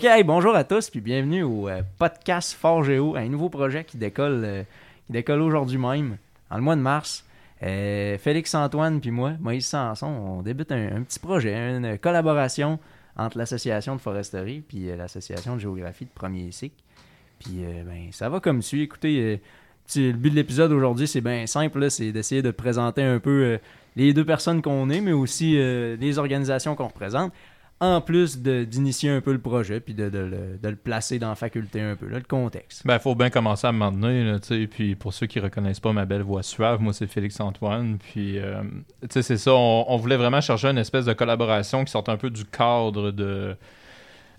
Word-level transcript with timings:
OK, 0.00 0.06
bonjour 0.24 0.54
à 0.54 0.62
tous, 0.62 0.90
puis 0.90 1.00
bienvenue 1.00 1.42
au 1.42 1.68
euh, 1.68 1.82
podcast 1.98 2.52
Fort 2.52 2.84
Géo, 2.84 3.16
un 3.16 3.28
nouveau 3.28 3.48
projet 3.48 3.82
qui 3.82 3.96
décolle, 3.96 4.44
euh, 4.44 5.34
aujourd'hui 5.40 5.76
même, 5.76 6.18
en 6.50 6.56
le 6.56 6.62
mois 6.62 6.76
de 6.76 6.80
mars. 6.80 7.24
Euh, 7.64 8.16
Félix 8.16 8.54
Antoine 8.54 9.00
puis 9.00 9.10
moi, 9.10 9.32
Moïse 9.40 9.66
Sanson, 9.66 10.06
on 10.06 10.42
débute 10.42 10.70
un, 10.70 11.02
petit 11.02 11.18
projet, 11.18 11.52
une 11.52 11.98
collaboration 11.98 12.78
entre 13.16 13.38
l'association 13.38 13.96
de 13.96 14.00
foresterie 14.00 14.60
puis 14.60 14.86
l'association 14.96 15.56
de 15.56 15.60
géographie 15.62 16.04
de 16.04 16.10
premier 16.14 16.52
cycle. 16.52 16.80
Puis 17.40 17.64
ben, 17.84 18.12
ça 18.12 18.28
va 18.28 18.38
comme 18.38 18.62
suit. 18.62 18.82
Écoutez, 18.82 19.40
le 19.96 20.12
but 20.12 20.30
de 20.30 20.36
l'épisode 20.36 20.70
aujourd'hui, 20.70 21.08
c'est 21.08 21.22
bien 21.22 21.44
simple, 21.48 21.90
c'est 21.90 22.12
d'essayer 22.12 22.40
de 22.40 22.52
présenter 22.52 23.02
un 23.02 23.18
peu 23.18 23.58
les 23.96 24.12
deux 24.12 24.24
personnes 24.24 24.62
qu'on 24.62 24.90
est, 24.90 25.00
mais 25.00 25.10
aussi 25.10 25.56
les 25.56 26.18
organisations 26.20 26.76
qu'on 26.76 26.86
représente, 26.86 27.32
en 27.80 28.00
plus 28.00 28.38
d'initier 28.38 29.10
un 29.10 29.20
peu 29.20 29.32
le 29.32 29.38
projet, 29.38 29.80
puis 29.80 29.94
de, 29.94 30.08
de 30.08 30.18
le, 30.18 30.58
de 30.60 30.68
le 30.68 30.76
placer 30.76 31.18
dans 31.18 31.28
la 31.28 31.34
faculté 31.34 31.80
un 31.80 31.94
peu, 31.94 32.08
là, 32.08 32.18
le 32.18 32.24
contexte. 32.24 32.86
Ben, 32.86 32.98
faut 32.98 33.14
bien 33.14 33.30
commencer 33.30 33.66
à 33.66 33.72
me 33.72 33.78
donné, 33.78 34.24
là, 34.24 34.40
tu 34.40 34.48
sais. 34.48 34.66
Puis 34.66 34.96
pour 34.96 35.12
ceux 35.12 35.26
qui 35.26 35.38
reconnaissent 35.38 35.80
pas 35.80 35.92
ma 35.92 36.04
belle 36.04 36.22
voix 36.22 36.42
suave, 36.42 36.80
moi, 36.80 36.92
c'est 36.92 37.06
Félix 37.06 37.38
Antoine. 37.40 37.98
Puis, 37.98 38.38
euh, 38.38 38.62
tu 39.02 39.08
sais, 39.10 39.22
c'est 39.22 39.36
ça. 39.36 39.54
On, 39.54 39.84
on 39.88 39.96
voulait 39.96 40.16
vraiment 40.16 40.40
chercher 40.40 40.68
une 40.68 40.78
espèce 40.78 41.04
de 41.04 41.12
collaboration 41.12 41.84
qui 41.84 41.92
sorte 41.92 42.08
un 42.08 42.16
peu 42.16 42.30
du 42.30 42.44
cadre 42.44 43.10
de. 43.10 43.56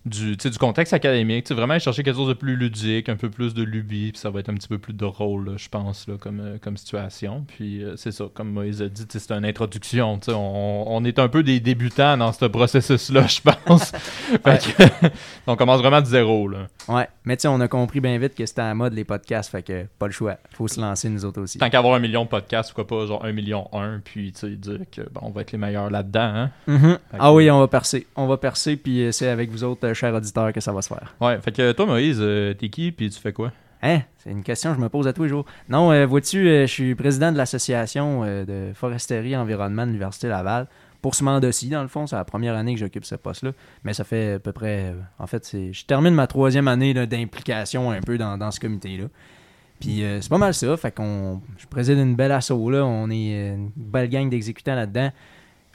Du, 0.06 0.38
du 0.38 0.58
contexte 0.58 0.94
académique, 0.94 1.52
vraiment 1.52 1.78
chercher 1.78 2.04
quelque 2.04 2.16
chose 2.16 2.30
de 2.30 2.34
plus 2.34 2.56
ludique, 2.56 3.10
un 3.10 3.18
peu 3.18 3.30
plus 3.30 3.54
de 3.54 3.64
lubie, 3.64 4.12
puis 4.14 4.20
ça 4.20 4.30
va 4.30 4.40
être 4.40 4.50
un 4.50 4.54
petit 4.54 4.68
peu 4.70 4.78
plus 4.78 4.94
drôle, 4.94 5.54
je 5.58 5.68
pense, 5.68 6.08
là, 6.08 6.16
comme, 6.18 6.40
euh, 6.40 6.58
comme 6.58 6.78
situation. 6.78 7.46
Puis 7.48 7.84
euh, 7.84 7.96
c'est 7.98 8.12
ça, 8.12 8.26
comme 8.34 8.50
Moïse 8.52 8.82
a 8.82 8.88
dit, 8.88 9.04
c'est 9.10 9.32
une 9.32 9.44
introduction, 9.46 10.20
on, 10.30 10.84
on 10.88 11.04
est 11.04 11.20
un 11.20 11.28
peu 11.28 11.44
des 11.44 11.60
débutants 11.60 12.16
dans 12.16 12.32
ce 12.32 12.46
processus-là, 12.46 13.28
je 13.28 13.42
pense. 13.42 13.92
Fait 14.44 14.74
que, 14.78 15.08
on 15.48 15.56
commence 15.58 15.82
vraiment 15.82 16.00
de 16.02 16.06
zéro, 16.06 16.48
là. 16.48 16.68
Ouais, 16.88 17.08
mais 17.26 17.36
tu 17.36 17.42
sais, 17.42 17.48
on 17.50 17.60
a 17.60 17.68
compris 17.68 18.00
bien 18.00 18.18
vite 18.18 18.36
que 18.36 18.46
c'était 18.46 18.62
à 18.62 18.74
mode 18.74 18.94
les 18.94 19.04
podcasts, 19.04 19.52
fait 19.52 19.62
que 19.64 19.86
pas 20.00 20.08
le 20.08 20.12
choix. 20.14 20.38
Faut 20.54 20.68
se 20.68 20.80
lancer 20.80 21.10
nous 21.10 21.24
autres 21.26 21.42
aussi. 21.42 21.58
Tant 21.60 21.70
qu'avoir 21.70 21.96
un 21.96 22.00
million 22.00 22.24
de 22.24 22.30
podcasts, 22.30 22.74
pourquoi 22.74 23.00
pas 23.00 23.06
genre 23.06 23.24
un 23.26 23.32
million 23.34 23.68
un, 23.74 24.00
puis 24.04 24.32
tu 24.32 24.40
sais, 24.40 24.50
dire 24.56 24.80
que 24.92 25.02
bon, 25.12 25.22
on 25.24 25.30
va 25.30 25.42
être 25.42 25.52
les 25.52 25.58
meilleurs 25.60 25.90
là-dedans, 25.92 26.20
hein? 26.22 26.52
Mhm. 26.68 26.80
Fait 26.94 27.18
Ah 27.20 27.28
que- 27.30 27.34
oui, 27.36 27.52
on 27.52 27.60
va 27.60 27.68
percer. 27.68 28.08
On 28.16 28.26
va 28.28 28.38
percer, 28.38 28.76
puis 28.78 29.04
euh, 29.04 29.12
c'est 29.12 29.28
avec 29.28 29.52
vous 29.52 29.64
autres, 29.64 29.89
euh, 29.90 29.94
chers 29.94 30.14
auditeurs, 30.14 30.54
que 30.54 30.62
ça 30.62 30.72
va 30.72 30.82
se 30.82 30.88
faire. 30.88 31.16
Ouais, 31.22 31.40
fait 31.42 31.52
que 31.52 31.72
toi, 31.72 31.86
Moïse, 31.86 32.20
euh, 32.20 32.54
t'es 32.54 32.70
qui, 32.70 32.92
puis 32.92 33.10
tu 33.10 33.20
fais 33.20 33.34
quoi? 33.34 33.52
Hein? 33.82 34.02
C'est 34.18 34.32
une 34.32 34.44
question 34.44 34.72
que 34.72 34.78
je 34.78 34.82
me 34.82 34.90
pose 34.90 35.08
à 35.08 35.14
tous 35.14 35.24
les 35.24 35.30
jours. 35.30 35.46
Non, 35.70 35.92
euh, 35.92 36.06
vois-tu, 36.06 36.48
euh, 36.48 36.68
je 36.68 36.72
suis 36.72 36.96
président 36.96 37.32
de 37.32 37.38
l'association 37.38 38.24
euh, 38.24 38.46
de 38.46 38.74
foresterie 38.74 39.32
et 39.32 39.38
environnement 39.38 39.84
de 39.84 39.88
l'Université 39.88 40.28
Laval. 40.28 40.68
Pour 41.02 41.16
ce 41.16 41.24
mandat-ci, 41.24 41.70
dans 41.70 41.82
le 41.82 41.88
fond, 41.88 42.06
c'est 42.06 42.18
la 42.18 42.26
première 42.26 42.56
année 42.56 42.74
que 42.74 42.80
j'occupe 42.80 43.06
ce 43.06 43.16
poste-là. 43.16 43.52
Mais 43.86 43.94
ça 43.94 44.04
fait 44.04 44.34
à 44.34 44.40
peu 44.40 44.52
près. 44.52 44.94
en 45.18 45.28
fait, 45.28 45.46
c'est, 45.46 45.72
je 45.72 45.86
termine 45.86 46.14
ma 46.14 46.28
troisième 46.28 46.68
année 46.68 46.94
là, 46.94 47.06
d'implication 47.06 47.90
un 47.92 48.02
peu 48.02 48.18
dans, 48.18 48.38
dans 48.38 48.52
ce 48.52 48.60
comité-là. 48.60 49.06
Puis 49.80 50.04
c'est 50.20 50.30
pas 50.30 50.38
mal 50.38 50.54
ça. 50.54 50.76
Fait 50.76 50.92
qu'on. 50.92 51.42
Je 51.58 51.66
préside 51.68 51.98
une 52.00 52.18
belle 52.18 52.34
asso 52.34 52.52
là. 52.70 52.84
On 52.84 53.10
est 53.10 53.54
une 53.54 53.72
belle 53.78 54.10
gang 54.10 54.30
d'exécutants 54.30 54.76
là-dedans. 54.76 55.10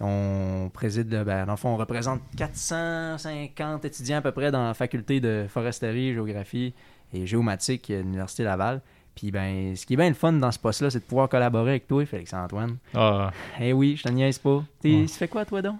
On 0.06 0.70
préside, 0.72 1.08
ben, 1.08 1.46
dans 1.46 1.52
le 1.52 1.56
fond, 1.56 1.70
on 1.70 1.76
représente 1.76 2.20
450 2.36 3.84
étudiants 3.84 4.18
à 4.18 4.20
peu 4.20 4.32
près 4.32 4.50
dans 4.50 4.66
la 4.66 4.74
faculté 4.74 5.20
de 5.20 5.46
foresterie, 5.48 6.12
géographie 6.14 6.74
et 7.12 7.26
géomatique 7.26 7.90
à 7.90 7.98
l'Université 7.98 8.44
Laval. 8.44 8.80
Puis 9.14 9.30
ben, 9.30 9.76
ce 9.76 9.86
qui 9.86 9.94
est 9.94 9.96
bien 9.96 10.08
le 10.08 10.14
fun 10.14 10.32
dans 10.32 10.50
ce 10.50 10.58
poste-là, 10.58 10.90
c'est 10.90 10.98
de 10.98 11.04
pouvoir 11.04 11.28
collaborer 11.28 11.70
avec 11.70 11.86
toi, 11.86 12.04
Félix-Antoine. 12.04 12.76
Ah, 12.94 13.30
Eh 13.60 13.72
oui, 13.72 13.96
je 13.96 14.02
te 14.02 14.08
niaise 14.08 14.38
pas. 14.38 14.56
Ouais. 14.84 15.04
Tu 15.06 15.08
fais 15.08 15.28
quoi, 15.28 15.44
toi, 15.44 15.62
donc? 15.62 15.76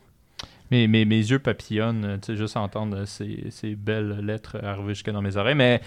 mes, 0.71 0.89
mes, 0.89 1.05
mes 1.05 1.19
yeux 1.19 1.39
papillonnent, 1.39 2.19
tu 2.23 2.27
sais, 2.33 2.37
juste 2.37 2.56
entendre 2.56 3.05
ces, 3.05 3.45
ces 3.51 3.75
belles 3.75 4.21
lettres 4.25 4.56
arriver 4.65 4.95
jusque 4.95 5.11
dans 5.11 5.21
mes 5.23 5.37
oreilles. 5.37 5.55
Mais 5.55 5.81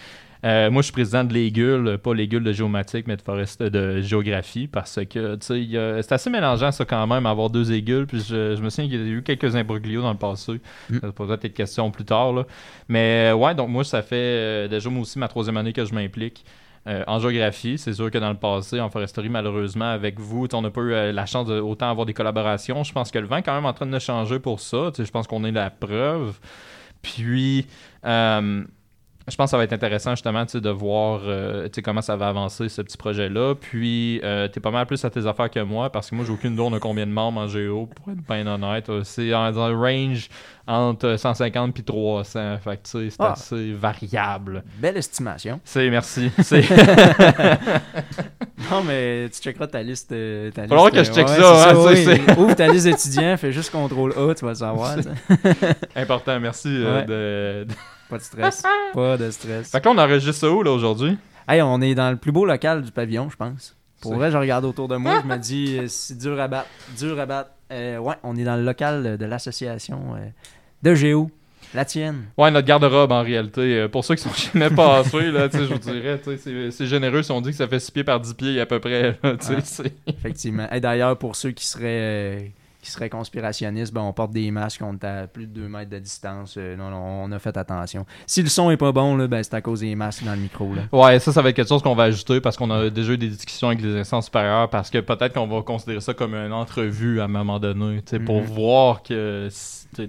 euh, 0.45 0.69
moi, 0.69 0.81
je 0.81 0.85
suis 0.85 0.93
président 0.93 1.23
de 1.23 1.33
l'Égule, 1.33 1.97
pas 1.97 2.13
l'Égule 2.13 2.43
de 2.43 2.53
géomatique, 2.53 3.07
mais 3.07 3.17
de, 3.17 3.21
forest, 3.21 3.61
de 3.61 4.01
géographie, 4.01 4.67
parce 4.67 4.99
que, 5.05 5.35
tu 5.35 5.45
sais, 5.45 6.01
c'est 6.01 6.11
assez 6.11 6.29
mélangeant, 6.29 6.71
ça, 6.71 6.85
quand 6.85 7.07
même, 7.07 7.25
avoir 7.25 7.49
deux 7.49 7.71
Égules. 7.71 8.07
Puis 8.07 8.19
je, 8.19 8.55
je 8.55 8.61
me 8.61 8.69
souviens 8.69 8.89
qu'il 8.89 9.07
y 9.07 9.09
a 9.09 9.13
eu 9.17 9.23
quelques 9.23 9.55
imbroglios 9.55 10.01
dans 10.01 10.11
le 10.11 10.17
passé. 10.17 10.61
Mm. 10.89 10.99
Ça 11.01 11.11
pourrait 11.11 11.39
être 11.41 11.53
question 11.53 11.89
plus 11.91 12.05
tard, 12.05 12.33
là. 12.33 12.45
Mais, 12.87 13.31
euh, 13.31 13.35
ouais, 13.35 13.55
donc 13.55 13.69
moi, 13.69 13.83
ça 13.83 14.01
fait 14.01 14.15
euh, 14.15 14.67
déjà, 14.67 14.89
moi 14.89 15.01
aussi, 15.01 15.19
ma 15.19 15.27
troisième 15.27 15.57
année 15.57 15.73
que 15.73 15.85
je 15.85 15.93
m'implique. 15.93 16.45
Euh, 16.87 17.03
en 17.05 17.19
géographie, 17.19 17.77
c'est 17.77 17.93
sûr 17.93 18.09
que 18.09 18.17
dans 18.17 18.29
le 18.29 18.37
passé, 18.37 18.79
en 18.79 18.89
foresterie, 18.89 19.27
malheureusement, 19.27 19.89
avec 19.89 20.19
vous, 20.19 20.47
on 20.53 20.61
n'a 20.61 20.69
pas 20.69 20.81
eu 20.81 20.93
euh, 20.93 21.11
la 21.11 21.25
chance 21.25 21.45
de 21.47 21.59
autant 21.59 21.89
avoir 21.89 22.05
des 22.05 22.13
collaborations. 22.13 22.83
Je 22.83 22.93
pense 22.93 23.11
que 23.11 23.19
le 23.19 23.27
vent 23.27 23.37
est 23.37 23.43
quand 23.43 23.55
même 23.55 23.65
en 23.65 23.73
train 23.73 23.87
de 23.87 23.99
changer 23.99 24.39
pour 24.39 24.61
ça. 24.61 24.91
Je 24.97 25.11
pense 25.11 25.27
qu'on 25.27 25.43
est 25.43 25.51
la 25.51 25.69
preuve. 25.69 26.39
Puis, 27.01 27.67
euh, 28.05 28.63
je 29.29 29.35
pense 29.35 29.47
que 29.47 29.51
ça 29.51 29.57
va 29.57 29.63
être 29.65 29.73
intéressant 29.73 30.11
justement 30.11 30.45
de 30.45 30.69
voir 30.69 31.21
euh, 31.25 31.67
comment 31.83 32.01
ça 32.01 32.15
va 32.15 32.29
avancer 32.29 32.69
ce 32.69 32.81
petit 32.81 32.97
projet-là. 32.97 33.55
Puis, 33.55 34.21
euh, 34.23 34.47
tu 34.47 34.59
es 34.59 34.61
pas 34.61 34.71
mal 34.71 34.85
plus 34.85 35.03
à 35.03 35.09
tes 35.09 35.25
affaires 35.27 35.49
que 35.49 35.59
moi 35.59 35.89
parce 35.91 36.09
que 36.09 36.15
moi, 36.15 36.23
j'ai 36.25 36.31
aucune 36.31 36.53
idée 36.53 36.61
on 36.61 36.73
a 36.73 36.79
combien 36.79 37.05
de 37.05 37.11
membres 37.11 37.41
en 37.41 37.47
géo, 37.47 37.87
pour 37.87 38.11
être 38.13 38.25
bien 38.27 38.47
honnête. 38.47 38.89
Euh, 38.89 39.01
C'est 39.03 39.33
en- 39.33 39.51
dans 39.51 39.67
le 39.69 39.75
range 39.75 40.29
entre 40.67 41.15
150 41.17 41.73
puis 41.73 41.83
300. 41.83 42.57
Fait 42.63 42.79
c'est 42.83 43.09
Ah. 43.19 43.33
assez 43.33 43.73
variable. 43.73 44.63
Belle 44.79 44.97
estimation. 44.97 45.59
C'est 45.65 45.89
merci. 45.89 46.31
C'est 46.41 46.63
Non, 48.71 48.83
mais 48.83 49.29
tu 49.29 49.39
checkeras 49.41 49.67
ta 49.67 49.81
liste. 49.83 50.11
euh, 50.11 50.51
Ta 50.51 50.67
Faudra 50.67 50.91
que 50.91 51.03
je 51.03 51.11
check 51.11 51.27
ouais, 51.27 51.35
ça, 51.37 51.69
hein, 51.71 51.75
oui. 51.75 52.19
Ouvre 52.37 52.55
ta 52.55 52.67
liste 52.67 52.85
d'étudiants, 52.85 53.37
fais 53.37 53.51
juste 53.51 53.71
contrôle 53.71 54.11
A, 54.17 54.33
tu 54.33 54.43
vas 54.45 54.51
le 54.51 54.55
savoir. 54.55 54.95
important. 55.95 56.39
Merci. 56.39 56.67
Ouais. 56.83 57.03
de- 57.05 57.65
de- 57.67 57.73
Pas 58.09 58.17
de 58.17 58.23
stress. 58.23 58.63
Pas 58.93 59.17
de 59.17 59.31
stress. 59.31 59.71
Fait 59.71 59.79
que 59.81 59.85
là, 59.85 59.91
on 59.95 59.97
enregistre 59.97 60.39
ça 60.41 60.49
où 60.51 60.63
là 60.63 60.71
aujourd'hui? 60.71 61.17
Hey, 61.47 61.61
on 61.61 61.81
est 61.81 61.95
dans 61.95 62.09
le 62.11 62.17
plus 62.17 62.31
beau 62.31 62.45
local 62.45 62.81
du 62.83 62.91
pavillon, 62.91 63.29
je 63.29 63.35
pense. 63.37 63.75
Pour 64.01 64.15
vrai, 64.15 64.31
je 64.31 64.37
regarde 64.37 64.63
autour 64.65 64.87
de 64.87 64.95
moi, 64.97 65.21
je 65.23 65.27
me 65.27 65.37
dis, 65.39 65.77
euh, 65.79 65.85
c'est 65.87 66.17
dur 66.17 66.39
à 66.39 66.47
battre, 66.47 66.67
dur 66.97 67.19
à 67.19 67.25
battre. 67.25 67.51
Euh, 67.71 67.97
ouais, 67.97 68.15
on 68.23 68.35
est 68.37 68.43
dans 68.43 68.55
le 68.55 68.63
local 68.63 69.17
de 69.17 69.25
l'association 69.25 70.15
euh, 70.15 70.25
de 70.83 70.93
Géo, 70.95 71.29
la 71.73 71.83
tienne. 71.83 72.25
Ouais, 72.37 72.49
notre 72.51 72.67
garde-robe 72.67 73.11
en 73.11 73.23
réalité. 73.23 73.87
Pour 73.89 74.05
ceux 74.05 74.15
qui 74.15 74.23
sont 74.23 74.33
jamais 74.53 74.69
passés, 74.69 75.31
là, 75.31 75.49
tu 75.49 75.57
sais, 75.57 75.65
je 75.65 75.73
vous 75.73 75.79
dirais, 75.79 76.19
tu 76.23 76.37
sais, 76.37 76.71
c'est- 76.71 76.85
généreux 76.85 77.23
si 77.23 77.31
on 77.31 77.41
dit 77.41 77.49
que 77.49 77.55
ça 77.57 77.67
fait 77.67 77.79
6 77.79 77.91
pieds 77.91 78.03
par 78.03 78.19
10 78.19 78.33
pieds 78.35 78.61
à 78.61 78.65
peu 78.65 78.79
près. 78.79 79.17
là, 79.23 79.35
tu 79.37 79.45
sais, 79.47 79.55
Ah. 79.57 79.61
c'est- 79.63 79.93
Effectivement. 80.07 80.69
Et 80.71 80.79
d'ailleurs, 80.79 81.17
pour 81.17 81.35
ceux 81.35 81.51
qui 81.51 81.65
seraient, 81.65 81.83
euh, 81.85 82.39
qui 82.87 82.91
seraient 82.93 83.09
conspirationnistes, 83.09 83.93
ben, 83.93 84.01
on 84.01 84.13
porte 84.13 84.31
des 84.31 84.49
masques, 84.49 84.81
on 84.81 84.93
est 84.93 85.03
à 85.03 85.27
plus 85.27 85.45
de 85.45 85.51
2 85.61 85.67
mètres 85.67 85.91
de 85.91 85.99
distance. 85.99 86.55
Euh, 86.57 86.75
non, 86.77 86.89
non, 86.89 87.23
on 87.25 87.31
a 87.33 87.39
fait 87.39 87.55
attention. 87.57 88.05
Si 88.25 88.41
le 88.41 88.47
son 88.49 88.71
est 88.71 88.77
pas 88.77 88.91
bon, 88.93 89.15
là, 89.17 89.27
ben, 89.27 89.43
c'est 89.43 89.53
à 89.53 89.61
cause 89.61 89.81
des 89.81 89.93
masques 89.95 90.23
dans 90.23 90.31
le 90.31 90.37
micro. 90.39 90.73
Là. 90.73 90.83
Ouais, 90.91 91.19
ça, 91.19 91.31
ça 91.33 91.41
va 91.41 91.49
être 91.49 91.55
quelque 91.57 91.67
chose 91.67 91.81
qu'on 91.83 91.95
va 91.95 92.03
ajouter 92.03 92.39
parce 92.39 92.55
qu'on 92.55 92.71
a 92.71 92.89
déjà 92.89 93.13
eu 93.13 93.17
des 93.17 93.27
discussions 93.27 93.67
avec 93.67 93.81
les 93.81 93.95
instances 93.99 94.25
supérieures 94.25 94.69
parce 94.69 94.89
que 94.89 94.99
peut-être 94.99 95.33
qu'on 95.33 95.47
va 95.47 95.61
considérer 95.61 95.99
ça 95.99 96.13
comme 96.13 96.33
une 96.33 96.53
entrevue 96.53 97.19
à 97.19 97.25
un 97.25 97.27
moment 97.27 97.59
donné, 97.59 98.01
pour 98.25 98.37
Mhm. 98.41 98.45
voir 98.47 99.03
que 99.03 99.49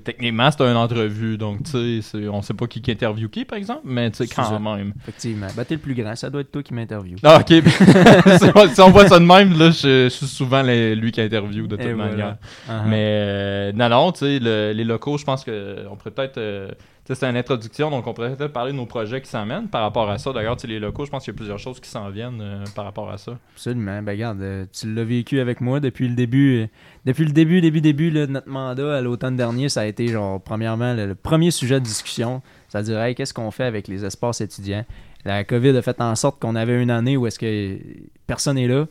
techniquement 0.04 0.50
c'est 0.50 0.62
une 0.62 0.76
entrevue, 0.76 1.38
donc 1.38 1.62
tu 1.64 2.02
sais, 2.02 2.28
on 2.28 2.42
sait 2.42 2.54
pas 2.54 2.66
qui, 2.66 2.80
qui 2.80 2.90
interview 2.92 3.28
qui 3.28 3.44
par 3.44 3.58
exemple, 3.58 3.80
mais 3.84 4.10
tu 4.10 4.18
sais, 4.18 4.26
C'est 4.26 4.34
quand 4.34 4.44
ça. 4.44 4.58
même. 4.58 4.92
Effectivement. 5.02 5.46
Ben, 5.56 5.64
t'es 5.64 5.74
le 5.74 5.80
plus 5.80 5.94
grand, 5.94 6.14
ça 6.14 6.30
doit 6.30 6.42
être 6.42 6.52
toi 6.52 6.62
qui 6.62 6.74
m'interviewe. 6.74 7.16
Ah, 7.24 7.40
ok. 7.40 7.48
si, 8.74 8.80
on, 8.80 8.90
voit 8.90 9.08
ça 9.08 9.18
de 9.18 9.24
même, 9.24 9.58
là, 9.58 9.70
je, 9.70 10.04
je 10.04 10.08
suis 10.08 10.26
souvent 10.26 10.62
les- 10.62 10.94
lui 10.94 11.10
qui 11.12 11.20
interview 11.20 11.66
de 11.66 11.76
toute 11.76 11.84
Et 11.84 11.92
voilà. 11.92 12.38
Uh-huh. 12.68 12.84
Mais 12.86 13.22
euh, 13.24 13.72
non, 13.72 13.88
non, 13.88 14.12
tu 14.12 14.18
sais, 14.20 14.38
le- 14.38 14.72
les 14.72 14.84
locaux, 14.84 15.16
je 15.16 15.24
pense 15.24 15.42
que 15.44 15.86
on 15.90 15.96
pourrait 15.96 16.10
peut-être. 16.10 16.38
euh, 16.38 16.68
tu 17.06 17.14
sais, 17.14 17.20
c'est 17.20 17.26
une 17.30 17.38
introduction, 17.38 17.90
donc 17.90 18.06
on 18.06 18.12
pourrait 18.12 18.36
peut-être 18.36 18.52
parler 18.52 18.72
de 18.72 18.76
nos 18.76 18.84
projets 18.84 19.22
qui 19.22 19.30
s'emmènent 19.30 19.68
par 19.68 19.80
rapport 19.80 20.10
à 20.10 20.18
ça. 20.18 20.30
D'ailleurs, 20.34 20.56
tu 20.56 20.62
sais, 20.62 20.66
les 20.68 20.78
locaux, 20.78 21.06
je 21.06 21.10
pense 21.10 21.24
qu'il 21.24 21.32
y 21.32 21.36
a 21.36 21.38
plusieurs 21.38 21.58
choses 21.58 21.80
qui 21.80 21.88
s'en 21.88 22.10
viennent 22.10 22.40
euh, 22.42 22.64
par 22.74 22.84
rapport 22.84 23.10
à 23.10 23.16
ça. 23.16 23.38
Absolument. 23.54 24.02
Ben 24.02 24.12
regarde, 24.12 24.42
euh, 24.42 24.66
tu 24.70 24.92
l'as 24.94 25.04
vécu 25.04 25.40
avec 25.40 25.62
moi 25.62 25.80
depuis 25.80 26.06
le 26.08 26.14
début. 26.14 26.62
euh, 26.64 26.66
depuis 27.06 27.24
le 27.24 27.32
début, 27.32 27.62
début, 27.62 27.80
début 27.80 28.10
là, 28.10 28.26
de 28.26 28.32
notre 28.32 28.48
mandat 28.50 28.98
à 28.98 29.00
l'automne 29.00 29.36
dernier, 29.36 29.70
ça 29.70 29.80
a 29.80 29.86
été 29.86 30.08
genre 30.08 30.38
premièrement 30.42 30.92
le, 30.92 31.06
le 31.06 31.14
premier 31.14 31.50
sujet 31.50 31.80
de 31.80 31.84
discussion. 31.84 32.42
C'est-à-dire, 32.68 33.00
hey, 33.00 33.14
qu'est-ce 33.14 33.32
qu'on 33.32 33.50
fait 33.50 33.64
avec 33.64 33.88
les 33.88 34.04
espaces 34.04 34.42
étudiants? 34.42 34.84
La 35.24 35.44
COVID 35.44 35.74
a 35.76 35.80
fait 35.82 36.00
en 36.02 36.14
sorte 36.14 36.38
qu'on 36.38 36.54
avait 36.54 36.82
une 36.82 36.90
année 36.90 37.16
où 37.16 37.26
est-ce 37.26 37.38
que 37.38 37.78
personne 38.26 38.56
n'est 38.56 38.68
là, 38.68 38.86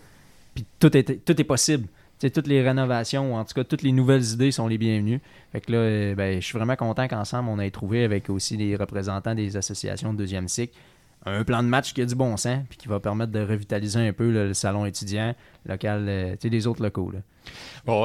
puis 0.56 0.65
tout 0.79 0.97
est, 0.97 1.24
tout 1.24 1.39
est 1.39 1.44
possible. 1.45 1.88
Toutes 2.19 2.48
les 2.48 2.62
rénovations, 2.62 3.34
ou 3.34 3.36
en 3.36 3.46
tout 3.46 3.54
cas 3.54 3.64
toutes 3.64 3.84
les 3.84 3.92
nouvelles 3.92 4.34
idées 4.34 4.52
sont 4.52 4.68
les 4.68 4.78
bienvenues. 4.78 5.22
Fait 5.52 5.62
que 5.62 5.72
là, 5.72 5.78
euh, 5.78 6.16
ben, 6.16 6.42
je 6.42 6.46
suis 6.46 6.58
vraiment 6.58 6.75
content 6.75 7.08
qu'ensemble 7.08 7.50
on 7.50 7.60
ait 7.60 7.69
trouvé 7.69 8.04
avec 8.04 8.30
aussi 8.30 8.58
les 8.58 8.75
représentants 8.75 9.36
des 9.36 9.56
associations 9.56 10.14
de 10.14 10.18
deuxième 10.18 10.48
cycle 10.48 10.74
un 11.25 11.44
plan 11.44 11.64
de 11.64 11.68
match 11.68 11.94
qui 11.94 12.02
a 12.02 12.06
du 12.06 12.16
bon 12.16 12.38
sens 12.38 12.60
puis 12.69 12.78
qui 12.78 12.88
va 12.88 13.00
permettre 13.00 13.31
de 13.31 13.40
revitaliser 13.40 14.08
un 14.08 14.14
peu 14.14 14.31
le 14.31 14.54
salon 14.54 14.86
étudiant 14.86 15.36
local, 15.66 16.06
euh, 16.08 16.36
les 16.42 16.68
autres 16.68 16.81
locaux. 16.81 17.12
Là. 17.12 17.19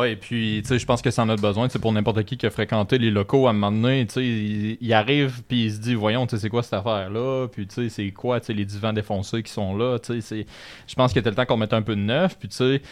Et 0.07 0.17
puis, 0.17 0.61
tu 0.63 0.69
sais, 0.69 0.79
je 0.79 0.87
pense 0.87 1.03
que 1.03 1.11
ça 1.11 1.23
en 1.23 1.29
a 1.29 1.37
besoin. 1.37 1.69
C'est 1.69 1.79
pour 1.79 1.93
n'importe 1.93 2.23
qui 2.25 2.37
qui 2.37 2.47
a 2.47 2.51
fréquenté 2.51 2.99
les 2.99 3.11
locaux 3.11 3.47
à 3.47 3.51
un 3.51 3.53
moment 3.53 3.73
donné. 3.73 4.07
Tu 4.07 4.15
sais, 4.15 4.77
il, 4.81 4.93
arrive, 4.93 5.43
puis 5.47 5.67
il 5.67 5.73
se 5.73 5.79
dit, 5.79 5.95
voyons, 5.95 6.27
tu 6.27 6.37
sais, 6.37 6.43
c'est 6.43 6.49
quoi 6.49 6.63
cette 6.63 6.75
affaire-là? 6.75 7.49
Puis, 7.49 7.67
tu 7.67 7.75
sais, 7.75 7.89
c'est 7.89 8.11
quoi, 8.13 8.41
tu 8.41 8.47
sais, 8.47 8.53
les 8.53 8.65
divans 8.65 8.93
défoncés 8.93 9.43
qui 9.43 9.53
sont 9.53 9.77
là? 9.77 9.99
Je 10.09 10.95
pense 10.95 11.13
qu'il 11.13 11.21
était 11.21 11.31
le 11.31 11.37
temps 11.37 11.47
qu'on 11.47 11.57
mette 11.57 11.73
un 11.73 11.83
peu 11.83 11.97
de 11.97 12.01
neuf. 12.01 12.39
Puis, 12.39 12.49
tu 12.49 12.57
sais, 12.57 12.83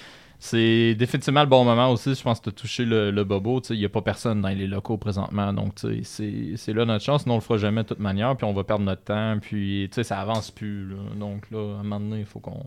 c'est 0.42 0.94
définitivement 0.94 1.42
le 1.42 1.46
bon 1.46 1.64
moment 1.64 1.90
aussi. 1.90 2.14
Je 2.14 2.22
pense 2.22 2.40
que 2.40 2.44
tu 2.44 2.48
as 2.48 2.52
touché 2.52 2.84
le, 2.86 3.24
bobo. 3.24 3.60
Il 3.68 3.78
n'y 3.78 3.84
a 3.84 3.90
pas 3.90 4.00
personne 4.00 4.40
dans 4.40 4.48
les 4.48 4.66
locaux 4.66 4.96
présentement. 4.96 5.52
Donc, 5.52 5.74
c'est 6.02 6.72
là 6.72 6.86
notre 6.86 7.04
chance. 7.04 7.22
Sinon, 7.22 7.34
on 7.34 7.38
le 7.38 7.42
fera 7.42 7.58
jamais 7.58 7.82
de 7.82 7.88
toute 7.88 8.00
manière. 8.00 8.34
Puis, 8.36 8.46
on 8.46 8.54
va 8.54 8.64
perdre 8.64 8.84
notre 8.84 9.02
temps. 9.02 9.36
Puis, 9.38 9.90
ça 10.02 10.18
avance 10.18 10.50
plus. 10.50 10.88
Donc, 11.16 11.50
là, 11.50 11.58
à 11.58 11.80
un 11.80 11.82
moment 11.82 12.00
donné, 12.00 12.20
il 12.20 12.26
faut 12.26 12.40
qu'on 12.40 12.64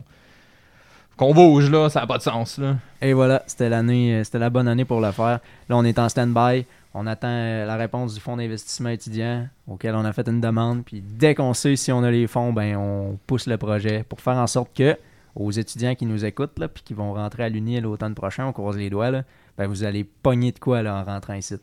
qu'on 1.16 1.32
bouge 1.32 1.70
là, 1.70 1.88
ça 1.88 2.00
n'a 2.00 2.08
pas 2.08 2.18
de 2.18 2.22
sens 2.22 2.58
là. 2.58 2.74
Et 3.00 3.12
voilà, 3.12 3.44
c'était 3.46 3.68
l'année, 3.68 4.24
c'était 4.24 4.40
la 4.40 4.50
bonne 4.50 4.66
année 4.66 4.84
pour 4.84 5.00
le 5.00 5.12
faire. 5.12 5.38
Là, 5.68 5.76
on 5.76 5.84
est 5.84 6.00
en 6.00 6.08
stand-by. 6.08 6.66
On 6.92 7.06
attend 7.06 7.28
euh, 7.28 7.66
la 7.66 7.76
réponse 7.76 8.14
du 8.14 8.20
fonds 8.20 8.36
d'investissement 8.36 8.88
étudiant 8.88 9.46
auquel 9.68 9.94
on 9.94 10.04
a 10.04 10.12
fait 10.12 10.28
une 10.28 10.40
demande. 10.40 10.84
Puis 10.84 11.02
dès 11.04 11.36
qu'on 11.36 11.54
sait 11.54 11.76
si 11.76 11.92
on 11.92 12.02
a 12.02 12.10
les 12.10 12.26
fonds, 12.26 12.52
ben 12.52 12.76
on 12.76 13.18
pousse 13.28 13.46
le 13.46 13.58
projet 13.58 14.04
pour 14.08 14.20
faire 14.20 14.36
en 14.36 14.46
sorte 14.46 14.76
que 14.76 14.96
aux 15.36 15.50
étudiants 15.50 15.94
qui 15.94 16.06
nous 16.06 16.24
écoutent, 16.24 16.58
là, 16.58 16.68
puis 16.68 16.82
qui 16.82 16.94
vont 16.94 17.12
rentrer 17.14 17.44
à 17.44 17.48
l'Uni 17.48 17.80
l'automne 17.80 18.14
prochain, 18.14 18.46
on 18.46 18.52
croise 18.52 18.76
les 18.76 18.90
doigts, 18.90 19.10
là, 19.10 19.24
ben 19.58 19.66
vous 19.66 19.84
allez 19.84 20.04
pogner 20.04 20.52
de 20.52 20.58
quoi 20.58 20.82
là, 20.82 20.96
en 20.96 21.04
rentrant 21.04 21.34
ici. 21.34 21.56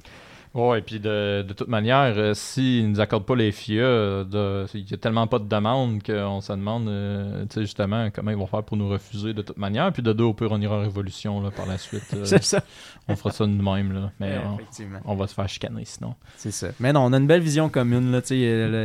Oui, 0.54 0.80
et 0.80 0.82
puis 0.82 1.00
de, 1.00 1.46
toute 1.56 1.70
manière, 1.70 2.14
euh, 2.18 2.34
s'ils 2.34 2.84
ne 2.84 2.90
nous 2.90 3.00
accordent 3.00 3.26
pas 3.26 3.38
les 3.38 3.54
FIA, 3.54 3.84
euh, 3.84 4.68
il 4.74 4.84
n'y 4.84 4.94
a 4.94 4.98
tellement 4.98 5.26
pas 5.26 5.40
de 5.40 5.46
demande 5.46 6.04
qu'on 6.04 6.42
se 6.42 6.52
demande 6.52 6.90
euh, 6.90 7.46
justement 7.56 8.10
comment 8.14 8.32
ils 8.32 8.38
vont 8.38 8.48
faire 8.48 8.64
pour 8.64 8.76
nous 8.76 8.90
refuser 8.90 9.34
de 9.34 9.42
toute 9.42 9.58
manière. 9.58 9.94
Puis 9.94 10.04
de 10.04 10.12
deux, 10.12 10.26
au 10.26 10.34
pire, 10.34 10.52
on 10.52 10.60
ira 10.60 10.76
en 10.76 10.82
révolution 10.82 11.42
là, 11.42 11.52
par 11.52 11.68
la 11.68 11.78
suite. 11.78 12.04
C'est 12.26 12.44
ça. 12.44 12.62
On 13.08 13.16
fera 13.16 13.32
ça 13.32 13.46
de 13.46 13.52
nous-mêmes. 13.52 13.94
Là. 13.94 14.12
Mais 14.20 14.42
on, 15.06 15.16
va 15.16 15.28
se 15.28 15.34
faire 15.34 15.48
chicaner 15.48 15.86
sinon. 15.86 16.16
C'est 16.36 16.52
ça. 16.52 16.68
Mais 16.82 16.92
non, 16.92 17.06
on 17.06 17.14
a 17.14 17.18
une 17.18 17.28
belle 17.28 17.42
vision 17.42 17.70
commune. 17.70 18.12
Là, 18.12 18.22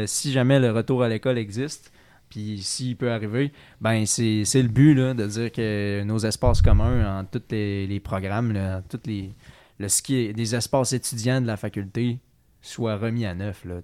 si 0.06 0.32
jamais 0.32 0.60
le 0.60 0.70
retour 0.70 1.02
à 1.02 1.08
l'école 1.08 1.36
existe, 1.36 1.92
puis 2.36 2.60
s'il 2.62 2.96
peut 2.96 3.10
arriver, 3.10 3.50
ben 3.80 4.04
c'est 4.04 4.44
le 4.54 4.68
but 4.68 4.92
là, 4.92 5.14
de 5.14 5.26
dire 5.26 5.50
que 5.50 6.02
nos 6.04 6.18
espaces 6.18 6.60
communs 6.60 7.20
en 7.20 7.24
tous 7.24 7.40
les, 7.50 7.98
programmes, 7.98 8.52
là, 8.52 8.82
toutes 8.90 9.06
les 9.06 9.34
le 9.78 9.88
ski 9.88 10.34
des 10.34 10.54
espaces 10.54 10.92
étudiants 10.92 11.40
de 11.40 11.46
la 11.46 11.56
faculté 11.56 12.18
soient 12.68 12.96
remis 12.96 13.26
à 13.26 13.34
neuf 13.34 13.64
là. 13.64 13.76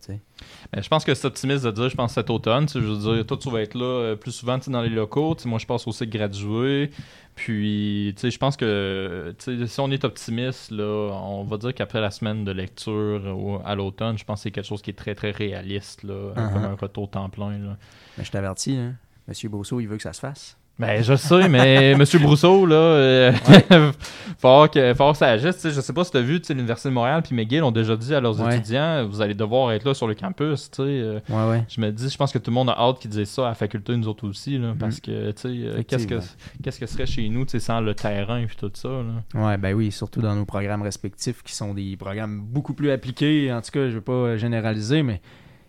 Ben, 0.72 0.82
je 0.82 0.88
pense 0.88 1.04
que 1.04 1.14
c'est 1.14 1.26
optimiste 1.26 1.64
de 1.64 1.70
dire, 1.70 1.88
je 1.88 1.94
pense 1.94 2.14
cet 2.14 2.30
automne, 2.30 2.68
je 2.68 2.78
veux 2.78 3.14
dire, 3.14 3.26
toi 3.26 3.36
tu 3.36 3.50
vas 3.50 3.60
être 3.60 3.74
là 3.74 3.84
euh, 3.84 4.16
plus 4.16 4.32
souvent 4.32 4.58
dans 4.66 4.82
les 4.82 4.88
locaux, 4.88 5.36
moi 5.44 5.58
je 5.58 5.66
pense 5.66 5.86
aussi 5.86 6.06
graduer, 6.06 6.90
puis 7.34 8.14
je 8.16 8.38
pense 8.38 8.56
que 8.56 9.34
si 9.66 9.80
on 9.80 9.90
est 9.90 10.04
optimiste, 10.04 10.70
là, 10.70 11.12
on 11.12 11.44
va 11.44 11.56
dire 11.58 11.74
qu'après 11.74 12.00
la 12.00 12.10
semaine 12.10 12.44
de 12.44 12.52
lecture 12.52 13.62
à 13.64 13.74
l'automne, 13.74 14.18
je 14.18 14.24
pense 14.24 14.40
que 14.40 14.42
c'est 14.44 14.50
quelque 14.50 14.66
chose 14.66 14.82
qui 14.82 14.90
est 14.90 14.94
très 14.94 15.14
très 15.14 15.30
réaliste, 15.30 16.02
là, 16.02 16.32
uh-huh. 16.34 16.52
comme 16.52 16.64
un 16.64 16.74
retour 16.74 17.10
temps 17.10 17.28
plein. 17.28 17.58
Là. 17.58 17.76
Mais 18.18 18.24
je 18.24 18.30
t'avertis, 18.30 18.76
hein, 18.76 18.94
M. 19.28 19.50
Bosso, 19.50 19.80
il 19.80 19.86
veut 19.86 19.96
que 19.96 20.02
ça 20.02 20.12
se 20.12 20.20
fasse. 20.20 20.58
Ben, 20.78 21.02
je 21.02 21.14
sais, 21.14 21.48
mais 21.48 21.92
M. 21.98 22.04
Brousseau, 22.20 22.66
là, 22.66 22.74
euh, 22.74 23.32
fort, 24.38 24.70
que, 24.70 24.94
fort 24.94 25.14
ça 25.14 25.28
agisse. 25.28 25.68
Je 25.68 25.80
sais 25.80 25.92
pas 25.92 26.02
si 26.04 26.10
tu 26.10 26.16
as 26.16 26.22
vu, 26.22 26.40
l'Université 26.48 26.88
de 26.88 26.94
Montréal 26.94 27.22
puis 27.22 27.36
McGill 27.36 27.62
ont 27.62 27.70
déjà 27.70 27.94
dit 27.94 28.14
à 28.14 28.20
leurs 28.20 28.40
étudiants 28.50 29.06
vous 29.06 29.20
allez 29.20 29.34
devoir 29.34 29.72
être 29.72 29.84
là 29.84 29.94
sur 29.94 30.06
le 30.06 30.14
campus. 30.14 30.70
Euh, 30.80 31.20
ouais, 31.28 31.50
ouais. 31.50 31.64
Je 31.68 31.80
me 31.80 31.90
dis, 31.90 32.08
je 32.08 32.16
pense 32.16 32.32
que 32.32 32.38
tout 32.38 32.50
le 32.50 32.54
monde 32.54 32.70
a 32.70 32.78
hâte 32.78 32.98
qu'ils 32.98 33.10
disent 33.10 33.28
ça 33.28 33.46
à 33.46 33.48
la 33.50 33.54
faculté, 33.54 33.96
nous 33.96 34.08
autres 34.08 34.26
aussi. 34.26 34.58
Là, 34.58 34.74
parce 34.78 34.96
mm. 34.96 35.00
que, 35.00 35.30
tu 35.30 35.42
sais, 35.42 35.48
euh, 35.48 35.82
qu'est-ce 35.86 36.06
que 36.06 36.18
qu'est-ce 36.62 36.80
que 36.80 36.86
serait 36.86 37.06
chez 37.06 37.28
nous 37.28 37.46
sans 37.46 37.80
le 37.80 37.94
terrain 37.94 38.38
et 38.38 38.46
tout 38.58 38.70
ça. 38.74 38.88
Là. 38.88 39.46
Ouais, 39.46 39.58
ben 39.58 39.74
oui, 39.74 39.92
surtout 39.92 40.20
dans 40.20 40.34
nos 40.34 40.46
programmes 40.46 40.82
respectifs 40.82 41.42
qui 41.42 41.54
sont 41.54 41.74
des 41.74 41.96
programmes 41.96 42.40
beaucoup 42.40 42.72
plus 42.72 42.90
appliqués. 42.90 43.52
En 43.52 43.60
tout 43.60 43.70
cas, 43.72 43.88
je 43.88 43.94
veux 43.94 44.00
pas 44.00 44.36
généraliser, 44.36 45.02
mais 45.02 45.20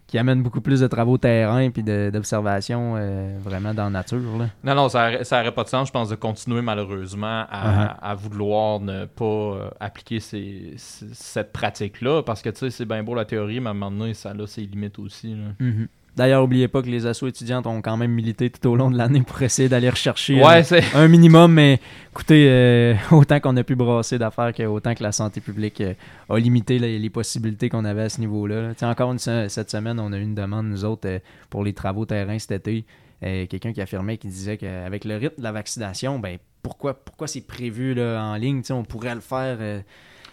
qui 0.08 0.18
amène 0.18 0.44
beaucoup 0.44 0.62
plus 0.62 0.80
de 0.82 0.88
travaux 0.88 1.18
terrain 1.18 1.70
puis 1.72 1.84
d'observation 1.84 2.96
euh, 2.98 3.38
vraiment 3.40 3.74
dans 3.74 3.86
la 3.86 3.90
nature. 3.90 4.38
Là. 4.38 4.50
Non, 4.64 4.76
non, 4.76 4.90
ça 4.90 5.12
n'aurait 5.12 5.54
pas 5.54 5.64
de 5.64 5.70
sens, 5.70 5.88
je 5.88 5.94
pense, 5.94 6.10
de 6.10 6.16
continuer 6.16 6.62
malheureusement 6.62 7.46
à, 7.50 8.14
uh-huh. 8.14 8.16
vouloir 8.16 8.80
ne 8.80 9.06
pas 9.06 9.26
euh, 9.26 9.70
appliquer 9.80 10.20
cette 10.20 11.54
pratique-là 11.54 12.24
parce 12.24 12.42
que 12.42 12.50
tu 12.50 12.60
sais, 12.60 12.70
c'est 12.70 12.86
bien 12.86 13.04
beau 13.04 13.16
la 13.16 13.26
théorie, 13.26 13.60
mais 13.60 13.68
à 13.68 13.72
un 13.72 13.74
moment 13.74 13.98
donné, 13.98 14.14
ça 14.14 14.32
a 14.32 14.48
ses 14.48 14.62
limites 14.62 15.00
aussi. 15.00 15.36
Là. 15.36 15.48
Mm-hmm. 15.60 15.88
D'ailleurs, 16.15 16.42
n'oubliez 16.42 16.68
pas 16.68 16.83
que 16.83 16.88
les 16.88 17.07
assos 17.07 17.27
étudiantes 17.27 17.65
ont 17.65 17.81
quand 17.81 17.98
même 17.98 18.12
milité 18.12 18.50
tout 18.51 18.69
au 18.69 18.75
long 18.75 18.92
de 18.92 18.98
l'année 18.98 19.21
pour 19.21 19.42
essayer 19.42 19.68
d'aller 19.68 19.89
rechercher 19.89 20.39
euh, 20.44 20.81
un 20.94 21.07
minimum. 21.07 21.54
Mais 21.54 21.80
écoutez, 22.12 22.48
euh, 22.50 22.94
autant 23.12 23.39
qu'on 23.39 23.57
a 23.57 23.63
pu 23.63 23.75
brasser 23.75 24.19
d'affaires, 24.19 24.54
autant 24.69 24.94
que 24.94 25.01
la 25.01 25.12
santé 25.12 25.42
publique 25.42 25.81
euh, 25.81 25.94
a 26.30 26.38
limité 26.38 26.77
les 26.77 27.10
possibilités 27.10 27.68
qu'on 27.69 27.83
avait 27.83 28.04
à 28.04 28.10
ce 28.10 28.19
niveau-là. 28.19 28.74
Encore 28.83 29.12
une, 29.12 29.19
cette 29.19 29.71
semaine, 29.71 30.00
on 30.00 30.13
a 30.13 30.18
eu 30.18 30.21
une 30.21 30.36
demande, 30.36 30.68
nous 30.68 30.86
autres, 30.86 31.19
pour 31.50 31.63
les 31.63 31.74
travaux 31.74 32.06
terrain 32.06 32.38
cet 32.38 32.51
été. 32.51 32.86
Quelqu'un 33.21 33.71
qui 33.71 33.81
affirmait, 33.81 34.18
qui 34.18 34.27
disait 34.27 34.57
qu'avec 34.57 35.06
le 35.06 35.15
rythme 35.15 35.38
de 35.38 35.44
la 35.44 35.54
vaccination, 35.54 36.19
ben 36.19 36.38
pourquoi, 36.62 36.94
pourquoi 36.94 37.25
c'est 37.25 37.48
prévu 37.48 37.94
là, 37.94 38.21
en 38.21 38.36
ligne? 38.36 38.62
on 38.69 38.83
pourrait 38.83 39.15
le 39.15 39.21
faire. 39.21 39.57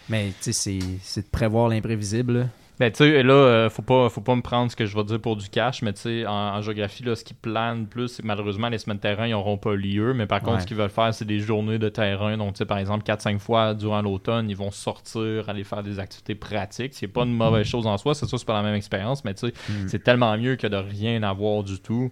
mais 0.09 0.33
c'est 0.41 0.79
de 0.79 1.31
prévoir 1.31 1.69
l'imprévisible. 1.69 2.49
Ben, 2.81 2.91
tu 2.91 3.05
sais, 3.05 3.23
là, 3.23 3.35
euh, 3.35 3.69
faut 3.69 3.83
pas, 3.83 4.09
faut 4.09 4.23
pas 4.23 4.35
me 4.35 4.41
prendre 4.41 4.71
ce 4.71 4.77
que 4.77 4.87
je 4.87 4.97
vais 4.97 5.05
dire 5.05 5.21
pour 5.21 5.37
du 5.37 5.51
cash, 5.51 5.83
mais 5.83 5.93
tu 5.93 6.01
sais, 6.01 6.27
en, 6.27 6.63
géographie, 6.63 7.03
là, 7.03 7.15
ce 7.15 7.23
qui 7.23 7.35
plane 7.35 7.87
plus, 7.87 8.09
c'est 8.09 8.25
malheureusement, 8.25 8.71
les 8.71 8.79
semaines 8.79 8.97
de 8.97 9.03
terrain, 9.03 9.27
ils 9.27 9.33
n'auront 9.33 9.59
pas 9.59 9.75
lieu. 9.75 10.15
Mais 10.15 10.27
par 10.27 10.41
contre, 10.41 10.63
ce 10.63 10.67
qu'ils 10.67 10.79
veulent 10.79 10.89
faire, 10.89 11.13
c'est 11.13 11.27
des 11.27 11.41
journées 11.41 11.79
de 11.79 11.91
terrain. 11.91 12.39
Donc, 12.39 12.55
tu 12.55 12.59
sais, 12.59 12.65
par 12.65 12.79
exemple, 12.79 13.05
4-5 13.05 13.39
fois 13.39 13.75
durant 13.75 14.01
l'automne, 14.01 14.49
ils 14.49 14.57
vont 14.57 14.71
sortir, 14.71 15.47
aller 15.51 15.63
faire 15.63 15.83
des 15.83 15.99
activités 15.99 16.35
pratiques. 16.35 16.95
C'est 16.95 17.07
pas 17.07 17.25
une 17.25 17.35
mauvaise 17.35 17.67
chose 17.67 17.87
en 17.87 17.99
soi, 17.99 18.15
c'est 18.15 18.25
sûr, 18.25 18.39
c'est 18.39 18.47
pas 18.47 18.55
la 18.55 18.63
même 18.63 18.75
expérience, 18.75 19.27
mais 19.27 19.35
tu 19.35 19.49
sais, 19.49 19.53
mm. 19.69 19.89
c'est 19.89 20.03
tellement 20.03 20.35
mieux 20.39 20.57
que 20.57 20.67
de 20.67 20.77
rien 20.77 21.23
avoir 21.23 21.63
du 21.63 21.81
tout. 21.81 22.11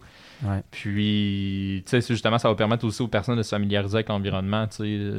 Puis, 0.70 1.82
tu 1.86 2.00
sais, 2.00 2.06
justement, 2.06 2.38
ça 2.38 2.48
va 2.48 2.54
permettre 2.54 2.84
aussi 2.84 3.02
aux 3.02 3.08
personnes 3.08 3.36
de 3.36 3.42
se 3.42 3.50
familiariser 3.50 3.96
avec 3.96 4.08
l'environnement 4.08 4.66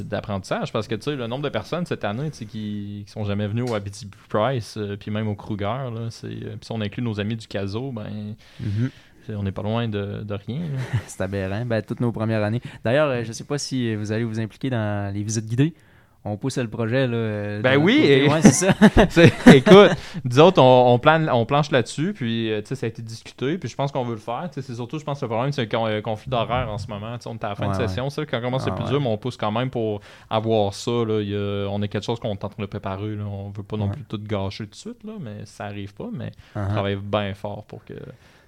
d'apprentissage. 0.03 0.71
Parce 0.71 0.87
que, 0.87 0.95
tu 0.95 1.03
sais, 1.03 1.15
le 1.15 1.27
nombre 1.27 1.43
de 1.43 1.49
personnes 1.49 1.85
cette 1.85 2.03
année 2.03 2.31
qui, 2.31 2.45
qui 2.45 3.03
sont 3.07 3.25
jamais 3.25 3.47
venues 3.47 3.63
au 3.63 3.73
Abitibi 3.73 4.17
Price, 4.29 4.77
euh, 4.77 4.95
puis 4.97 5.11
même 5.11 5.27
au 5.27 5.35
Kruger, 5.35 5.65
là, 5.65 6.07
c'est, 6.09 6.27
euh, 6.27 6.55
puis 6.55 6.65
si 6.65 6.71
on 6.71 6.81
inclut 6.81 7.03
nos 7.03 7.19
amis 7.19 7.35
du 7.35 7.47
Caso, 7.47 7.91
ben. 7.91 8.35
Mm-hmm. 8.61 8.89
On 9.31 9.43
n'est 9.43 9.51
pas 9.51 9.61
loin 9.61 9.87
de, 9.87 10.23
de 10.23 10.33
rien. 10.33 10.61
c'est 11.05 11.21
aberrant. 11.21 11.63
Ben, 11.63 11.83
toutes 11.83 11.99
nos 11.99 12.11
premières 12.11 12.43
années. 12.43 12.61
D'ailleurs, 12.83 13.09
euh, 13.09 13.23
je 13.23 13.27
ne 13.27 13.33
sais 13.33 13.43
pas 13.43 13.59
si 13.59 13.93
vous 13.93 14.11
allez 14.11 14.23
vous 14.23 14.39
impliquer 14.39 14.71
dans 14.71 15.13
les 15.13 15.21
visites 15.21 15.45
guidées 15.45 15.75
on 16.25 16.37
pousse 16.37 16.57
le 16.57 16.67
projet. 16.67 17.07
Là, 17.07 17.15
euh, 17.15 17.61
ben 17.61 17.77
oui, 17.77 17.97
et... 17.97 18.29
c'est 18.41 18.51
ça. 18.51 18.73
écoute, 19.53 19.91
nous 20.23 20.39
autres, 20.39 20.61
on, 20.61 20.99
plane, 20.99 21.29
on 21.31 21.45
planche 21.45 21.71
là-dessus, 21.71 22.13
puis 22.13 22.51
euh, 22.51 22.61
ça 22.63 22.85
a 22.85 22.89
été 22.89 23.01
discuté, 23.01 23.57
puis 23.57 23.69
je 23.69 23.75
pense 23.75 23.91
qu'on 23.91 24.03
veut 24.03 24.15
le 24.15 24.19
faire. 24.19 24.49
C'est 24.51 24.73
surtout, 24.73 24.99
je 24.99 25.05
pense, 25.05 25.21
le 25.21 25.27
problème, 25.27 25.51
c'est 25.51 25.73
un 25.73 26.01
conflit 26.01 26.29
d'horaire 26.29 26.69
en 26.69 26.77
ce 26.77 26.87
moment. 26.87 27.15
on 27.25 27.33
est 27.33 27.43
à 27.43 27.49
la 27.49 27.55
fin 27.55 27.69
de 27.69 27.75
session, 27.75 28.09
ça, 28.09 28.25
quand 28.25 28.37
on 28.39 28.41
commence, 28.41 28.63
c'est 28.63 28.75
plus 28.75 28.85
dur, 28.85 28.99
mais 29.01 29.07
on 29.07 29.17
pousse 29.17 29.37
quand 29.37 29.51
même 29.51 29.69
pour 29.69 30.01
avoir 30.29 30.73
ça. 30.73 30.91
Là. 30.91 31.21
on 31.69 31.81
est 31.81 31.87
quelque 31.87 32.05
chose 32.05 32.19
qu'on 32.19 32.33
est 32.33 32.43
en 32.43 32.49
train 32.49 32.63
de 32.63 32.67
préparer. 32.67 33.15
Là. 33.15 33.23
On 33.23 33.49
veut 33.49 33.63
pas 33.63 33.77
non 33.77 33.89
plus 33.89 34.03
tout 34.03 34.19
gâcher 34.21 34.65
tout 34.65 34.71
de 34.71 34.75
suite, 34.75 35.03
là, 35.03 35.13
mais 35.19 35.45
ça 35.45 35.65
arrive 35.65 35.93
pas, 35.93 36.09
mais 36.11 36.31
on 36.55 36.59
uh-huh. 36.59 36.69
travaille 36.69 36.95
bien 36.95 37.33
fort 37.33 37.63
pour 37.65 37.83
que 37.85 37.93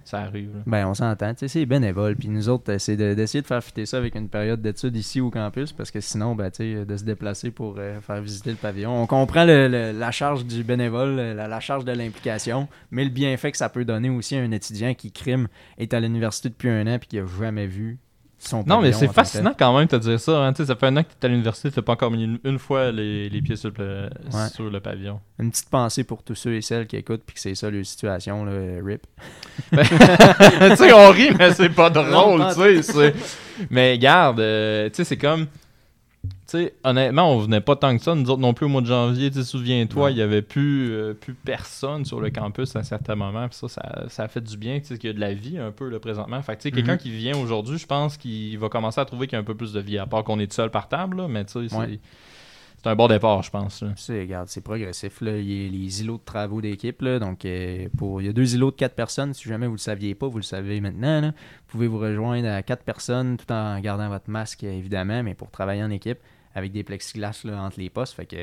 ça 0.04 0.20
arrive. 0.20 0.50
Ben, 0.66 0.86
on 0.86 0.94
s'entend. 0.94 1.32
C'est 1.36 1.66
bénévole. 1.66 2.16
Puis 2.16 2.28
nous 2.28 2.48
autres, 2.48 2.76
c'est 2.78 2.96
d'essayer 2.96 3.42
de, 3.42 3.46
faire 3.46 3.62
fitter 3.62 3.86
ça 3.86 3.98
avec 3.98 4.14
une 4.14 4.28
période 4.28 4.60
d'études 4.60 4.96
ici 4.96 5.20
au 5.20 5.30
campus 5.30 5.72
parce 5.72 5.90
que 5.90 6.00
sinon, 6.00 6.34
ben, 6.34 6.50
de 6.50 6.96
se 6.96 7.04
déplacer 7.04 7.50
pour 7.50 7.76
euh, 7.78 8.00
faire 8.00 8.20
visiter 8.20 8.50
le 8.50 8.56
pavillon. 8.56 9.02
On 9.02 9.06
comprend 9.06 9.44
la 9.44 10.10
charge 10.10 10.44
du 10.44 10.64
bénévole, 10.64 11.16
la, 11.16 11.60
charge 11.60 11.84
de 11.84 11.92
l'implication, 11.92 12.68
mais 12.90 13.04
le 13.04 13.10
bienfait 13.10 13.52
que 13.52 13.58
ça 13.58 13.68
peut 13.68 13.84
donner 13.84 14.10
aussi 14.10 14.36
à 14.36 14.40
un 14.40 14.50
étudiant 14.50 14.94
qui, 14.94 15.12
crime, 15.12 15.48
est 15.78 15.94
à 15.94 16.00
l'université 16.00 16.48
depuis 16.48 16.68
un 16.68 16.86
an 16.86 16.94
et 16.94 16.98
qui 16.98 17.16
n'a 17.16 17.26
jamais 17.26 17.66
vu 17.66 17.98
non, 18.66 18.80
mais 18.80 18.92
c'est 18.92 19.12
fascinant 19.12 19.54
quand 19.56 19.76
même 19.76 19.86
de 19.86 19.96
te 19.96 20.02
dire 20.02 20.20
ça. 20.20 20.44
Hein. 20.44 20.52
Ça 20.54 20.74
fait 20.74 20.86
un 20.86 20.96
an 20.96 21.02
que 21.02 21.08
tu 21.08 21.14
es 21.22 21.26
à 21.26 21.28
l'université, 21.28 21.70
tu 21.70 21.78
n'as 21.78 21.82
pas 21.82 21.92
encore 21.92 22.10
mis 22.10 22.38
une, 22.44 22.58
fois 22.58 22.90
les, 22.90 23.42
pieds 23.42 23.56
sur 23.56 23.72
le, 23.78 24.10
sur 24.52 24.70
le, 24.70 24.80
pavillon. 24.80 25.20
Une 25.38 25.50
petite 25.50 25.70
pensée 25.70 26.04
pour 26.04 26.22
tous 26.22 26.34
ceux 26.34 26.54
et 26.54 26.62
celles 26.62 26.86
qui 26.86 26.96
écoutent 26.96 27.22
puis 27.24 27.34
que 27.34 27.40
c'est 27.40 27.54
ça 27.54 27.70
leur 27.70 27.84
situation, 27.84 28.44
là, 28.44 28.52
RIP. 28.84 29.02
Ben, 29.72 29.84
tu 30.70 30.76
sais, 30.76 30.92
on 30.92 31.10
rit, 31.10 31.30
mais 31.38 31.52
c'est 31.52 31.70
pas 31.70 31.90
drôle, 31.90 32.44
tu 32.54 32.82
sais. 32.82 33.14
Mais 33.70 33.98
garde, 33.98 34.40
euh, 34.40 34.88
tu 34.88 34.96
sais, 34.96 35.04
c'est 35.04 35.16
comme 35.16 35.46
honnêtement, 36.84 37.32
on 37.32 37.38
venait 37.38 37.60
pas 37.60 37.76
tant 37.76 37.96
que 37.96 38.02
ça. 38.02 38.14
Nous 38.14 38.28
autres 38.30 38.40
non 38.40 38.54
plus 38.54 38.66
au 38.66 38.68
mois 38.68 38.80
de 38.80 38.86
janvier. 38.86 39.30
Souviens-toi, 39.32 40.10
il 40.10 40.16
y 40.16 40.22
avait 40.22 40.42
plus, 40.42 40.92
euh, 40.92 41.14
plus 41.14 41.34
personne 41.34 42.04
sur 42.04 42.20
le 42.20 42.30
campus 42.30 42.76
à 42.76 42.80
un 42.80 42.82
certain 42.82 43.14
moment. 43.14 43.46
ça, 43.50 43.68
ça, 44.08 44.22
a 44.22 44.28
fait 44.28 44.40
du 44.40 44.56
bien 44.56 44.80
qu'il 44.80 45.04
y 45.04 45.08
a 45.08 45.12
de 45.12 45.20
la 45.20 45.34
vie 45.34 45.58
un 45.58 45.70
peu 45.70 45.88
là, 45.88 46.00
présentement. 46.00 46.40
Fait 46.42 46.56
que, 46.56 46.68
quelqu'un 46.68 46.92
mhm. 46.92 46.98
qui 46.98 47.10
vient 47.10 47.36
aujourd'hui, 47.36 47.78
je 47.78 47.86
pense 47.86 48.16
qu'il 48.16 48.58
va 48.58 48.68
commencer 48.68 49.00
à 49.00 49.04
trouver 49.04 49.26
qu'il 49.26 49.36
y 49.36 49.38
a 49.38 49.40
un 49.40 49.44
peu 49.44 49.54
plus 49.54 49.72
de 49.72 49.80
vie. 49.80 49.98
À 49.98 50.06
part 50.06 50.24
qu'on 50.24 50.38
est 50.38 50.52
seul 50.52 50.70
par 50.70 50.88
table, 50.88 51.26
mais 51.28 51.44
tu 51.44 51.68
sais, 51.68 51.98
c'est 52.82 52.88
un 52.88 52.96
bon 52.96 53.06
départ, 53.06 53.44
je 53.44 53.50
pense. 53.50 53.84
C'est, 53.94 54.22
regarde, 54.22 54.48
c'est 54.48 54.60
progressif. 54.60 55.20
Là. 55.20 55.36
Il 55.36 55.48
y 55.48 55.66
a 55.66 55.70
les 55.70 56.02
îlots 56.02 56.18
de 56.18 56.24
travaux 56.24 56.60
d'équipe. 56.60 57.04
Donc, 57.04 57.44
euh, 57.44 57.86
pour, 57.96 58.20
il 58.20 58.26
y 58.26 58.28
a 58.28 58.32
deux 58.32 58.56
îlots 58.56 58.72
de 58.72 58.76
quatre 58.76 58.96
personnes. 58.96 59.34
Si 59.34 59.48
jamais 59.48 59.66
vous 59.66 59.74
ne 59.74 59.76
le 59.76 59.82
saviez 59.82 60.16
pas, 60.16 60.26
vous 60.26 60.38
le 60.38 60.42
savez 60.42 60.80
maintenant. 60.80 61.20
Vous 61.20 61.32
pouvez 61.68 61.86
vous 61.86 62.00
rejoindre 62.00 62.48
à 62.48 62.60
quatre 62.64 62.82
personnes 62.82 63.36
tout 63.36 63.52
en 63.52 63.78
gardant 63.78 64.08
votre 64.08 64.28
masque, 64.28 64.64
évidemment, 64.64 65.22
mais 65.22 65.34
pour 65.34 65.52
travailler 65.52 65.84
en 65.84 65.90
équipe 65.90 66.18
avec 66.54 66.72
des 66.72 66.82
plexiglas 66.82 67.40
là, 67.44 67.60
entre 67.62 67.78
les 67.80 67.90
postes. 67.90 68.14
Fait 68.14 68.26
que 68.26 68.36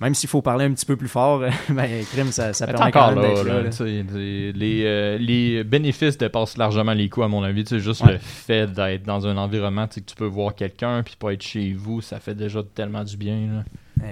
même 0.00 0.14
s'il 0.14 0.30
faut 0.30 0.40
parler 0.40 0.64
un 0.64 0.72
petit 0.72 0.86
peu 0.86 0.96
plus 0.96 1.08
fort, 1.08 1.40
ben, 1.68 2.04
crime, 2.06 2.32
ça, 2.32 2.52
permet 2.66 2.90
quand 2.90 3.08
même 3.14 3.20
là, 3.22 3.28
d'être 3.28 3.44
là, 3.44 3.54
là, 3.54 3.62
là. 3.64 3.68
tu 3.70 3.76
sais, 3.76 4.02
des- 4.02 4.52
les, 4.52 4.82
euh, 4.86 5.18
les 5.18 5.62
bénéfices 5.62 6.16
dépassent 6.16 6.56
largement 6.56 6.94
les 6.94 7.08
coûts, 7.10 7.22
à 7.22 7.28
mon 7.28 7.42
avis. 7.42 7.66
Sais, 7.66 7.80
juste 7.80 8.02
Ouais. 8.04 8.12
le 8.14 8.18
fait 8.18 8.66
d'être 8.72 9.02
dans 9.02 9.26
un 9.26 9.36
environnement 9.36 9.86
que 9.86 10.00
tu 10.00 10.14
peux 10.16 10.24
voir 10.26 10.54
quelqu'un 10.54 11.02
puis 11.02 11.16
pas 11.18 11.34
être 11.34 11.42
chez 11.42 11.74
vous, 11.74 12.00
ça 12.00 12.18
fait 12.18 12.34
déjà 12.34 12.62
tellement 12.74 13.04
du 13.04 13.16
bien. 13.18 13.46
là. 13.52 13.64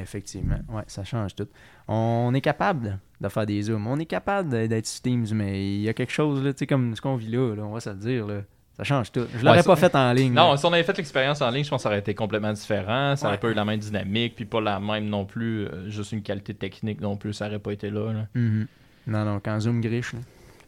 Effectivement, 0.03 0.59
ouais, 0.69 0.83
ça 0.87 1.03
change 1.05 1.35
tout. 1.35 1.49
On 1.87 2.33
est 2.35 2.43
capable 2.43 2.99
de 3.23 3.29
faire 3.31 3.47
des 3.47 3.63
zooms, 3.63 3.87
on 3.87 3.99
est 3.99 4.05
capable 4.05 4.51
d'être 4.69 4.87
sur 4.87 5.01
Teams, 5.01 5.27
mais 5.33 5.77
il 5.77 5.81
y 5.81 5.89
a 5.89 5.95
quelque 5.95 6.13
chose, 6.13 6.45
là, 6.45 6.53
comme 6.69 6.95
ce 6.95 7.01
qu'on 7.01 7.17
vit 7.17 7.31
là, 7.31 7.55
on 7.63 7.71
va 7.73 7.81
se 7.81 7.89
le 7.89 7.97
dire, 7.97 8.27
là, 8.27 8.43
ça 8.79 8.85
change 8.85 9.13
tout. 9.13 9.27
Je 9.37 9.45
l'aurais 9.45 9.59
Ouais, 9.59 9.63
pas 9.65 9.77
fait 9.77 9.95
en 9.95 10.13
ligne. 10.13 10.33
Non, 10.33 10.53
là. 10.53 10.57
si 10.57 10.65
on 10.65 10.73
avait 10.73 10.83
fait 10.85 10.97
l'expérience 10.97 11.43
en 11.43 11.51
ligne, 11.51 11.65
je 11.65 11.69
pense 11.71 11.81
que 11.81 11.83
ça 11.83 11.89
aurait 11.91 11.99
été 11.99 12.15
complètement 12.15 12.53
différent. 12.53 13.15
Ça 13.17 13.27
aurait 13.27 13.35
Ouais. 13.37 13.41
pas 13.41 13.49
eu 13.51 13.55
la 13.55 13.65
même 13.67 13.81
dynamique, 13.81 14.35
puis 14.37 14.45
pas 14.47 14.61
la 14.61 14.79
même 14.81 15.07
non 15.07 15.25
plus, 15.27 15.67
euh, 15.67 15.91
juste 15.91 16.13
une 16.13 16.23
qualité 16.23 16.55
technique 16.55 17.01
non 17.01 17.17
plus, 17.17 17.33
ça 17.35 17.47
aurait 17.49 17.59
pas 17.59 17.73
été 17.73 17.91
là. 17.91 18.13
là. 18.13 18.27
Mhm. 18.35 18.67
Non, 19.09 19.25
non, 19.25 19.41
quand 19.45 19.59
Zoom 19.61 19.81
griche, 19.81 20.13
là. 20.15 20.21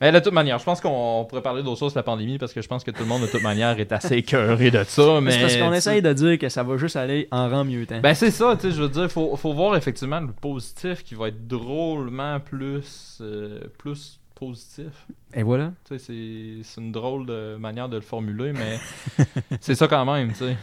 Mais 0.02 0.10
de 0.12 0.18
toute 0.18 0.32
manière, 0.32 0.58
je 0.58 0.64
pense 0.64 0.80
qu'on 0.80 1.26
pourrait 1.28 1.42
parler 1.42 1.62
d'autre 1.62 1.78
chose 1.78 1.92
que 1.92 1.98
la 1.98 2.02
pandémie 2.02 2.38
parce 2.38 2.54
que 2.54 2.62
je 2.62 2.68
pense 2.68 2.82
que 2.82 2.90
tout 2.90 3.00
le 3.02 3.06
monde 3.08 3.20
de 3.20 3.26
toute 3.26 3.42
manière 3.42 3.78
est 3.78 3.92
assez 3.92 4.14
écœuré 4.16 4.70
de 4.70 4.82
ça. 4.84 5.20
Mais 5.20 5.30
C'est 5.32 5.40
parce 5.42 5.56
qu'on 5.58 5.72
essaye 5.74 6.00
de 6.00 6.10
dire 6.14 6.38
que 6.38 6.48
ça 6.48 6.62
va 6.62 6.78
juste 6.78 6.96
aller 6.96 7.28
en 7.30 7.50
rang 7.50 7.64
mieux 7.66 7.84
temps. 7.84 8.00
Ben 8.00 8.14
c'est 8.14 8.30
ça, 8.30 8.56
tu 8.56 8.70
sais, 8.70 8.74
je 8.74 8.80
veux 8.80 8.88
dire, 8.88 9.10
faut, 9.10 9.36
faut 9.36 9.52
voir 9.52 9.76
effectivement 9.76 10.20
le 10.20 10.28
positif 10.32 11.04
qui 11.04 11.14
va 11.14 11.28
être 11.28 11.46
drôlement 11.46 12.40
plus, 12.40 13.18
euh, 13.20 13.60
plus 13.76 14.19
positif. 14.40 15.06
Et 15.34 15.42
voilà. 15.44 15.72
C'est- 15.96 16.12
une 16.78 16.90
drôle 16.90 17.26
de 17.26 17.56
manière 17.56 17.88
de 17.88 17.96
le 17.96 18.02
formuler, 18.02 18.52
mais 18.52 18.78
c'est 19.60 19.74
ça 19.76 19.86
quand 19.86 20.04
même, 20.12 20.30
tu 20.32 20.38
sais. 20.38 20.56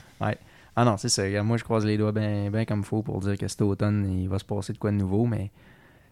Ah 0.75 0.83
non, 0.85 0.97
c'est 0.97 1.09
ça. 1.09 1.23
Moi, 1.43 1.57
je 1.57 1.63
croise 1.63 1.85
les 1.85 1.97
doigts 1.97 2.11
bien 2.11 2.49
ben 2.51 2.65
comme 2.65 2.83
faut 2.83 3.01
pour 3.01 3.19
dire 3.21 3.37
que 3.37 3.47
cet 3.47 3.61
automne, 3.61 4.19
il 4.21 4.27
va 4.29 4.37
se 4.39 4.45
passer 4.45 4.73
de 4.73 4.77
quoi 4.77 4.91
de 4.91 4.97
nouveau, 4.97 5.25
mais 5.25 5.49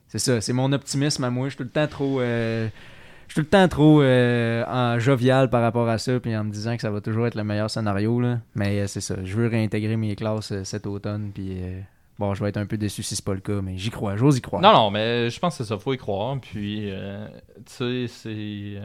c'est 0.08 0.20
ça. 0.20 0.40
C'est 0.42 0.54
mon 0.54 0.72
optimisme 0.72 1.24
à 1.24 1.30
moi. 1.30 1.46
Je 1.50 1.56
suis 1.56 1.58
tout 1.58 1.64
le 1.64 1.70
temps 1.70 1.88
trop. 1.88 2.20
euh, 2.22 2.68
Je 3.28 3.34
suis 3.34 3.42
tout 3.42 3.46
le 3.46 3.50
temps 3.50 3.68
trop 3.68 4.02
euh, 4.02 4.64
en 4.68 4.98
jovial 5.00 5.50
par 5.50 5.62
rapport 5.62 5.88
à 5.90 5.98
ça, 6.00 6.20
puis 6.20 6.36
en 6.36 6.44
me 6.46 6.52
disant 6.52 6.76
que 6.76 6.82
ça 6.82 6.90
va 6.92 7.02
toujours 7.02 7.28
être 7.28 7.36
le 7.36 7.44
meilleur 7.44 7.70
scénario. 7.70 8.20
Là. 8.20 8.40
Mais 8.56 8.80
euh, 8.82 8.88
c'est 8.88 9.02
ça. 9.02 9.16
Je 9.24 9.36
veux 9.36 9.48
réintégrer 9.48 9.98
mes 9.98 10.16
classes 10.16 10.52
euh, 10.52 10.64
cet 10.64 10.88
automne, 10.88 11.32
puis 11.34 11.58
bon, 12.20 12.34
je 12.34 12.44
vais 12.44 12.50
être 12.50 12.58
un 12.58 12.66
peu 12.66 12.78
déçu 12.78 13.04
si 13.04 13.16
c'est 13.16 13.26
pas 13.26 13.34
le 13.34 13.40
cas, 13.40 13.62
mais 13.62 13.78
j'y 13.78 13.90
crois. 13.90 14.16
J'ose 14.16 14.38
y 14.38 14.42
croire. 14.42 14.62
Non, 14.62 14.74
non, 14.74 14.92
mais 14.92 15.30
je 15.30 15.40
pense 15.40 15.58
que 15.58 15.64
c'est 15.64 15.70
ça, 15.70 15.78
faut 15.78 15.94
y 15.94 15.98
croire. 15.98 16.38
Puis, 16.40 16.90
euh, 16.92 17.28
tu 17.66 18.08
sais, 18.08 18.08
c'est. 18.08 18.82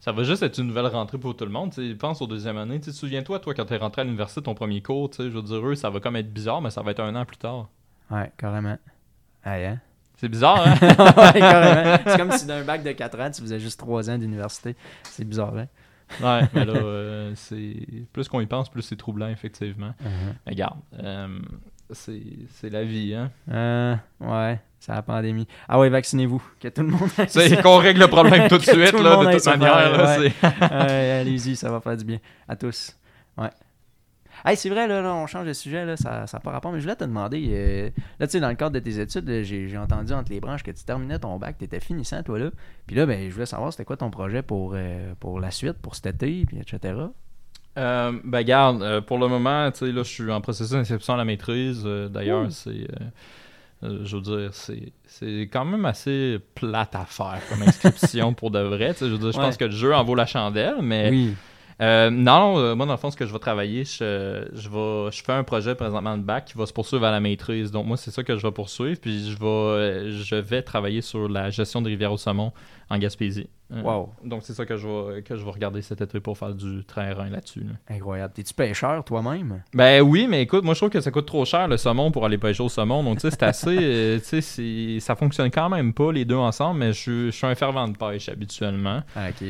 Ça 0.00 0.12
va 0.12 0.22
juste 0.22 0.44
être 0.44 0.58
une 0.58 0.68
nouvelle 0.68 0.86
rentrée 0.86 1.18
pour 1.18 1.36
tout 1.36 1.44
le 1.44 1.50
monde. 1.50 1.72
Tu 1.72 1.90
sais, 1.90 1.94
pense 1.96 2.22
aux 2.22 2.28
deuxième 2.28 2.56
année. 2.56 2.78
Tu 2.80 2.90
sais, 2.90 2.96
souviens-toi, 2.96 3.40
toi, 3.40 3.52
quand 3.52 3.64
t'es 3.64 3.76
rentré 3.76 4.02
à 4.02 4.04
l'université, 4.04 4.40
ton 4.42 4.54
premier 4.54 4.80
cours, 4.80 5.10
tu 5.10 5.16
sais, 5.16 5.24
je 5.24 5.34
veux 5.34 5.42
dire, 5.42 5.66
eux, 5.66 5.74
ça 5.74 5.90
va 5.90 5.98
comme 5.98 6.16
être 6.16 6.32
bizarre, 6.32 6.62
mais 6.62 6.70
ça 6.70 6.82
va 6.82 6.92
être 6.92 7.00
un 7.00 7.16
an 7.16 7.24
plus 7.24 7.36
tard. 7.36 7.68
Ouais, 8.10 8.30
carrément. 8.36 8.78
Ah, 9.42 9.54
hein? 9.54 9.78
C'est 10.16 10.28
bizarre, 10.28 10.66
hein? 10.66 10.74
ouais, 10.80 11.40
carrément. 11.40 11.98
C'est 12.06 12.16
comme 12.16 12.32
si 12.32 12.46
d'un 12.46 12.64
bac 12.64 12.82
de 12.82 12.92
4 12.92 13.20
ans, 13.20 13.30
tu 13.30 13.40
faisais 13.40 13.60
juste 13.60 13.78
3 13.80 14.10
ans 14.10 14.18
d'université. 14.18 14.76
C'est 15.04 15.24
bizarre, 15.24 15.56
hein? 15.56 15.66
ouais, 16.20 16.48
mais 16.54 16.64
là, 16.64 16.72
euh, 16.76 17.32
c'est. 17.34 17.76
Plus 18.12 18.28
qu'on 18.28 18.40
y 18.40 18.46
pense, 18.46 18.68
plus 18.68 18.82
c'est 18.82 18.96
troublant, 18.96 19.28
effectivement. 19.28 19.94
Uh-huh. 20.02 20.34
Mais 20.46 20.52
regarde, 20.52 20.78
euh, 21.00 21.38
c'est 21.90 22.70
la 22.70 22.84
vie, 22.84 23.14
hein. 23.14 23.30
Euh, 23.50 23.94
ouais, 24.20 24.60
c'est 24.78 24.92
la 24.92 25.02
pandémie. 25.02 25.46
Ah 25.68 25.78
ouais, 25.78 25.88
vaccinez-vous. 25.88 26.42
Que 26.60 26.68
tout 26.68 26.82
le 26.82 26.88
monde 26.88 27.08
C'est 27.28 27.62
qu'on 27.62 27.78
règle 27.78 28.00
le 28.00 28.08
problème 28.08 28.48
tout 28.48 28.58
de 28.58 28.62
suite, 28.62 28.90
tout 28.90 29.02
là, 29.02 29.24
de 29.24 29.32
toute 29.32 29.46
manière. 29.46 30.32
ouais. 30.42 31.10
Allez-y, 31.20 31.56
ça 31.56 31.70
va 31.70 31.80
faire 31.80 31.96
du 31.96 32.04
bien. 32.04 32.18
À 32.46 32.56
tous. 32.56 32.96
Ouais. 33.36 33.50
Hey, 34.44 34.56
c'est 34.56 34.68
vrai, 34.68 34.86
là, 34.86 35.02
là, 35.02 35.14
on 35.14 35.26
change 35.26 35.46
de 35.46 35.52
sujet, 35.52 35.84
là, 35.84 35.96
ça 35.96 36.24
n'a 36.32 36.40
pas 36.40 36.50
rapport, 36.52 36.70
mais 36.70 36.78
je 36.78 36.84
voulais 36.84 36.96
te 36.96 37.04
demander, 37.04 37.48
euh, 37.50 37.90
là, 38.20 38.26
tu 38.26 38.32
sais, 38.32 38.40
dans 38.40 38.48
le 38.48 38.54
cadre 38.54 38.70
de 38.72 38.78
tes 38.78 39.00
études, 39.00 39.28
j'ai 39.42 39.66
j'ai 39.66 39.78
entendu 39.78 40.12
entre 40.12 40.30
les 40.30 40.38
branches 40.38 40.62
que 40.62 40.70
tu 40.70 40.84
terminais 40.84 41.18
ton 41.18 41.36
bac, 41.38 41.56
tu 41.58 41.64
étais 41.64 41.80
finissant, 41.80 42.22
toi, 42.22 42.38
là. 42.38 42.50
Puis 42.86 42.94
là, 42.94 43.04
ben, 43.04 43.28
je 43.28 43.34
voulais 43.34 43.46
savoir, 43.46 43.72
c'était 43.72 43.84
quoi 43.84 43.96
ton 43.96 44.10
projet 44.10 44.42
pour, 44.42 44.74
euh, 44.74 45.12
pour 45.18 45.40
la 45.40 45.50
suite, 45.50 45.78
pour 45.78 45.96
cet 45.96 46.06
été, 46.06 46.46
puis 46.46 46.58
etc. 46.58 46.94
Euh, 47.78 48.12
ben 48.24 48.42
garde, 48.42 48.82
euh, 48.82 49.00
pour 49.00 49.18
le 49.18 49.28
moment, 49.28 49.70
tu 49.70 49.78
sais, 49.78 49.92
là, 49.92 50.02
je 50.02 50.08
suis 50.08 50.30
en 50.30 50.40
processus 50.40 50.72
d'inscription 50.72 51.14
à 51.14 51.16
la 51.16 51.24
maîtrise. 51.24 51.82
euh, 51.86 52.08
D'ailleurs, 52.08 52.46
c'est, 52.50 52.88
je 53.82 54.16
veux 54.16 54.22
dire, 54.22 54.50
c'est, 54.52 54.92
c'est 55.06 55.48
quand 55.52 55.64
même 55.64 55.84
assez 55.84 56.38
plate 56.56 56.94
à 56.96 57.04
faire 57.04 57.38
comme 57.48 57.62
inscription 57.62 58.34
pour 58.34 58.50
de 58.50 58.58
vrai. 58.58 58.92
tu 58.94 59.00
sais, 59.00 59.06
Je 59.06 59.12
veux 59.12 59.18
dire, 59.18 59.32
je 59.32 59.38
Ouais. 59.38 59.44
pense 59.44 59.56
que 59.56 59.64
le 59.66 59.70
jeu 59.70 59.94
en 59.94 60.02
vaut 60.02 60.16
la 60.16 60.26
chandelle, 60.26 60.76
mais 60.82 61.10
Oui. 61.10 61.34
non, 61.80 62.74
moi, 62.74 62.86
dans 62.86 62.92
le 62.92 62.98
fond, 62.98 63.12
ce 63.12 63.16
que 63.16 63.24
je 63.26 63.32
vais 63.32 63.38
travailler, 63.38 63.84
je, 63.84 64.48
je, 64.52 64.68
vais, 64.68 65.12
je 65.12 65.22
fais 65.22 65.32
un 65.32 65.44
projet 65.44 65.76
présentement 65.76 66.16
de 66.18 66.24
bac 66.24 66.46
qui 66.46 66.58
va 66.58 66.66
se 66.66 66.72
poursuivre 66.72 67.04
à 67.04 67.12
la 67.12 67.20
maîtrise. 67.20 67.70
Donc, 67.70 67.86
moi, 67.86 67.96
c'est 67.96 68.10
ça 68.10 68.24
que 68.24 68.36
je 68.36 68.42
vais 68.44 68.50
poursuivre. 68.52 68.98
Puis, 69.00 69.30
je 69.30 69.38
vais, 69.38 70.10
je 70.10 70.34
vais 70.34 70.62
travailler 70.62 71.00
sur 71.02 71.28
la 71.28 71.50
gestion 71.50 71.80
des 71.80 71.90
rivières 71.90 72.12
au 72.12 72.16
saumon 72.18 72.52
en 72.90 72.98
Gaspésie. 72.98 73.48
Euh, 73.72 73.82
Wow. 73.82 74.14
Donc, 74.24 74.42
c'est 74.44 74.54
ça 74.54 74.64
que 74.64 74.76
je, 74.76 74.86
vais, 74.88 75.22
que 75.22 75.36
je 75.36 75.44
vais 75.44 75.50
regarder 75.50 75.82
cet 75.82 76.00
été 76.00 76.20
pour 76.20 76.38
faire 76.38 76.54
du 76.54 76.84
terrain 76.84 77.28
là-dessus. 77.28 77.60
là. 77.60 77.94
Incroyable. 77.94 78.32
T'es-tu 78.34 78.54
pêcheur 78.54 79.04
toi-même? 79.04 79.62
Ben 79.74 80.00
oui, 80.00 80.26
mais 80.28 80.42
écoute, 80.42 80.64
moi 80.64 80.72
je 80.72 80.80
trouve 80.80 80.88
que 80.90 81.00
ça 81.00 81.10
coûte 81.10 81.26
trop 81.26 81.44
cher 81.44 81.68
le 81.68 81.76
saumon 81.76 82.10
pour 82.10 82.24
aller 82.24 82.38
pêcher 82.38 82.62
au 82.62 82.68
saumon. 82.70 83.02
Donc 83.04 83.16
tu 83.18 83.22
sais, 83.22 83.30
c'est 83.30 83.42
assez. 83.42 83.76
euh, 83.80 84.18
tu 84.26 84.40
sais, 84.40 85.00
ça 85.00 85.14
fonctionne 85.16 85.50
quand 85.50 85.68
même 85.68 85.92
pas 85.92 86.12
les 86.12 86.24
deux 86.24 86.34
ensemble, 86.36 86.80
mais 86.80 86.92
je, 86.94 86.98
suis- 86.98 87.26
je 87.26 87.36
suis 87.36 87.46
un 87.46 87.54
fervent 87.54 87.88
de 87.88 87.96
pêche 87.96 88.28
habituellement. 88.30 89.02
Ah, 89.14 89.28
ok. 89.28 89.46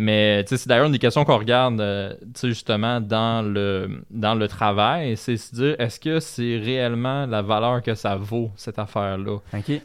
Mais 0.00 0.44
tu 0.44 0.56
c'est 0.56 0.68
d'ailleurs 0.68 0.86
une 0.86 0.92
des 0.92 1.00
questions 1.00 1.24
qu'on 1.24 1.38
regarde, 1.38 1.80
euh, 1.80 2.14
tu 2.32 2.48
justement, 2.48 3.00
dans 3.00 3.42
le, 3.42 4.04
dans 4.10 4.36
le 4.36 4.46
travail, 4.46 5.16
c'est 5.16 5.36
se 5.36 5.52
dire 5.52 5.74
est-ce 5.80 5.98
que 5.98 6.20
c'est 6.20 6.56
réellement 6.56 7.26
la 7.26 7.42
valeur 7.42 7.82
que 7.82 7.96
ça 7.96 8.14
vaut, 8.14 8.52
cette 8.54 8.78
affaire-là? 8.78 9.38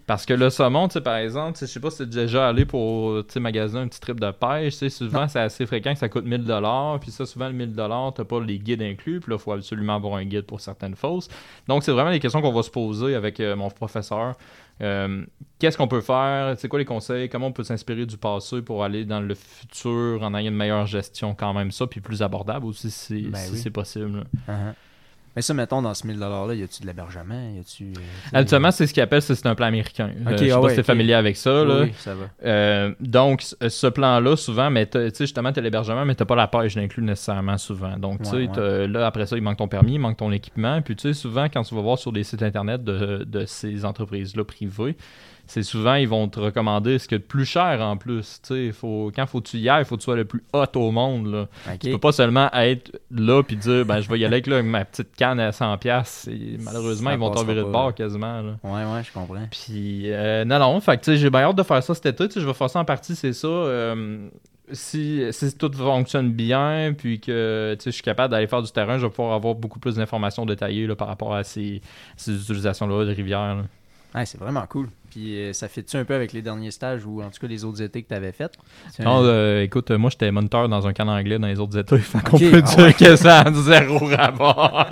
Parce 0.05 0.27
que 0.27 0.35
le 0.35 0.51
saumon, 0.51 0.87
tu 0.87 1.01
par 1.01 1.15
exemple, 1.17 1.57
tu 1.57 1.65
je 1.65 1.71
sais 1.71 1.79
pas 1.79 1.89
si 1.89 1.97
t'es 1.97 2.05
déjà 2.05 2.47
allé 2.47 2.63
pour, 2.63 3.25
tu 3.25 3.39
magasiner 3.39 3.81
un 3.81 3.87
petit 3.87 3.99
trip 3.99 4.19
de 4.19 4.29
pêche, 4.29 4.77
tu 4.77 4.89
souvent, 4.91 5.27
c'est 5.27 5.39
assez 5.39 5.65
fréquent 5.65 5.93
que 5.93 5.99
ça 5.99 6.09
coûte 6.09 6.25
1000 6.25 6.43
dollars, 6.43 6.99
puis 6.99 7.09
ça, 7.09 7.25
souvent, 7.25 7.47
le 7.47 7.53
1000 7.53 7.73
dollars, 7.73 8.13
t'as 8.13 8.23
pas 8.23 8.39
les 8.39 8.59
guides 8.59 8.83
inclus, 8.83 9.19
puis 9.19 9.31
là, 9.31 9.39
faut 9.39 9.51
absolument 9.51 9.95
avoir 9.95 10.17
un 10.17 10.25
guide 10.25 10.43
pour 10.43 10.61
certaines 10.61 10.95
fausses. 10.95 11.27
Donc, 11.67 11.83
c'est 11.83 11.91
vraiment 11.91 12.11
des 12.11 12.19
questions 12.19 12.41
qu'on 12.41 12.53
va 12.53 12.61
se 12.61 12.69
poser 12.69 13.15
avec 13.15 13.39
euh, 13.39 13.55
mon 13.55 13.71
professeur. 13.71 14.35
Euh, 14.81 15.25
Qu'est-ce 15.59 15.77
qu'on 15.77 15.87
peut 15.87 16.01
faire? 16.01 16.55
C'est 16.57 16.67
quoi 16.67 16.79
les 16.79 16.85
conseils? 16.85 17.29
Comment 17.29 17.47
on 17.47 17.51
peut 17.53 17.63
s'inspirer 17.63 18.05
du 18.05 18.17
passé 18.17 18.61
pour 18.61 18.83
aller 18.83 19.05
dans 19.05 19.21
le 19.21 19.33
futur 19.33 20.21
en 20.21 20.33
ayant 20.35 20.51
une 20.51 20.57
meilleure 20.57 20.85
gestion 20.87 21.35
quand 21.35 21.53
même? 21.53 21.71
Ça, 21.71 21.87
puis 21.87 22.01
plus 22.01 22.21
abordable 22.21 22.65
aussi 22.65 22.91
si, 22.91 23.27
Ben 23.29 23.37
si 23.37 23.51
oui. 23.53 23.57
c'est 23.59 23.69
possible. 23.69 24.25
Uh-huh. 24.49 24.73
Mais 25.35 25.41
ça, 25.41 25.53
mettons, 25.53 25.81
dans 25.81 25.93
ce 25.93 26.05
1000 26.05 26.19
$-là, 26.19 26.53
y 26.53 26.63
a-tu 26.63 26.81
de 26.83 26.87
l'hébergement? 26.87 27.51
Y 27.55 27.59
a-tu. 27.59 27.85
euh, 27.85 28.01
Habituellement, 28.33 28.69
c'est 28.71 28.85
ce 28.85 28.93
qu'ils 28.93 29.01
appellent, 29.01 29.21
c'est 29.21 29.45
un 29.47 29.55
plan 29.55 29.65
américain. 29.67 30.11
Euh, 30.27 30.31
Ok, 30.33 30.37
je 30.39 30.45
sais 30.45 30.51
ah 30.51 30.55
pas 30.55 30.61
ouais, 30.61 30.69
si 30.71 30.75
t'es 30.75 30.83
familier 30.83 31.13
avec 31.15 31.37
ça. 31.37 31.63
là. 31.65 31.81
Oui, 31.81 31.93
ça 31.97 32.13
va. 32.13 32.25
Euh, 32.45 32.93
donc, 32.99 33.41
ce 33.41 33.87
plan-là, 33.87 34.35
souvent, 34.35 34.69
mais 34.69 34.85
t'as- 34.85 35.09
tu 35.09 35.17
sais, 35.17 35.23
justement, 35.25 35.51
tu 35.51 35.59
as 35.59 35.63
l'hébergement, 35.63 36.05
mais 36.05 36.15
tu 36.15 36.23
pas 36.25 36.35
la 36.35 36.47
pêche 36.47 36.75
d'inclus 36.75 37.03
nécessairement 37.03 37.57
souvent. 37.57 37.97
Donc, 37.97 38.19
tu 38.21 38.29
sais, 38.29 38.35
Ouais, 38.35 38.49
t'as- 38.53 38.87
là, 38.87 39.07
après 39.07 39.25
ça, 39.25 39.35
il 39.35 39.41
manque 39.41 39.57
ton 39.57 39.67
permis, 39.67 39.93
il 39.95 39.99
manque 39.99 40.17
ton 40.17 40.31
équipement. 40.31 40.81
Puis, 40.81 40.95
tu 40.95 41.01
sais, 41.01 41.13
souvent, 41.13 41.45
quand 41.45 41.63
tu 41.63 41.73
vas 41.75 41.81
voir 41.81 41.97
sur 41.97 42.11
des 42.11 42.23
sites 42.23 42.43
internet 42.43 42.83
de, 42.83 43.23
de 43.23 43.45
ces 43.45 43.85
entreprises-là 43.85 44.43
privées, 44.43 44.95
c'est 45.45 45.63
souvent, 45.63 45.95
ils 45.95 46.07
vont 46.07 46.27
te 46.29 46.39
recommander 46.39 46.97
ce 46.99 47.07
qu'il 47.07 47.15
y 47.15 47.19
a 47.19 47.19
de 47.19 47.25
plus 47.25 47.45
cher 47.45 47.79
en 47.81 47.97
plus. 47.97 48.41
Faut, 48.71 49.11
quand 49.13 49.25
faut 49.25 49.41
que 49.41 49.49
tu 49.49 49.57
y 49.57 49.69
ailles, 49.69 49.81
il 49.81 49.85
faut 49.85 49.95
que 49.95 50.01
tu 50.01 50.05
sois 50.05 50.15
le 50.15 50.25
plus 50.25 50.43
hot 50.53 50.65
au 50.75 50.91
monde. 50.91 51.27
Là. 51.27 51.47
Ok. 51.67 51.79
Tu 51.79 51.91
peux 51.91 51.97
pas 51.97 52.11
seulement 52.13 52.49
être 52.53 52.97
là 53.11 53.43
puis 53.43 53.55
dire, 53.57 53.85
ben, 53.85 53.99
je 53.99 54.09
vais 54.09 54.19
y 54.19 54.25
aller 54.25 54.35
avec, 54.35 54.47
là, 54.47 54.63
ma 54.63 54.85
petite 54.85 55.15
canne 55.15 55.39
à 55.39 55.51
100$. 55.51 56.29
Et 56.29 56.57
Malheureusement, 56.59 57.09
Ça 57.09 57.15
ils 57.15 57.19
vont 57.19 57.27
t'en 57.27 57.33
passera 57.33 57.53
virer 57.53 57.65
de 57.65 57.71
bord 57.71 57.93
quasiment. 57.93 58.41
Là. 58.41 58.55
Ouais, 58.63 58.93
ouais, 58.93 59.03
je 59.03 59.11
comprends. 59.11 59.47
Puis, 59.51 60.11
euh, 60.11 60.45
non, 60.45 60.59
non, 60.59 60.79
fait 60.79 60.97
que, 60.97 61.15
j'ai 61.15 61.29
bien 61.29 61.41
hâte 61.41 61.57
de 61.57 61.63
faire 61.63 61.83
ça 61.83 61.93
cet 61.93 62.05
été. 62.05 62.39
Je 62.39 62.45
vais 62.45 62.53
faire 62.53 62.69
ça 62.69 62.79
en 62.79 62.85
partie, 62.85 63.15
c'est 63.15 63.33
ça. 63.33 63.47
euh, 63.47 64.29
si, 64.71 65.21
si 65.31 65.57
tout 65.57 65.71
fonctionne 65.73 66.31
bien, 66.31 66.93
puis 66.97 67.19
que 67.19 67.75
je 67.83 67.89
suis 67.89 68.01
capable 68.01 68.31
d'aller 68.31 68.47
faire 68.47 68.61
du 68.61 68.71
terrain, 68.71 68.97
je 68.97 69.05
vais 69.05 69.11
pouvoir 69.11 69.33
avoir 69.35 69.55
beaucoup 69.55 69.79
plus 69.79 69.95
d'informations 69.95 70.45
détaillées 70.45 70.87
là, 70.87 70.95
par 70.95 71.09
rapport 71.09 71.35
à 71.35 71.43
ces, 71.43 71.81
ces 72.15 72.33
utilisations-là 72.41 73.05
de 73.05 73.11
rivières. 73.11 73.55
là. 73.55 73.63
Ouais, 74.15 74.25
c'est 74.25 74.39
vraiment 74.39 74.65
cool. 74.67 74.89
Puis 75.09 75.37
euh, 75.37 75.53
ça 75.53 75.67
fait-tu 75.67 75.97
un 75.97 76.05
peu 76.05 76.13
avec 76.13 76.33
les 76.33 76.41
derniers 76.41 76.71
stages 76.71 77.05
ou 77.05 77.21
en 77.21 77.29
tout 77.29 77.39
cas 77.39 77.47
les 77.47 77.63
autres 77.63 77.81
étés 77.81 78.03
que 78.03 78.07
tu 78.07 78.13
avais 78.13 78.31
fait? 78.31 78.51
Non, 78.99 79.23
euh, 79.23 79.61
écoute, 79.61 79.91
euh, 79.91 79.97
moi, 79.97 80.09
j'étais 80.09 80.31
moniteur 80.31 80.69
dans 80.69 80.87
un 80.87 80.93
camp 80.93 81.07
anglais 81.07 81.39
dans 81.39 81.47
les 81.47 81.59
autres 81.59 81.77
états. 81.77 81.97
Fait 81.99 82.19
qu'on 82.23 82.37
peut 82.37 82.51
ah 82.53 82.61
dire 82.61 82.85
ouais. 82.85 82.93
que 82.93 83.15
ça 83.15 83.41
a 83.41 83.53
zéro 83.53 84.05
rapport. 84.05 84.87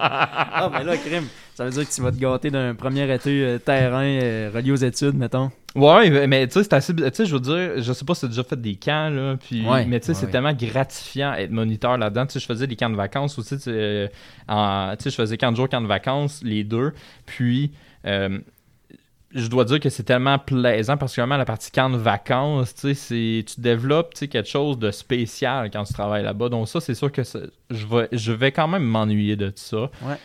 Ah, 0.54 0.70
mais 0.72 0.84
là, 0.84 0.96
crime, 0.96 1.24
ça 1.56 1.66
veut 1.66 1.72
dire 1.72 1.88
que 1.88 1.92
tu 1.92 2.01
vas 2.01 2.12
te 2.12 2.18
gâter 2.18 2.51
d'un 2.51 2.75
premier 2.75 3.12
été 3.12 3.58
terrain 3.66 4.51
relié 4.54 4.72
aux 4.72 4.75
études, 4.75 5.16
mettons. 5.16 5.50
Ouais, 5.74 6.28
mais 6.28 6.46
tu 6.46 6.54
sais, 6.54 6.63
c'est 6.63 6.74
assez. 6.74 6.94
Tu 6.94 7.04
sais, 7.13 7.25
je 7.25 7.34
veux 7.34 7.40
dire, 7.40 7.82
je 7.82 7.94
sais 7.94 8.06
pas 8.06 8.13
si 8.13 8.22
t'as 8.22 8.28
déjà 8.28 8.44
fait 8.44 8.62
des 8.62 8.75
camps, 8.75 9.10
là. 9.10 9.38
Puis, 9.38 9.66
Ouais, 9.66 9.86
mais 9.86 10.00
tu 10.00 10.08
sais, 10.08 10.12
ouais, 10.12 10.18
c'est 10.20 10.25
ouais. 10.28 10.32
tellement 10.32 10.54
gratifiant 10.54 11.34
être 11.34 11.50
moniteur 11.50 11.98
là-dedans. 11.98 12.28
Tu 12.28 12.34
sais, 12.34 12.40
je 12.42 12.46
faisais 12.46 12.68
des 12.68 12.75
camps 12.75 12.92
de 12.92 12.96
vacances 12.96 13.40
aussi. 13.40 13.58
Tu 13.58 13.63
sais, 13.63 14.12
tu 15.00 15.10
je 15.10 15.16
faisais 15.16 15.38
camp 15.38 15.51
de 15.51 15.58
jour, 15.58 15.68
camp 15.68 15.82
de 15.82 15.88
vacances, 15.88 16.42
les 16.44 16.63
deux. 16.63 16.94
Puis, 17.25 17.72
euh, 18.06 18.40
je 19.34 19.48
dois 19.48 19.66
dire 19.66 19.80
que 19.80 19.90
c'est 19.90 20.04
tellement 20.04 20.40
plaisant, 20.40 20.98
particulièrement 20.98 21.38
la 21.38 21.46
partie 21.46 21.72
camp 21.72 21.90
de 21.90 21.98
vacances. 21.98 22.76
Tu 22.76 22.94
sais, 22.96 23.46
tu 23.48 23.62
développes 23.62 24.14
quelque 24.14 24.48
chose 24.48 24.78
de 24.78 24.92
spécial 24.92 25.70
quand 25.72 25.84
tu 25.84 25.94
travailles 25.94 26.24
là-bas. 26.24 26.50
Donc, 26.50 26.68
ça, 26.68 26.80
c'est 26.80 26.96
sûr 26.96 27.12
que 27.12 27.22
je 27.24 27.88
vais, 27.88 28.08
je 28.12 28.32
vais 28.32 28.52
quand 28.52 28.68
même 28.68 28.84
m'ennuyer 28.84 29.36
de 29.36 29.52
ça. 29.56 29.90
Ouais. 30.02 30.18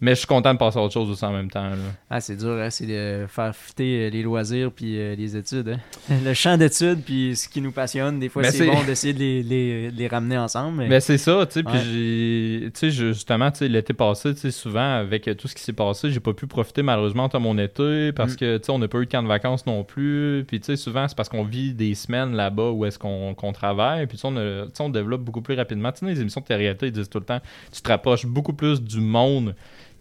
Mais 0.00 0.10
je 0.10 0.16
suis 0.18 0.26
content 0.26 0.52
de 0.52 0.58
passer 0.58 0.78
à 0.78 0.82
autre 0.82 0.92
chose 0.92 1.08
aussi 1.08 1.24
en 1.24 1.32
même 1.32 1.50
temps. 1.50 1.70
là. 1.70 1.76
Ah, 2.10 2.20
c'est 2.20 2.36
dur, 2.36 2.58
hein, 2.60 2.68
c'est 2.68 2.84
de 2.86 3.26
faire 3.28 3.54
fitter 3.56 4.00
euh, 4.06 4.10
les 4.10 4.22
loisirs 4.22 4.70
puis 4.70 4.98
euh, 4.98 5.14
les 5.14 5.36
études. 5.36 5.68
hein. 5.68 5.78
Le 6.24 6.34
champ 6.34 6.58
d'études 6.58 7.02
puis 7.04 7.34
ce 7.36 7.48
qui 7.48 7.60
nous 7.62 7.70
passionne, 7.72 8.18
des 8.18 8.28
fois, 8.28 8.42
c'est 8.44 8.66
bon 8.66 8.82
d'essayer 8.84 9.14
de 9.14 9.18
les, 9.48 9.90
les- 9.90 10.08
ramener 10.08 10.36
ensemble. 10.36 10.78
Mais... 10.78 10.88
Mais 10.88 11.00
c'est 11.00 11.16
ça, 11.16 11.46
tu 11.46 11.52
sais, 11.54 11.62
puis 11.62 11.72
Ouais. 11.74 11.80
j'ai, 11.80 12.70
tu 12.74 12.80
sais, 12.80 12.90
justement, 12.90 13.50
l'été 13.62 13.94
passé, 13.94 14.34
souvent, 14.50 14.96
avec 14.96 15.30
tout 15.38 15.48
ce 15.48 15.54
qui 15.54 15.62
s'est 15.62 15.72
passé, 15.72 16.10
j'ai 16.10 16.20
pas 16.20 16.34
pu 16.34 16.46
profiter 16.46 16.82
malheureusement 16.82 17.28
de 17.28 17.38
mon 17.38 17.56
été 17.56 18.12
parce 18.12 18.34
Mm. 18.34 18.36
que, 18.36 18.56
tu 18.58 18.64
sais, 18.64 18.72
on 18.72 18.78
n'a 18.80 18.88
pas 18.88 18.98
eu 18.98 19.06
de 19.06 19.10
camp 19.10 19.22
de 19.22 19.28
vacances 19.28 19.64
non 19.64 19.84
plus, 19.84 20.44
puis 20.46 20.60
tu 20.60 20.66
sais, 20.66 20.76
souvent, 20.76 21.06
c'est 21.08 21.16
parce 21.16 21.28
qu'on 21.28 21.44
vit 21.44 21.72
des 21.72 21.94
semaines 21.94 22.34
là-bas 22.34 22.70
où 22.72 22.84
est-ce 22.84 22.98
qu'on, 22.98 23.34
qu'on 23.34 23.52
travaille, 23.52 24.06
puis 24.06 24.18
on, 24.24 24.36
a- 24.36 24.66
on 24.80 24.88
développe 24.90 25.22
beaucoup 25.22 25.40
plus 25.40 25.54
rapidement. 25.54 25.92
Tu 25.92 26.00
sais, 26.00 26.06
dans 26.06 26.12
les 26.12 26.20
émissions 26.20 26.40
de 26.42 26.46
télé-réalité, 26.46 26.86
ils 26.88 26.92
disent 26.92 27.08
tout 27.08 27.20
le 27.20 27.24
temps, 27.24 27.40
tu 27.72 27.80
te 27.80 27.88
rapproches 27.88 28.26
beaucoup 28.26 28.52
plus 28.52 28.82
du 28.82 29.00
monde 29.00 29.54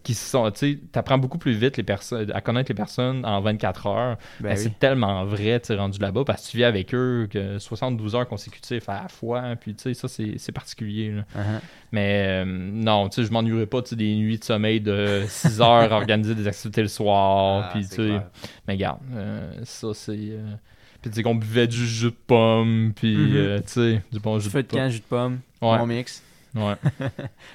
qui 0.03 0.13
sont, 0.13 0.51
tu 0.51 0.59
sais, 0.73 0.79
t'apprends 0.91 1.17
beaucoup 1.17 1.37
plus 1.37 1.53
vite 1.53 1.77
les 1.77 1.83
personnes, 1.83 2.29
à 2.33 2.41
connaître 2.41 2.69
les 2.69 2.75
personnes 2.75 3.25
en 3.25 3.39
24 3.41 3.87
heures. 3.87 4.17
Ben 4.39 4.49
Ben, 4.49 4.57
oui. 4.57 4.63
C'est 4.63 4.77
tellement 4.77 5.23
vrai, 5.25 5.59
tu 5.61 5.67
sais, 5.67 5.75
rendu 5.75 5.97
là-bas, 5.99 6.23
parce 6.25 6.45
que 6.45 6.51
tu 6.51 6.57
vis 6.57 6.65
avec 6.65 6.93
eux 6.93 7.27
que 7.31 7.57
72 7.57 8.13
heures 8.15 8.27
consécutives 8.27 8.83
à 8.89 9.03
la 9.03 9.07
fois, 9.07 9.55
puis 9.59 9.73
tu 9.75 9.83
sais, 9.83 9.93
ça, 9.93 10.07
c'est 10.09 10.51
particulier. 10.51 11.11
là. 11.11 11.21
Uh-huh. 11.35 11.59
Mais 11.93 12.43
euh, 12.43 12.45
non, 12.45 13.07
tu 13.09 13.21
sais, 13.21 13.27
je 13.27 13.31
m'ennuierais 13.31 13.65
pas, 13.65 13.81
des 13.93 14.15
nuits 14.15 14.37
de 14.39 14.43
sommeil 14.43 14.81
de 14.81 15.23
6 15.27 15.61
heures, 15.61 15.91
organiser 15.91 16.35
des 16.35 16.47
activités 16.47 16.81
le 16.81 16.87
soir, 16.89 17.65
Ah, 17.67 17.69
puis 17.73 17.87
tu 17.87 17.95
sais, 17.95 18.19
mais 18.67 18.73
regarde, 18.73 18.99
euh, 19.15 19.51
ça, 19.63 19.87
c'est... 19.93 20.11
euh, 20.11 20.53
Puis 21.01 21.11
tu 21.11 21.17
sais, 21.17 21.23
qu'on 21.23 21.35
buvait 21.35 21.67
du 21.67 21.85
jus 21.87 22.07
de 22.11 22.15
pomme, 22.27 22.91
puis 22.95 23.15
Mhm. 23.15 23.35
euh, 23.35 23.57
tu 23.59 23.63
sais, 23.73 24.01
du 24.11 24.19
bon 24.19 24.39
jus 24.39 24.49
Feu 24.49 24.63
de 24.63 24.67
de 24.67 24.73
camp, 24.73 24.89
jus 24.89 24.99
de 24.99 25.03
pomme, 25.05 25.39
Ouais. 25.61 25.77
bon 25.77 25.85
mix? 25.87 26.21
Ouais. 26.55 26.75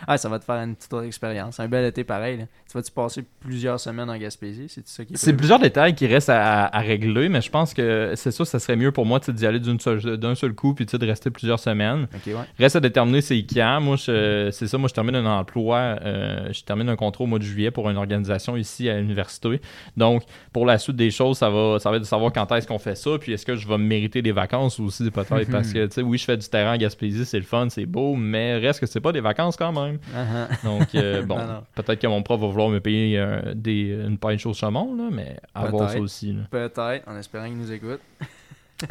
Ah, 0.07 0.17
ça 0.19 0.28
va 0.28 0.38
te 0.38 0.45
faire 0.45 0.57
une 0.57 0.75
petite 0.75 0.93
autre 0.93 1.05
expérience. 1.07 1.61
Un 1.61 1.69
bel 1.69 1.85
été 1.85 2.05
pareil. 2.05 2.38
Là. 2.38 2.45
Tu 2.71 2.73
vas-tu 2.76 2.90
passer 2.93 3.25
plusieurs 3.40 3.78
semaines 3.81 4.09
en 4.11 4.17
Gaspésie? 4.17 4.67
C'est 4.69 4.87
ça 4.88 5.05
qui 5.05 5.14
est 5.14 5.17
C'est 5.17 5.33
plusieurs 5.35 5.59
détails 5.59 5.95
qui 5.95 6.07
restent 6.07 6.31
à, 6.31 6.67
à 6.67 6.78
régler, 6.81 7.28
mais 7.28 7.40
je 7.40 7.50
pense 7.50 7.75
que 7.75 8.12
c'est 8.17 8.31
ça, 8.31 8.45
ça 8.45 8.59
serait 8.59 8.76
mieux 8.76 8.93
pour 8.93 9.07
moi 9.07 9.21
d'y 9.21 9.47
aller 9.47 9.61
d'un 9.61 10.35
seul 10.35 10.55
coup, 10.55 10.75
puis 10.75 10.87
de 10.87 11.07
rester 11.07 11.31
plusieurs 11.31 11.59
semaines. 11.59 12.07
Ouais. 12.26 12.35
Reste 12.59 12.76
à 12.76 12.81
déterminer 12.81 13.21
c'est 13.21 13.43
quand. 13.45 13.81
Moi, 13.81 13.97
je- 13.97 14.50
c'est 14.52 14.67
ça. 14.67 14.78
Moi, 14.78 14.88
je 14.88 14.95
termine 14.95 15.14
un 15.17 15.26
emploi. 15.26 15.78
euh, 16.05 16.52
je 16.52 16.62
termine 16.62 16.88
un 16.88 16.97
contrat 16.97 17.25
au 17.25 17.26
mois 17.26 17.38
de 17.38 17.45
juillet 17.45 17.71
pour 17.71 17.88
une 17.90 17.97
organisation 17.97 18.57
ici 18.57 18.88
à 18.88 18.99
l'université. 18.99 19.61
Donc, 19.97 20.23
pour 20.52 20.67
la 20.67 20.78
suite 20.78 20.97
des 20.97 21.11
choses, 21.11 21.38
ça 21.38 21.50
va, 21.50 21.78
ça 21.78 21.90
va 21.90 21.97
être 21.97 22.02
de 22.02 22.07
savoir 22.07 22.33
quand 22.33 22.50
est-ce 22.52 22.67
qu'on 22.67 22.78
fait 22.78 22.95
ça. 22.97 23.11
Puis, 23.21 23.33
est-ce 23.33 23.45
que 23.47 23.55
je 23.57 23.67
vais 23.69 23.78
me 23.78 23.85
mériter 23.85 24.23
des 24.23 24.33
vacances 24.33 24.81
aussi, 24.81 25.11
peut-être. 25.11 25.50
parce 25.50 25.73
que, 25.73 25.87
tu 25.87 25.93
sais, 25.95 26.02
oui, 26.02 26.19
je 26.19 26.25
fais 26.25 26.37
du 26.37 26.49
terrain 26.49 26.73
à 26.73 26.78
Gaspésie, 26.78 27.25
c'est 27.25 27.38
le 27.38 27.45
fun, 27.45 27.69
c'est 27.69 27.87
beau, 27.87 28.14
mais 28.17 28.57
reste 28.57 28.81
que 28.81 28.87
c'est 28.92 29.00
pas 29.00 29.12
des 29.12 29.21
vacances 29.21 29.57
quand 29.57 29.73
même. 29.73 29.99
Uh-huh. 30.14 30.64
Donc, 30.64 30.95
euh, 30.95 31.23
bon, 31.26 31.38
peut-être 31.75 32.00
que 32.00 32.07
mon 32.07 32.23
prof 32.23 32.40
va 32.40 32.47
vouloir 32.49 32.68
me 32.68 32.80
payer 32.80 33.18
euh, 33.18 33.54
des, 33.54 33.99
une 34.07 34.18
paille 34.18 34.37
de 34.37 34.40
chaumont, 34.40 34.95
là, 34.97 35.09
mais 35.11 35.37
à 35.54 35.66
voir 35.66 35.90
ça 35.90 36.00
aussi. 36.00 36.35
Peut-être, 36.50 37.09
en 37.09 37.16
espérant 37.16 37.47
qu'il 37.47 37.59
nous 37.59 37.73
écoute. 37.73 38.00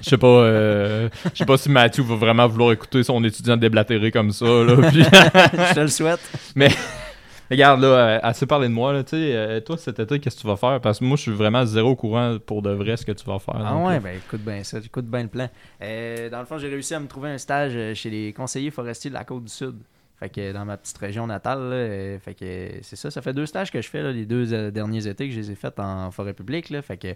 Je 0.04 0.10
sais 0.10 0.18
pas, 0.18 0.28
euh, 0.28 1.10
je 1.34 1.38
sais 1.40 1.46
pas 1.46 1.58
si 1.58 1.70
Mathieu 1.70 2.04
va 2.04 2.16
vraiment 2.16 2.46
vouloir 2.48 2.74
écouter 2.74 3.04
son 3.04 3.24
étudiant 3.24 3.56
déblatéré 3.56 4.12
comme 4.12 4.32
ça. 4.32 4.46
Là, 4.46 4.76
puis- 4.90 5.04
Je 5.04 5.74
te 5.74 5.80
le 5.80 5.88
souhaite. 5.88 6.20
Regarde, 7.50 7.82
là, 7.82 7.88
euh, 7.88 8.20
assez 8.24 8.46
parlé 8.46 8.68
de 8.68 8.74
moi, 8.74 8.92
là, 8.92 9.04
tu 9.04 9.12
sais, 9.12 9.36
euh, 9.36 9.60
toi, 9.62 9.78
cet 9.78 10.00
été, 10.00 10.20
qu'est-ce 10.20 10.36
que 10.36 10.42
tu 10.42 10.48
vas 10.48 10.58
faire? 10.58 10.82
Parce 10.82 11.00
que 11.00 11.06
moi, 11.06 11.16
je 11.16 11.22
suis 11.24 11.32
vraiment 11.32 11.66
zéro 11.66 11.92
au 11.92 11.96
courant 11.96 12.38
pour 12.46 12.62
de 12.62 12.72
vrai 12.72 12.98
ce 12.98 13.06
que 13.06 13.14
tu 13.14 13.26
vas 13.26 13.40
faire. 13.40 13.56
Ah 13.58 13.78
ouais, 13.78 13.94
là. 13.94 14.00
ben 14.00 14.18
écoute 14.18 14.42
bien 14.42 14.64
ça, 14.64 14.80
écoute 14.80 15.06
bien 15.06 15.24
le 15.24 15.30
plan. 15.30 15.50
Euh, 15.82 16.30
dans 16.30 16.40
le 16.40 16.46
fond, 16.46 16.58
j'ai 16.58 16.68
réussi 16.68 16.94
à 16.94 17.00
me 17.00 17.08
trouver 17.08 17.30
un 17.30 17.38
stage 17.38 17.72
euh, 17.76 17.94
chez 17.94 18.10
les 18.10 18.34
conseillers 18.34 18.72
forestiers 18.72 19.10
de 19.10 19.16
la 19.16 19.24
côte 19.24 19.46
du 19.46 19.52
Sud. 19.52 19.76
Fait 20.20 20.30
que 20.30 20.52
dans 20.52 20.66
ma 20.66 20.78
petite 20.78 20.98
région 20.98 21.28
natale, 21.28 21.60
là, 21.60 21.76
euh, 21.76 22.20
fait 22.20 22.34
que 22.34 22.44
euh, 22.44 22.70
c'est 22.82 22.96
ça, 22.96 23.12
ça 23.12 23.22
fait 23.22 23.34
deux 23.34 23.46
stages 23.46 23.72
que 23.72 23.82
je 23.82 23.88
fais 23.88 24.02
là, 24.02 24.12
les 24.12 24.26
deux 24.26 24.52
euh, 24.52 24.72
derniers 24.72 25.06
étés 25.08 25.28
que 25.28 25.34
je 25.34 25.40
les 25.40 25.52
ai 25.52 25.56
faits 25.56 25.80
en 25.80 26.10
forêt 26.12 26.34
publique. 26.34 26.72
Là, 26.72 26.82
fait 26.82 26.98
que 26.98 27.10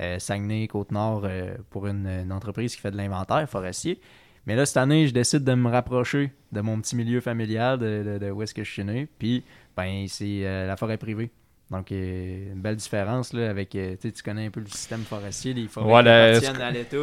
euh, 0.00 0.18
Saguenay, 0.18 0.66
Côte-Nord 0.66 1.22
euh, 1.24 1.54
pour 1.70 1.86
une, 1.86 2.06
une 2.08 2.32
entreprise 2.32 2.74
qui 2.74 2.80
fait 2.82 2.90
de 2.90 2.96
l'inventaire 2.96 3.48
forestier. 3.48 4.00
Mais 4.46 4.56
là, 4.56 4.66
cette 4.66 4.78
année, 4.78 5.06
je 5.06 5.12
décide 5.12 5.44
de 5.44 5.54
me 5.54 5.68
rapprocher 5.70 6.32
de 6.52 6.60
mon 6.60 6.80
petit 6.80 6.96
milieu 6.96 7.20
familial, 7.20 7.78
de, 7.78 8.02
de- 8.02 8.18
de 8.26 8.30
où 8.32 8.42
est-ce 8.42 8.54
que 8.54 8.64
je 8.64 8.72
suis 8.72 8.84
né. 8.84 9.06
Puis, 9.18 9.44
ben, 9.78 10.06
c'est 10.08 10.40
euh, 10.44 10.66
la 10.66 10.76
forêt 10.76 10.96
privée. 10.98 11.30
Donc, 11.70 11.92
euh, 11.92 12.52
une 12.52 12.60
belle 12.60 12.76
différence 12.76 13.32
là, 13.32 13.48
avec. 13.50 13.74
euh, 13.74 13.94
tu 14.00 14.22
connais 14.24 14.46
un 14.46 14.50
peu 14.50 14.60
le 14.60 14.66
système 14.66 15.00
forestier, 15.02 15.54
les 15.54 15.68
forêts 15.68 15.86
Ouais, 15.92 16.40
qui 16.40 16.46
à 16.46 16.70
l'État. 16.70 16.96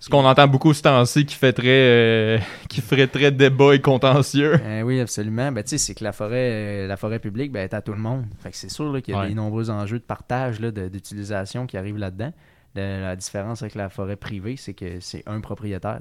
Ce 0.00 0.08
qu'on 0.08 0.24
entend 0.24 0.46
beaucoup 0.46 0.72
ce 0.72 0.82
temps-ci 0.82 1.26
qui 1.26 1.34
fait 1.34 1.52
très, 1.52 1.66
euh, 1.68 2.38
qui 2.68 2.80
ferait 2.80 3.08
très 3.08 3.32
débat 3.32 3.74
et 3.74 3.80
contentieux. 3.80 4.54
Euh, 4.62 4.82
oui, 4.82 5.00
absolument. 5.00 5.50
Ben, 5.52 5.62
c'est 5.66 5.94
que 5.94 6.04
la 6.04 6.12
forêt, 6.12 6.50
euh, 6.52 6.86
la 6.86 6.96
forêt 6.96 7.18
publique, 7.18 7.50
ben, 7.52 7.60
est 7.64 7.74
à 7.74 7.82
tout 7.82 7.92
le 7.92 7.98
monde. 7.98 8.24
Fait 8.40 8.50
que 8.50 8.56
c'est 8.56 8.70
sûr 8.70 9.00
qu'il 9.02 9.14
y 9.14 9.16
a 9.16 9.20
Ouais. 9.22 9.28
des 9.28 9.34
nombreux 9.34 9.70
enjeux 9.70 9.98
de 9.98 10.04
partage, 10.04 10.60
d'utilisation 10.60 11.66
qui 11.66 11.76
arrivent 11.76 11.98
là-dedans. 11.98 12.32
La 12.74 13.16
différence 13.16 13.62
avec 13.62 13.74
la 13.74 13.88
forêt 13.88 14.14
privée, 14.16 14.54
c'est 14.56 14.74
que 14.74 15.00
c'est 15.00 15.24
un 15.26 15.40
propriétaire. 15.40 16.00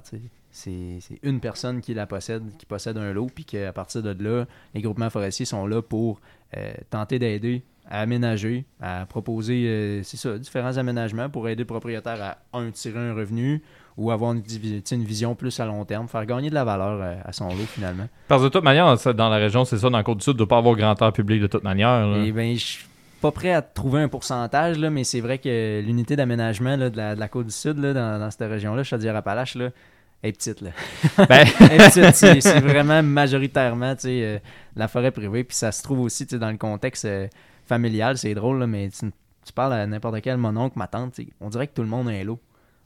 C'est 0.58 1.20
une 1.22 1.40
personne 1.40 1.82
qui 1.82 1.94
la 1.94 2.08
possède, 2.08 2.44
qui 2.58 2.66
possède 2.66 2.98
un 2.98 3.14
lot, 3.14 3.28
puis 3.34 3.46
qu'à 3.46 3.72
partir 3.72 4.02
de 4.02 4.16
là, 4.24 4.46
les 4.74 4.82
groupements 4.82 5.12
forestiers 5.12 5.46
sont 5.46 5.68
là 5.68 5.84
pour 5.84 6.20
euh, 6.58 6.74
tenter 6.90 7.20
d'aider 7.20 7.64
à 7.90 8.02
aménager, 8.02 8.66
à 8.82 9.06
proposer, 9.06 9.66
euh, 9.68 10.04
c'est 10.04 10.18
ça, 10.18 10.38
différents 10.40 10.78
aménagements 10.78 11.30
pour 11.30 11.48
aider 11.48 11.62
le 11.62 11.68
propriétaire 11.68 12.38
à, 12.52 12.58
un, 12.58 12.72
tirer 12.72 13.00
un 13.00 13.14
revenu 13.14 13.62
ou 13.98 14.10
avoir 14.10 14.34
une, 14.34 14.42
vision 15.04 15.36
plus 15.36 15.60
à 15.60 15.66
long 15.66 15.86
terme, 15.86 16.08
faire 16.08 16.26
gagner 16.26 16.50
de 16.50 16.56
la 16.56 16.64
valeur 16.64 17.00
euh, 17.02 17.16
à 17.24 17.32
son 17.34 17.50
lot 17.50 17.68
finalement. 17.68 18.08
Parce 18.28 18.42
que 18.42 18.48
de 18.48 18.52
toute 18.52 18.64
manière, 18.64 18.98
dans 19.14 19.30
la 19.30 19.38
région, 19.38 19.64
c'est 19.64 19.78
ça, 19.78 19.92
dans 19.92 19.98
le 20.00 20.04
Côte 20.04 20.18
du 20.18 20.24
Sud, 20.24 20.38
il 20.38 20.42
ne 20.42 20.46
pas 20.46 20.58
avoir 20.58 20.76
grand 20.76 21.00
air 21.00 21.14
public 21.14 21.40
de 21.40 21.48
toute 21.48 21.64
manière. 21.64 22.16
Et 22.18 22.32
ben, 22.32 22.56
je 22.56 22.64
suis 22.64 22.86
pas 23.22 23.32
prêt 23.32 23.54
à 23.54 23.62
trouver 23.62 24.02
un 24.02 24.10
pourcentage, 24.10 24.80
là, 24.80 24.90
mais 24.90 25.04
c'est 25.04 25.22
vrai 25.22 25.38
que 25.38 25.82
l'unité 25.82 26.16
d'aménagement 26.16 26.78
de, 26.78 26.92
la, 26.96 27.14
de 27.14 27.20
la 27.20 27.28
côte 27.28 27.46
du 27.46 27.54
Sud, 27.54 27.78
là, 27.78 27.94
dans, 27.94 28.20
dans 28.20 28.32
cette 28.32 28.50
région-là, 28.50 28.84
Chaudière-Appalaches, 28.84 29.56
là, 29.56 29.70
est 30.24 30.32
petite. 30.32 30.62
Là. 30.62 30.70
Ben, 31.18 31.46
Elle 31.60 31.82
est 31.82 31.90
petite. 31.90 32.16
C'est, 32.42 32.60
vraiment 32.60 33.02
majoritairement 33.04 33.96
tu 33.96 34.02
sais, 34.02 34.24
euh, 34.24 34.40
la 34.76 34.88
forêt 34.88 35.12
privée. 35.12 35.44
Puis 35.44 35.58
ça 35.58 35.72
se 35.72 35.84
trouve 35.84 36.00
aussi 36.02 36.26
tu 36.26 36.36
sais, 36.36 36.40
dans 36.40 36.52
le 36.52 36.58
contexte 36.58 37.06
euh, 37.06 37.28
familial. 37.66 38.18
C'est 38.18 38.34
drôle, 38.34 38.60
là, 38.60 38.68
mais 38.68 38.90
tu, 38.90 39.12
tu 39.46 39.54
parles 39.54 39.74
à 39.74 39.88
n'importe 39.88 40.22
quel 40.22 40.38
mon 40.38 40.56
oncle, 40.58 40.78
ma 40.78 40.88
tante, 40.88 41.14
tu 41.14 41.24
sais, 41.24 41.30
on 41.40 41.50
dirait 41.50 41.68
que 41.68 41.74
tout 41.74 41.84
le 41.84 41.88
monde 41.88 42.08
a 42.08 42.12
un 42.12 42.24
lot. 42.24 42.40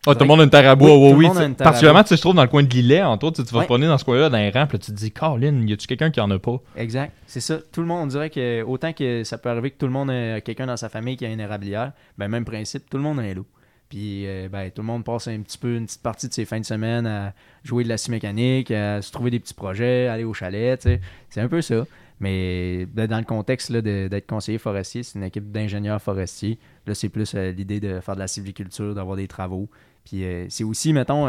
Ah, 0.08 0.16
tout 0.16 0.22
le 0.22 0.26
monde 0.26 0.42
a 0.42 0.44
une 0.46 0.50
terre 0.50 0.68
à 0.68 0.76
bois, 0.76 0.98
Oui, 0.98 1.28
oui, 1.28 1.54
Particulièrement, 1.54 2.02
tu 2.02 2.10
sais, 2.10 2.16
je 2.16 2.22
trouve, 2.22 2.34
dans 2.34 2.42
le 2.42 2.48
coin 2.48 2.64
de 2.64 2.70
Lillet, 2.70 3.04
entre 3.04 3.28
autres, 3.28 3.44
tu 3.44 3.52
vas 3.54 3.60
Ouais. 3.60 3.66
te 3.66 3.68
promener 3.68 3.86
dans 3.86 4.00
ce 4.00 4.06
coin-là, 4.06 4.30
dans 4.30 4.38
les 4.38 4.50
puis 4.50 4.60
là, 4.60 4.68
tu 4.68 4.80
te 4.80 4.92
dis, 4.92 5.12
Colin, 5.12 5.68
y 5.68 5.74
a-tu 5.74 5.86
quelqu'un 5.86 6.10
qui 6.10 6.20
en 6.20 6.32
a 6.32 6.40
pas? 6.40 6.58
Exact. 6.76 7.14
C'est 7.28 7.40
ça. 7.40 7.60
Tout 7.72 7.82
le 7.82 7.88
monde, 7.88 8.06
on 8.06 8.08
dirait 8.08 8.32
que 8.32 8.64
autant 8.64 8.94
que 8.94 9.24
ça 9.24 9.38
peut 9.38 9.50
arriver 9.50 9.70
que 9.70 9.78
tout 9.78 9.86
le 9.86 9.92
monde 9.92 10.10
a 10.10 10.42
quelqu'un 10.42 10.66
dans 10.66 10.78
sa 10.78 10.90
famille 10.90 11.18
qui 11.18 11.26
a 11.26 11.30
une 11.30 11.40
érablière, 11.40 11.92
ben 12.18 12.30
même 12.30 12.46
principe, 12.46 12.90
tout 12.90 12.98
le 12.98 13.04
monde 13.04 13.20
a 13.20 13.22
un 13.22 13.34
loup. 13.36 13.46
Puis 13.92 14.26
euh, 14.26 14.48
ben, 14.50 14.72
tout 14.72 14.82
le 14.84 14.88
monde 14.88 15.04
passe 15.04 15.28
un 15.28 15.42
petit 15.42 15.58
peu 15.58 15.76
une 15.76 15.86
petite 15.86 16.02
partie 16.02 16.30
de 16.30 16.34
ses 16.34 16.46
fins 16.46 16.62
de 16.62 16.66
semaine 16.66 17.06
à 17.06 17.34
jouer 17.66 17.84
de 17.84 17.90
la 17.90 17.98
scie 17.98 18.10
mécanique, 18.10 18.72
à 18.72 19.02
se 19.02 19.12
trouver 19.12 19.32
des 19.32 19.40
petits 19.42 19.54
projets, 19.54 20.08
aller 20.08 20.24
au 20.24 20.34
chalet. 20.34 20.82
C'est 21.30 21.42
un 21.42 21.50
peu 21.50 21.62
ça. 21.62 21.86
Mais 22.22 22.86
ben, 22.86 23.08
dans 23.08 23.18
le 23.18 23.26
contexte 23.26 23.70
là, 23.70 23.82
de- 23.82 24.08
d'être 24.08 24.28
conseiller 24.28 24.60
forestier, 24.60 25.04
c'est 25.04 25.20
une 25.20 25.26
équipe 25.26 25.52
d'ingénieurs 25.52 26.02
forestiers. 26.02 26.58
Là, 26.88 26.94
c'est 26.96 27.10
plus 27.10 27.34
euh, 27.36 27.52
l'idée 27.52 27.82
de 27.82 28.00
faire 28.00 28.16
de 28.16 28.22
la 28.22 28.28
sylviculture, 28.30 28.96
d'avoir 28.96 29.18
des 29.18 29.28
travaux. 29.28 29.68
Puis 30.06 30.24
euh, 30.24 30.46
c'est 30.48 30.64
aussi, 30.64 30.94
mettons, 30.94 31.28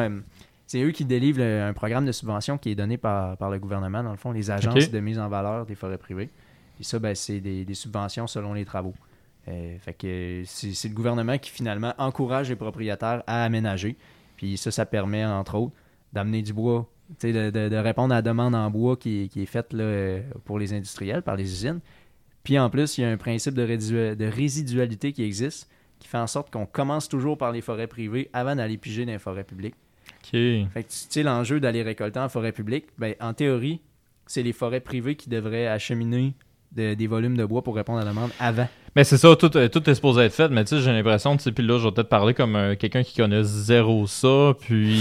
c'est 0.69 0.83
eux 0.83 0.93
qui 0.93 1.05
délivrent 1.05 1.41
le- 1.41 1.63
un 1.63 1.73
programme 1.73 2.07
de 2.07 2.13
subvention 2.13 2.59
qui 2.59 2.71
est 2.71 2.75
donné 2.77 2.97
par, 2.97 3.37
par 3.39 3.51
le 3.51 3.59
gouvernement, 3.59 4.05
dans 4.05 4.13
le 4.13 4.17
fond, 4.17 4.31
les 4.31 4.51
agences 4.53 4.75
de 4.91 5.01
mise 5.01 5.19
en 5.19 5.29
valeur 5.29 5.67
des 5.67 5.75
forêts 5.75 5.99
privées. 5.99 6.31
Puis 6.77 6.85
ça, 6.85 6.99
ben, 7.01 7.15
c'est 7.15 7.41
des, 7.41 7.65
des 7.65 7.75
subventions 7.75 8.27
selon 8.29 8.53
les 8.55 8.65
travaux. 8.65 8.95
Euh, 9.49 9.77
fait 9.79 9.93
que 9.95 10.43
c'est 10.47 10.89
le 10.89 10.95
gouvernement 10.95 11.37
qui 11.39 11.51
finalement 11.51 11.95
encourage 11.99 12.49
les 12.49 12.57
propriétaires 12.57 13.23
à 13.27 13.45
aménager. 13.45 13.97
Puis 14.37 14.57
ça, 14.57 14.71
ça 14.71 14.87
permet, 14.87 15.25
entre 15.25 15.57
autres, 15.57 15.75
d'amener 16.13 16.43
du 16.43 16.53
bois, 16.53 16.89
de, 17.23 17.51
de- 17.51 17.69
de 17.69 17.77
répondre 17.77 18.13
à 18.13 18.19
la 18.19 18.23
demande 18.23 18.55
en 18.55 18.71
bois 18.71 18.97
qui, 18.97 19.23
est- 19.25 19.29
qui 19.29 19.43
est 19.43 19.47
faite 19.47 19.73
là, 19.73 19.83
euh, 19.85 20.23
pour 20.45 20.59
les 20.59 20.73
industriels, 20.73 21.23
par 21.23 21.37
les 21.37 21.45
usines. 21.45 21.81
Puis 22.45 22.59
en 22.59 22.71
plus, 22.71 22.99
il 22.99 23.03
y 23.03 23.05
a 23.05 23.11
un 23.11 23.17
principe 23.17 23.55
de, 23.55 23.63
résidu- 23.67 24.15
de 24.17 24.25
résidualité 24.27 25.13
qui 25.13 25.23
existe, 25.23 25.69
qui 25.99 26.09
fait 26.09 26.19
en 26.19 26.27
sorte 26.27 26.53
qu'on 26.53 26.67
commence 26.67 27.09
toujours 27.09 27.37
par 27.39 27.53
les 27.53 27.61
forêts 27.61 27.87
privées 27.87 28.29
avant 28.33 28.57
d'aller 28.57 28.79
piger 28.79 29.05
dans 29.07 29.13
les 29.13 29.19
forêts 29.19 29.45
publiques. 29.45 29.75
Fait 30.73 30.83
que 30.85 30.89
tu 30.89 30.97
sais, 31.11 31.23
l'enjeu 31.23 31.59
d'aller 31.61 31.83
récolter 31.83 32.19
en 32.21 32.29
forêt 32.29 32.53
publique, 32.53 32.87
ben, 32.99 33.15
en 33.21 33.35
théorie, 33.35 33.81
c'est 34.27 34.43
les 34.43 34.53
forêts 34.53 34.81
privées 34.81 35.17
qui 35.17 35.29
devraient 35.29 35.67
acheminer 35.67 36.35
de- 36.73 36.95
des 36.95 37.07
volumes 37.07 37.37
de 37.37 37.45
bois 37.45 37.63
pour 37.63 37.75
répondre 37.77 37.99
à 38.01 38.05
la 38.05 38.11
demande 38.11 38.31
avant. 38.41 38.69
Mais 38.95 39.05
c'est 39.05 39.17
ça, 39.17 39.35
tout, 39.37 39.57
euh, 39.57 39.69
tout 39.69 39.89
est 39.89 39.95
supposé 39.95 40.21
être 40.23 40.35
fait, 40.35 40.49
mais 40.51 40.65
tu 40.65 40.77
sais, 40.77 40.83
j'ai 40.83 40.93
l'impression, 40.93 41.35
tu 41.39 41.45
sais, 41.45 41.53
puis 41.53 41.67
là, 41.67 41.79
je 41.79 41.85
vais 41.85 41.93
peut-être 41.93 42.11
parler 42.11 42.35
comme 42.35 42.57
euh, 42.57 42.75
quelqu'un 42.75 43.03
qui 43.03 43.17
connaît 43.17 43.43
zéro 43.43 44.07
ça, 44.07 44.53
puis... 44.61 45.01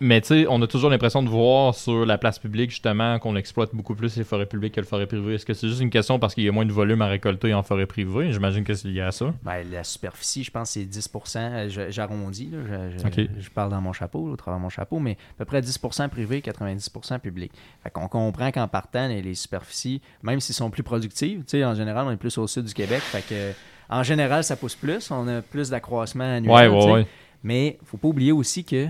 Mais 0.00 0.22
tu 0.22 0.28
sais, 0.28 0.46
on 0.48 0.62
a 0.62 0.66
toujours 0.66 0.88
l'impression 0.88 1.22
de 1.22 1.28
voir 1.28 1.74
sur 1.74 2.06
la 2.06 2.16
place 2.16 2.38
publique, 2.38 2.70
justement, 2.70 3.18
qu'on 3.18 3.36
exploite 3.36 3.74
beaucoup 3.74 3.94
plus 3.94 4.16
les 4.16 4.24
forêts 4.24 4.46
publiques 4.46 4.74
que 4.74 4.80
les 4.80 4.86
forêts 4.86 5.06
privées. 5.06 5.34
Est-ce 5.34 5.44
que 5.44 5.52
c'est 5.52 5.68
juste 5.68 5.82
une 5.82 5.90
question 5.90 6.18
parce 6.18 6.34
qu'il 6.34 6.44
y 6.44 6.48
a 6.48 6.52
moins 6.52 6.64
de 6.64 6.72
volume 6.72 7.02
à 7.02 7.06
récolter 7.06 7.52
en 7.52 7.62
forêt 7.62 7.84
privée? 7.84 8.32
J'imagine 8.32 8.64
que 8.64 8.72
c'est 8.72 8.88
lié 8.88 9.02
à 9.02 9.12
ça. 9.12 9.34
Ben, 9.42 9.62
la 9.70 9.84
superficie, 9.84 10.42
je 10.42 10.50
pense, 10.50 10.70
c'est 10.70 10.86
10 10.86 11.10
euh, 11.36 11.68
J'arrondis, 11.90 12.48
là, 12.50 12.58
je, 12.96 12.98
je- 13.10 13.40
je 13.42 13.50
parle 13.50 13.70
dans 13.70 13.82
mon 13.82 13.92
chapeau, 13.92 14.26
au 14.30 14.36
travers 14.36 14.58
de 14.58 14.62
mon 14.62 14.70
chapeau, 14.70 15.00
mais 15.00 15.18
à 15.34 15.38
peu 15.40 15.44
près 15.44 15.60
10% 15.60 16.08
privé, 16.08 16.40
90% 16.40 17.18
public. 17.18 17.52
Fait 17.82 17.90
qu'on 17.90 18.08
comprend 18.08 18.50
qu'en 18.52 18.68
partant, 18.68 19.06
les, 19.06 19.20
les 19.20 19.34
superficies, 19.34 20.00
même 20.22 20.40
s'ils 20.40 20.54
sont 20.54 20.70
plus 20.70 20.82
productives, 20.82 21.40
tu 21.40 21.44
sais, 21.58 21.64
en 21.66 21.74
général, 21.74 22.06
on 22.06 22.10
est 22.10 22.16
plus 22.16 22.38
au 22.38 22.46
sud 22.46 22.64
du 22.64 22.72
Québec, 22.72 23.00
fait 23.00 23.17
que, 23.22 23.52
en 23.88 24.02
général, 24.02 24.44
ça 24.44 24.56
pousse 24.56 24.74
plus, 24.74 25.10
on 25.10 25.26
a 25.28 25.42
plus 25.42 25.70
d'accroissement 25.70 26.24
annuel. 26.36 26.70
Ouais, 26.70 26.92
ouais. 26.92 27.06
Mais 27.42 27.78
faut 27.84 27.96
pas 27.96 28.08
oublier 28.08 28.32
aussi 28.32 28.64
que 28.64 28.86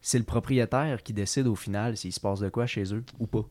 c'est 0.00 0.18
le 0.18 0.24
propriétaire 0.24 1.02
qui 1.02 1.12
décide 1.12 1.46
au 1.48 1.56
final 1.56 1.96
s'il 1.96 2.12
se 2.12 2.20
passe 2.20 2.38
de 2.40 2.48
quoi 2.48 2.66
chez 2.66 2.84
eux 2.94 3.04
ou 3.18 3.26
pas. 3.26 3.44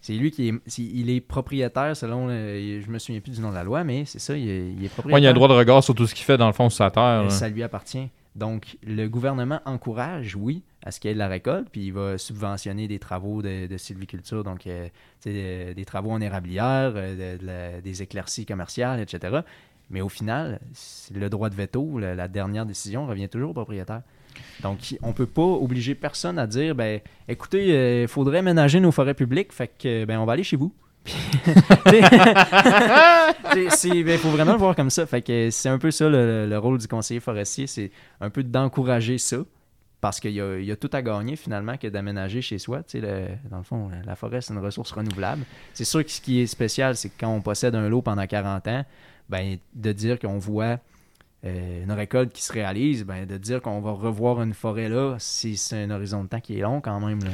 C'est 0.00 0.14
lui 0.14 0.30
qui 0.32 0.48
est, 0.48 0.78
il 0.78 1.10
est 1.10 1.20
propriétaire 1.20 1.96
selon, 1.96 2.26
le- 2.26 2.80
je 2.80 2.90
me 2.90 2.98
souviens 2.98 3.20
plus 3.20 3.32
du 3.32 3.40
nom 3.40 3.50
de 3.50 3.54
la 3.54 3.62
loi, 3.64 3.84
mais 3.84 4.04
c'est 4.04 4.18
ça, 4.18 4.36
il 4.36 4.48
est, 4.48 4.72
il 4.72 4.84
est 4.84 4.88
propriétaire. 4.88 5.14
Ouais, 5.14 5.20
il 5.20 5.24
y 5.24 5.26
a 5.28 5.30
un 5.30 5.34
droit 5.34 5.46
de 5.48 5.52
regard 5.54 5.82
sur 5.84 5.94
tout 5.94 6.06
ce 6.06 6.14
qu'il 6.14 6.24
fait, 6.24 6.36
dans 6.36 6.48
le 6.48 6.52
fond, 6.52 6.68
sur 6.68 6.78
sa 6.78 6.90
terre. 6.90 7.22
Là. 7.24 7.30
ça 7.30 7.48
lui 7.48 7.62
appartient. 7.62 8.08
Donc, 8.34 8.78
le 8.82 9.08
gouvernement 9.08 9.60
encourage, 9.66 10.36
oui, 10.36 10.62
à 10.82 10.90
ce 10.90 11.00
qu'il 11.00 11.08
y 11.08 11.12
ait 11.12 11.14
de 11.14 11.18
la 11.18 11.28
récolte, 11.28 11.68
puis 11.70 11.86
il 11.86 11.92
va 11.92 12.16
subventionner 12.16 12.88
des 12.88 12.98
travaux 12.98 13.42
de, 13.42 13.76
sylviculture, 13.76 14.42
donc 14.42 14.66
euh, 14.66 14.88
euh, 15.26 15.74
des 15.74 15.84
travaux 15.84 16.10
en 16.10 16.20
érablière, 16.20 16.92
euh, 16.96 17.80
des 17.80 18.02
éclaircies 18.02 18.46
commerciales, 18.46 19.00
etc. 19.00 19.40
Mais 19.90 20.00
au 20.00 20.08
final, 20.08 20.60
le 21.14 21.28
droit 21.28 21.50
de 21.50 21.54
veto, 21.54 21.98
la, 21.98 22.14
la 22.14 22.28
dernière 22.28 22.64
décision 22.64 23.06
revient 23.06 23.28
toujours 23.28 23.50
au 23.50 23.54
propriétaire. 23.54 24.00
Donc, 24.62 24.96
on 25.02 25.08
ne 25.08 25.12
peut 25.12 25.26
pas 25.26 25.42
obliger 25.42 25.94
personne 25.94 26.38
à 26.38 26.46
dire, 26.46 26.74
ben, 26.74 27.00
écoutez, 27.28 28.00
il 28.02 28.08
faudrait 28.08 28.40
ménager 28.40 28.80
nos 28.80 28.92
forêts 28.92 29.12
publiques, 29.12 29.52
fait 29.52 29.70
que, 29.78 30.06
ben, 30.06 30.18
on 30.18 30.24
va 30.24 30.32
aller 30.32 30.44
chez 30.44 30.56
vous. 30.56 30.72
Il 31.06 31.12
ben, 34.04 34.18
faut 34.18 34.30
vraiment 34.30 34.52
le 34.52 34.58
voir 34.58 34.76
comme 34.76 34.90
ça. 34.90 35.06
Fait 35.06 35.22
que 35.22 35.50
c'est 35.50 35.68
un 35.68 35.78
peu 35.78 35.90
ça 35.90 36.08
le, 36.08 36.46
le 36.46 36.58
rôle 36.58 36.78
du 36.78 36.86
conseiller 36.88 37.20
forestier, 37.20 37.66
c'est 37.66 37.90
un 38.20 38.30
peu 38.30 38.42
d'encourager 38.42 39.18
ça. 39.18 39.38
Parce 40.00 40.18
qu'il 40.18 40.32
y, 40.32 40.36
y 40.38 40.72
a 40.72 40.76
tout 40.76 40.90
à 40.92 41.00
gagner 41.00 41.36
finalement 41.36 41.76
que 41.76 41.86
d'aménager 41.86 42.42
chez 42.42 42.58
soi. 42.58 42.82
Tu 42.82 43.00
sais, 43.00 43.06
le- 43.06 43.28
dans 43.50 43.58
le 43.58 43.62
fond, 43.62 43.88
la 44.04 44.16
forêt, 44.16 44.40
c'est 44.40 44.52
une 44.52 44.58
ressource 44.58 44.90
renouvelable. 44.90 45.44
C'est 45.74 45.84
sûr 45.84 46.04
que 46.04 46.10
ce 46.10 46.20
qui 46.20 46.40
est 46.40 46.46
spécial, 46.48 46.96
c'est 46.96 47.08
que 47.08 47.14
quand 47.20 47.28
on 47.32 47.40
possède 47.40 47.76
un 47.76 47.88
lot 47.88 48.02
pendant 48.02 48.26
40 48.26 48.66
ans, 48.66 48.84
ben, 49.28 49.58
de 49.74 49.92
dire 49.92 50.18
qu'on 50.18 50.38
voit 50.38 50.78
euh, 51.44 51.84
une 51.84 51.92
récolte 51.92 52.32
qui 52.32 52.42
se 52.42 52.52
réalise, 52.52 53.04
ben, 53.04 53.26
de 53.26 53.36
dire 53.36 53.62
qu'on 53.62 53.80
va 53.80 53.92
revoir 53.92 54.42
une 54.42 54.54
forêt 54.54 54.88
là, 54.88 55.14
c'est 55.20 55.54
c'est 55.54 55.84
un 55.84 55.90
horizon 55.90 56.24
de 56.24 56.28
temps 56.28 56.40
qui 56.40 56.58
est 56.58 56.62
long 56.62 56.80
quand 56.80 56.98
même. 56.98 57.22
là. 57.22 57.30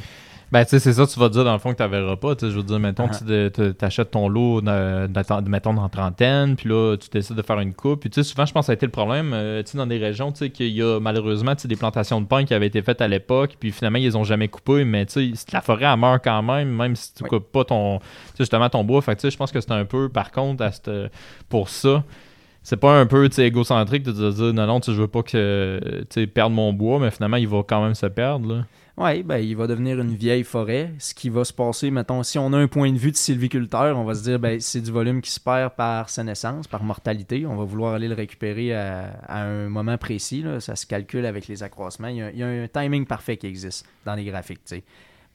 Ben, 0.50 0.64
tu 0.64 0.70
sais, 0.70 0.78
c'est 0.78 0.94
ça, 0.94 1.06
tu 1.06 1.20
vas 1.20 1.28
dire 1.28 1.44
dans 1.44 1.52
le 1.52 1.58
fond 1.58 1.74
que 1.74 1.82
tu 1.82 1.86
verras 1.90 2.16
pas. 2.16 2.32
Je 2.40 2.46
veux 2.46 2.62
dire, 2.62 2.78
mettons, 2.78 3.06
Ah. 3.12 3.50
tu 3.54 3.74
t'achètes 3.74 4.12
ton 4.12 4.30
lot, 4.30 4.62
de, 4.62 5.06
de- 5.06 5.40
de- 5.42 5.48
mettons, 5.50 5.74
dans 5.74 5.88
trentaine, 5.90 6.56
puis 6.56 6.70
là, 6.70 6.96
tu 6.96 7.10
décides 7.10 7.36
de 7.36 7.42
faire 7.42 7.60
une 7.60 7.74
coupe. 7.74 8.00
Puis, 8.00 8.08
tu 8.08 8.22
sais, 8.22 8.30
souvent, 8.30 8.46
je 8.46 8.52
pense 8.54 8.62
que 8.62 8.66
ça 8.68 8.72
a 8.72 8.74
été 8.74 8.86
le 8.86 8.92
problème, 8.92 9.32
euh, 9.34 9.62
tu 9.62 9.72
sais, 9.72 9.78
dans 9.78 9.86
des 9.86 9.98
régions, 9.98 10.32
tu 10.32 10.38
sais, 10.38 10.50
qu'il 10.50 10.68
y 10.68 10.80
a 10.82 11.00
malheureusement, 11.00 11.54
tu 11.54 11.62
sais, 11.62 11.68
des 11.68 11.76
plantations 11.76 12.18
de 12.22 12.26
pins 12.26 12.44
qui 12.46 12.54
avaient 12.54 12.66
été 12.68 12.80
faites 12.80 13.02
à 13.02 13.08
l'époque, 13.08 13.56
puis 13.60 13.72
finalement, 13.72 13.98
ils 13.98 14.04
les 14.04 14.16
ont 14.16 14.24
jamais 14.24 14.48
coupées, 14.48 14.84
mais 14.86 15.04
tu 15.04 15.34
sais, 15.36 15.46
la 15.52 15.60
forêt, 15.60 15.84
elle 15.84 15.98
meurt 15.98 16.24
quand 16.24 16.42
même, 16.42 16.70
même 16.74 16.96
si 16.96 17.12
tu 17.12 17.24
Oui. 17.24 17.28
coupes 17.28 17.52
pas 17.52 17.64
ton, 17.64 18.00
justement, 18.38 18.70
ton 18.70 18.84
bois. 18.84 19.02
Fait 19.02 19.16
que, 19.16 19.20
tu 19.20 19.26
sais, 19.26 19.30
je 19.30 19.36
pense 19.36 19.52
que 19.52 19.60
c'est 19.60 19.72
un 19.72 19.84
peu, 19.84 20.08
par 20.08 20.30
contre, 20.32 20.64
à 20.64 20.72
cette- 20.72 20.90
pour 21.50 21.68
ça, 21.68 22.04
c'est 22.62 22.78
pas 22.78 22.98
un 22.98 23.04
peu 23.04 23.28
égocentrique 23.38 24.02
de 24.02 24.12
dire 24.12 24.54
non, 24.54 24.66
non, 24.66 24.80
je 24.82 24.92
veux 24.92 25.08
pas 25.08 25.22
que 25.22 25.78
perdre 26.34 26.56
mon 26.56 26.72
bois, 26.72 26.98
mais 27.00 27.10
finalement, 27.10 27.36
il 27.36 27.48
va 27.48 27.62
quand 27.68 27.82
même 27.82 27.94
se 27.94 28.06
perdre. 28.06 28.48
Là. 28.54 28.64
Oui, 29.00 29.22
ben, 29.22 29.38
il 29.38 29.54
va 29.54 29.68
devenir 29.68 30.00
une 30.00 30.16
vieille 30.16 30.42
forêt. 30.42 30.92
Ce 30.98 31.14
qui 31.14 31.28
va 31.28 31.44
se 31.44 31.52
passer, 31.52 31.88
mettons, 31.88 32.24
si 32.24 32.36
on 32.36 32.52
a 32.52 32.58
un 32.58 32.66
point 32.66 32.92
de 32.92 32.98
vue 32.98 33.12
de 33.12 33.16
sylviculteur, 33.16 33.96
on 33.96 34.02
va 34.02 34.14
se 34.16 34.24
dire, 34.24 34.40
ben, 34.40 34.58
c'est 34.58 34.80
du 34.80 34.90
volume 34.90 35.22
qui 35.22 35.30
se 35.30 35.38
perd 35.38 35.76
par 35.76 36.10
sénescence, 36.10 36.66
par 36.66 36.82
mortalité. 36.82 37.46
On 37.46 37.54
va 37.54 37.62
vouloir 37.62 37.94
aller 37.94 38.08
le 38.08 38.16
récupérer 38.16 38.74
à, 38.74 39.14
un 39.28 39.68
moment 39.68 39.96
précis. 39.98 40.42
là. 40.42 40.58
Ça 40.58 40.74
se 40.74 40.84
calcule 40.84 41.26
avec 41.26 41.46
les 41.46 41.62
accroissements. 41.62 42.08
Il 42.08 42.16
y, 42.16 42.42
a, 42.42 42.48
un 42.48 42.66
timing 42.66 43.06
parfait 43.06 43.36
qui 43.36 43.46
existe 43.46 43.86
dans 44.04 44.16
les 44.16 44.24
graphiques. 44.24 44.62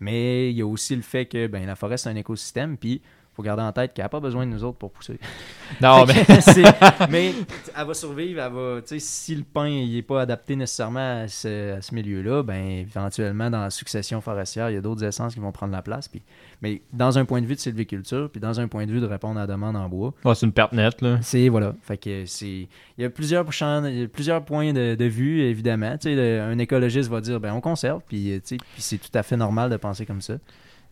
Mais 0.01 0.51
il 0.51 0.57
y 0.57 0.61
a 0.61 0.67
aussi 0.67 0.93
le 0.93 1.01
fait 1.01 1.25
que 1.25 1.47
ben, 1.47 1.65
la 1.65 1.77
forêt, 1.77 1.95
c'est 1.95 2.09
un 2.09 2.17
écosystème. 2.17 2.75
Puis, 2.75 3.01
faut 3.35 3.43
garder 3.43 3.63
en 3.63 3.71
tête 3.71 3.93
qu'elle 3.93 4.05
n'a 4.05 4.09
pas 4.09 4.19
besoin 4.19 4.45
de 4.45 4.51
nous 4.51 4.63
autres 4.63 4.77
pour 4.77 4.91
pousser. 4.91 5.19
Non, 5.81 6.05
mais. 6.05 6.13
Mais 7.09 7.33
elle 7.75 7.87
va 7.87 7.93
survivre, 7.95 8.41
elle 8.41 8.51
va, 8.53 8.81
tu 8.81 8.89
sais, 8.89 8.99
si 8.99 9.35
le 9.35 9.43
pain 9.43 9.67
n'est 9.69 10.01
pas 10.03 10.21
adapté 10.21 10.55
nécessairement 10.55 11.23
à 11.23 11.27
ce, 11.27 11.93
milieu-là, 11.93 12.43
ben 12.43 12.63
éventuellement 12.63 13.49
dans 13.49 13.61
la 13.61 13.71
succession 13.71 14.21
forestière, 14.21 14.69
il 14.69 14.75
y 14.75 14.77
a 14.77 14.81
d'autres 14.81 15.03
essences 15.03 15.33
qui 15.33 15.39
vont 15.39 15.51
prendre 15.51 15.71
la 15.71 15.81
place. 15.81 16.07
Puis, 16.07 16.21
mais 16.61 16.81
dans 16.91 17.17
un 17.17 17.25
point 17.25 17.41
de 17.41 17.47
vue 17.47 17.55
de 17.55 17.59
sylviculture, 17.59 18.29
puis 18.29 18.39
dans 18.39 18.59
un 18.59 18.67
point 18.67 18.85
de 18.85 18.91
vue 18.91 18.99
de 18.99 19.07
répondre 19.07 19.39
à 19.39 19.41
la 19.41 19.47
demande 19.47 19.75
en 19.75 19.89
bois, 19.89 20.13
c'est 20.35 20.45
une 20.45 20.51
perte 20.53 20.73
nette, 20.73 21.01
là. 21.01 21.17
c'est 21.23 21.49
voilà. 21.49 21.73
Fait 21.81 21.97
que 21.97 22.25
c'est, 22.27 22.67
il 22.97 23.01
y 23.01 23.03
a 23.05 23.09
plusieurs 23.09 23.51
champs, 23.51 23.83
il 23.85 23.99
y 23.99 24.03
a 24.03 24.07
plusieurs 24.07 24.45
points 24.45 24.73
de, 24.73 24.93
de 24.93 25.05
vue 25.05 25.41
évidemment. 25.41 25.97
Tu 25.97 26.09
sais, 26.09 26.15
le- 26.15 26.41
un 26.41 26.59
écologiste 26.59 27.09
va 27.09 27.19
dire 27.19 27.39
ben 27.39 27.53
on 27.53 27.61
conserve, 27.61 28.01
puis 28.07 28.39
puis 28.45 28.59
c'est 28.77 28.97
tout 28.99 29.17
à 29.17 29.23
fait 29.23 29.37
normal 29.37 29.71
de 29.71 29.77
penser 29.77 30.05
comme 30.05 30.21
ça. 30.21 30.35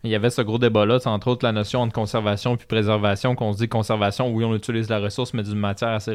Il 0.03 0.09
y 0.09 0.15
avait 0.15 0.31
ce 0.31 0.41
gros 0.41 0.57
débat-là, 0.57 0.97
entre 1.05 1.27
autres 1.27 1.45
la 1.45 1.51
notion 1.51 1.81
entre 1.81 1.93
conservation 1.93 2.57
puis 2.57 2.65
préservation, 2.65 3.35
qu'on 3.35 3.53
se 3.53 3.59
dit 3.59 3.67
conservation, 3.69 4.31
oui, 4.33 4.43
on 4.43 4.55
utilise 4.55 4.89
la 4.89 4.97
ressource, 4.97 5.33
mais 5.35 5.43
d'une 5.43 5.59
matière 5.59 5.89
assez 5.89 6.11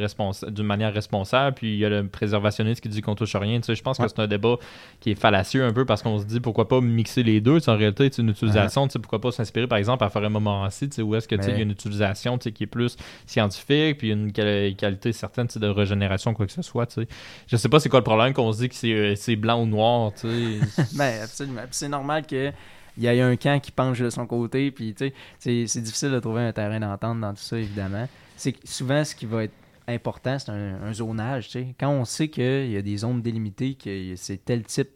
d'une 0.49 0.67
manière 0.67 0.93
responsable. 0.93 1.55
Puis 1.55 1.75
il 1.75 1.79
y 1.79 1.85
a 1.85 1.89
le 1.89 2.07
préservationniste 2.09 2.81
qui 2.81 2.89
dit 2.89 3.01
qu'on 3.01 3.15
touche 3.15 3.37
rien. 3.37 3.61
Tu 3.61 3.67
sais, 3.67 3.75
je 3.77 3.83
pense 3.85 3.99
Ouais. 4.01 4.07
que 4.07 4.13
c'est 4.15 4.21
un 4.23 4.27
débat 4.27 4.57
qui 4.99 5.13
est 5.13 5.15
fallacieux 5.15 5.65
un 5.65 5.73
peu 5.73 5.85
parce 5.85 6.03
qu'on 6.03 6.19
se 6.19 6.25
dit 6.25 6.41
pourquoi 6.41 6.67
pas 6.67 6.81
mixer 6.81 7.23
les 7.23 7.41
deux. 7.41 7.59
Tu 7.59 7.67
sais, 7.67 7.71
en 7.71 7.77
réalité, 7.77 8.09
c'est 8.13 8.23
une 8.23 8.31
utilisation. 8.31 8.89
tu 8.89 8.95
sais, 8.95 8.99
Pourquoi 8.99 9.21
pas 9.21 9.31
s'inspirer 9.31 9.69
par 9.69 9.79
exemple 9.79 10.03
à 10.03 10.09
Forêt 10.11 10.29
Montmorency, 10.31 10.89
tu 10.89 10.97
sais, 10.97 11.03
où 11.03 11.15
est-ce 11.15 11.29
que 11.29 11.37
tu 11.37 11.43
sais, 11.43 11.49
Mais- 11.49 11.55
il 11.55 11.59
y 11.59 11.61
a 11.61 11.65
une 11.65 11.71
utilisation 11.71 12.39
tu 12.39 12.45
sais, 12.45 12.53
qui 12.53 12.65
est 12.65 12.67
plus 12.67 12.97
scientifique, 13.27 13.99
puis 13.99 14.11
une 14.11 14.33
quali- 14.33 14.75
qualité 14.75 15.13
certaine 15.13 15.47
tu 15.47 15.55
sais, 15.55 15.61
de 15.61 15.69
régénération, 15.69 16.35
quoi 16.35 16.47
que 16.47 16.53
ce 16.53 16.63
soit. 16.63 16.87
tu 16.87 17.03
sais. 17.03 17.09
Je 17.47 17.57
sais 17.57 17.69
pas 17.69 17.79
c'est 17.79 17.89
quoi 17.89 18.01
le 18.01 18.05
problème 18.05 18.33
qu'on 18.33 18.51
se 18.53 18.59
dit 18.63 18.69
que 18.69 18.75
c'est 18.75 18.93
euh, 18.93 19.15
c'est 19.15 19.37
blanc 19.37 19.63
ou 19.63 19.67
noir. 19.67 20.13
tu 20.13 20.27
sais. 20.29 20.83
Ben, 20.97 21.23
absolument. 21.23 21.61
C'est 21.71 21.89
normal 21.89 22.27
que 22.27 22.51
il 22.97 23.03
y 23.03 23.07
ait 23.07 23.21
un 23.21 23.37
camp 23.37 23.61
qui 23.61 23.73
penche 23.73 23.99
de 23.99 24.11
son 24.11 24.27
côté, 24.27 24.71
puis 24.71 24.95
tu 24.95 25.13
sais, 25.39 25.67
c'est, 25.67 25.81
difficile 25.81 26.11
de 26.11 26.19
trouver 26.19 26.43
un 26.43 26.53
terrain 26.53 26.81
d'entente 26.81 27.21
dans 27.21 27.33
tout 27.33 27.43
ça, 27.43 27.59
évidemment. 27.59 28.09
C'est 28.37 28.55
souvent, 28.67 29.05
ce 29.05 29.15
qui 29.15 29.27
va 29.27 29.45
être 29.45 29.55
important, 29.87 30.39
c'est 30.39 30.51
un, 30.51 30.93
zonage, 30.93 31.47
tu 31.47 31.53
sais. 31.53 31.75
Quand 31.79 31.91
on 31.91 32.05
sait 32.05 32.29
qu'il 32.29 32.71
y 32.71 32.77
a 32.77 32.83
des 32.83 32.97
zones 32.99 33.23
délimitées, 33.23 33.75
que 33.75 34.15
c'est 34.17 34.45
tel 34.45 34.65
type 34.65 34.89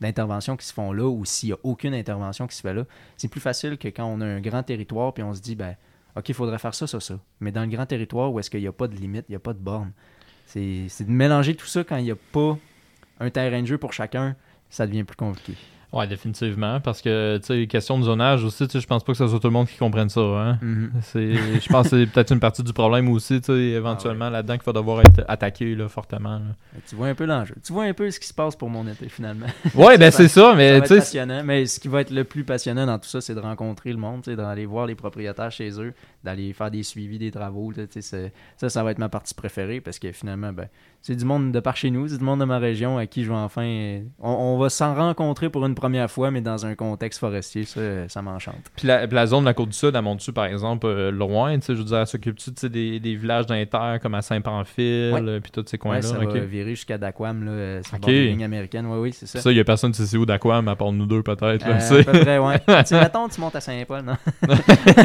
d'intervention 0.00 0.56
qui 0.56 0.66
se 0.66 0.72
font 0.72 0.92
là, 0.92 1.08
ou 1.08 1.24
s'il 1.24 1.48
n'y 1.48 1.52
a 1.52 1.58
aucune 1.64 1.94
intervention 1.94 2.46
qui 2.46 2.56
se 2.56 2.62
fait 2.62 2.74
là, 2.74 2.84
c'est 3.16 3.28
plus 3.28 3.40
facile 3.40 3.76
que 3.78 3.88
quand 3.88 4.06
on 4.06 4.20
a 4.20 4.26
un 4.26 4.40
grand 4.40 4.62
territoire, 4.62 5.12
puis 5.12 5.22
on 5.22 5.34
se 5.34 5.40
dit, 5.40 5.56
ben, 5.56 5.74
OK, 6.16 6.28
il 6.28 6.34
faudrait 6.34 6.58
faire 6.58 6.74
ça, 6.74 6.86
ça, 6.86 7.00
ça. 7.00 7.18
Mais 7.40 7.52
dans 7.52 7.62
le 7.62 7.68
grand 7.68 7.86
territoire, 7.86 8.32
où 8.32 8.38
est-ce 8.38 8.50
qu'il 8.50 8.60
n'y 8.60 8.66
a 8.66 8.72
pas 8.72 8.88
de 8.88 8.94
limite, 8.94 9.26
il 9.28 9.32
n'y 9.32 9.36
a 9.36 9.40
pas 9.40 9.52
de 9.52 9.58
borne, 9.58 9.92
c'est 10.46 10.88
de 11.00 11.10
mélanger 11.10 11.54
tout 11.54 11.66
ça 11.66 11.84
quand 11.84 11.96
il 11.96 12.04
n'y 12.04 12.10
a 12.10 12.16
pas 12.32 12.56
un 13.20 13.30
terrain 13.30 13.60
de 13.60 13.66
jeu 13.66 13.78
pour 13.78 13.92
chacun, 13.92 14.36
ça 14.70 14.86
devient 14.86 15.04
plus 15.04 15.16
compliqué. 15.16 15.54
Ouais, 15.90 16.06
définitivement. 16.06 16.80
Parce 16.80 17.00
que, 17.00 17.38
tu 17.38 17.46
sais, 17.46 17.66
question 17.66 17.98
de 17.98 18.04
zonage 18.04 18.44
aussi, 18.44 18.66
tu 18.66 18.72
sais, 18.72 18.80
je 18.80 18.86
pense 18.86 19.02
pas 19.02 19.12
que 19.12 19.18
ce 19.18 19.26
soit 19.26 19.40
tout 19.40 19.46
le 19.46 19.52
monde 19.54 19.68
qui 19.68 19.78
comprenne 19.78 20.10
ça. 20.10 20.20
Hein? 20.20 20.58
Mhm. 20.60 20.92
C'est, 21.02 21.34
je 21.34 21.68
pense 21.68 21.88
que 21.88 22.04
c'est 22.04 22.06
peut-être 22.06 22.32
une 22.32 22.40
partie 22.40 22.62
du 22.62 22.72
problème 22.74 23.08
aussi, 23.08 23.40
tu 23.40 23.52
sais, 23.52 23.58
éventuellement 23.58 24.28
là-dedans 24.28 24.58
qu'il 24.58 24.66
va 24.66 24.72
devoir 24.72 25.00
être 25.00 25.24
attaqué 25.28 25.74
là, 25.74 25.88
fortement. 25.88 26.34
là. 26.34 26.80
Tu 26.86 26.94
vois 26.94 27.08
un 27.08 27.14
peu 27.14 27.24
l'enjeu. 27.24 27.54
Tu 27.64 27.72
vois 27.72 27.84
un 27.84 27.94
peu 27.94 28.10
ce 28.10 28.20
qui 28.20 28.26
se 28.26 28.34
passe 28.34 28.54
pour 28.54 28.68
mon 28.68 28.86
été 28.86 29.08
finalement. 29.08 29.46
Ouais, 29.74 29.96
ben 29.98 30.10
c'est 30.10 30.28
ça, 30.28 30.54
mais 30.54 30.82
tu 30.82 30.96
passionnant. 30.96 31.42
Mais 31.42 31.64
ce 31.64 31.80
qui 31.80 31.88
va 31.88 32.02
être 32.02 32.10
le 32.10 32.24
plus 32.24 32.44
passionnant 32.44 32.84
dans 32.84 32.98
tout 32.98 33.08
ça, 33.08 33.22
c'est 33.22 33.34
de 33.34 33.40
rencontrer 33.40 33.90
le 33.90 33.98
monde, 33.98 34.22
tu 34.22 34.30
sais, 34.30 34.36
d'aller 34.36 34.66
voir 34.66 34.86
les 34.86 34.94
propriétaires 34.94 35.50
chez 35.50 35.80
eux, 35.80 35.94
d'aller 36.22 36.52
faire 36.52 36.70
des 36.70 36.82
suivis 36.82 37.18
des 37.18 37.30
travaux. 37.30 37.72
Ça, 38.00 38.68
ça 38.68 38.82
va 38.84 38.90
être 38.90 38.98
ma 38.98 39.08
partie 39.08 39.34
préférée 39.34 39.80
parce 39.80 39.98
que 39.98 40.12
finalement, 40.12 40.52
ben, 40.52 40.68
c'est 41.00 41.14
du 41.16 41.24
monde 41.24 41.52
de 41.52 41.60
par 41.60 41.76
chez 41.76 41.90
nous, 41.90 42.08
c'est 42.08 42.18
du 42.18 42.24
monde 42.24 42.40
de 42.40 42.44
ma 42.44 42.58
région 42.58 42.98
à 42.98 43.06
qui 43.06 43.24
je 43.24 43.30
vais 43.30 43.34
enfin. 43.36 43.62
euh, 43.62 44.00
On, 44.18 44.30
on 44.30 44.58
va 44.58 44.68
s'en 44.68 44.94
rencontrer 44.94 45.48
pour 45.48 45.64
une 45.64 45.74
première 45.74 46.10
fois, 46.10 46.30
mais 46.30 46.40
dans 46.40 46.66
un 46.66 46.74
contexte 46.74 47.20
forestier, 47.20 47.64
ça, 47.64 48.08
ça 48.08 48.20
m'enchante. 48.20 48.56
Puis 48.76 48.86
la, 48.88 49.06
la 49.06 49.26
zone 49.26 49.40
de 49.40 49.46
la 49.46 49.54
côte 49.54 49.68
du 49.70 49.76
Sud, 49.76 49.94
elle 49.94 50.02
monte-tu, 50.02 50.32
par 50.32 50.44
exemple, 50.46 50.86
euh, 50.86 51.10
loin, 51.10 51.54
tu 51.58 51.64
sais, 51.66 51.74
je 51.74 51.78
veux 51.78 51.84
dire, 51.84 52.06
s'occupe-tu 52.06 52.50
des, 52.68 53.00
des 53.00 53.14
villages 53.14 53.46
d'inter 53.46 53.96
comme 54.02 54.14
à 54.14 54.22
Saint-Pamphile, 54.22 55.12
Ouais. 55.14 55.20
euh, 55.22 55.40
puis 55.40 55.50
tous 55.52 55.64
ces 55.66 55.76
Ouais, 55.76 55.78
coins-là? 55.78 56.02
ça 56.02 56.18
ok. 56.20 56.32
va 56.32 56.40
virer 56.40 56.70
jusqu'à 56.74 56.98
Daquam, 56.98 57.44
là, 57.44 57.50
euh, 57.52 57.80
Ok. 57.94 58.00
bord 58.00 58.10
des 58.10 58.28
lignes 58.28 58.44
américaines. 58.44 58.86
Oui, 58.86 58.98
oui, 58.98 59.12
c'est 59.12 59.26
ça. 59.26 59.40
Ça, 59.40 59.50
il 59.50 59.56
y 59.56 59.60
a 59.60 59.64
personne 59.64 59.92
qui 59.92 60.04
sait 60.06 60.16
où 60.16 60.26
d'Aquam, 60.26 60.66
à 60.68 60.76
part 60.76 60.92
nous 60.92 61.06
deux, 61.06 61.22
peut-être. 61.22 61.64
Euh, 61.66 62.00
à 62.00 62.04
peu 62.04 62.20
près, 62.20 62.38
ouais. 62.38 62.58
tu 62.84 62.94
mettons, 62.94 63.28
tu 63.28 63.40
montes 63.40 63.56
à 63.56 63.60
Saint-Paul, 63.60 64.02
non? 64.02 64.16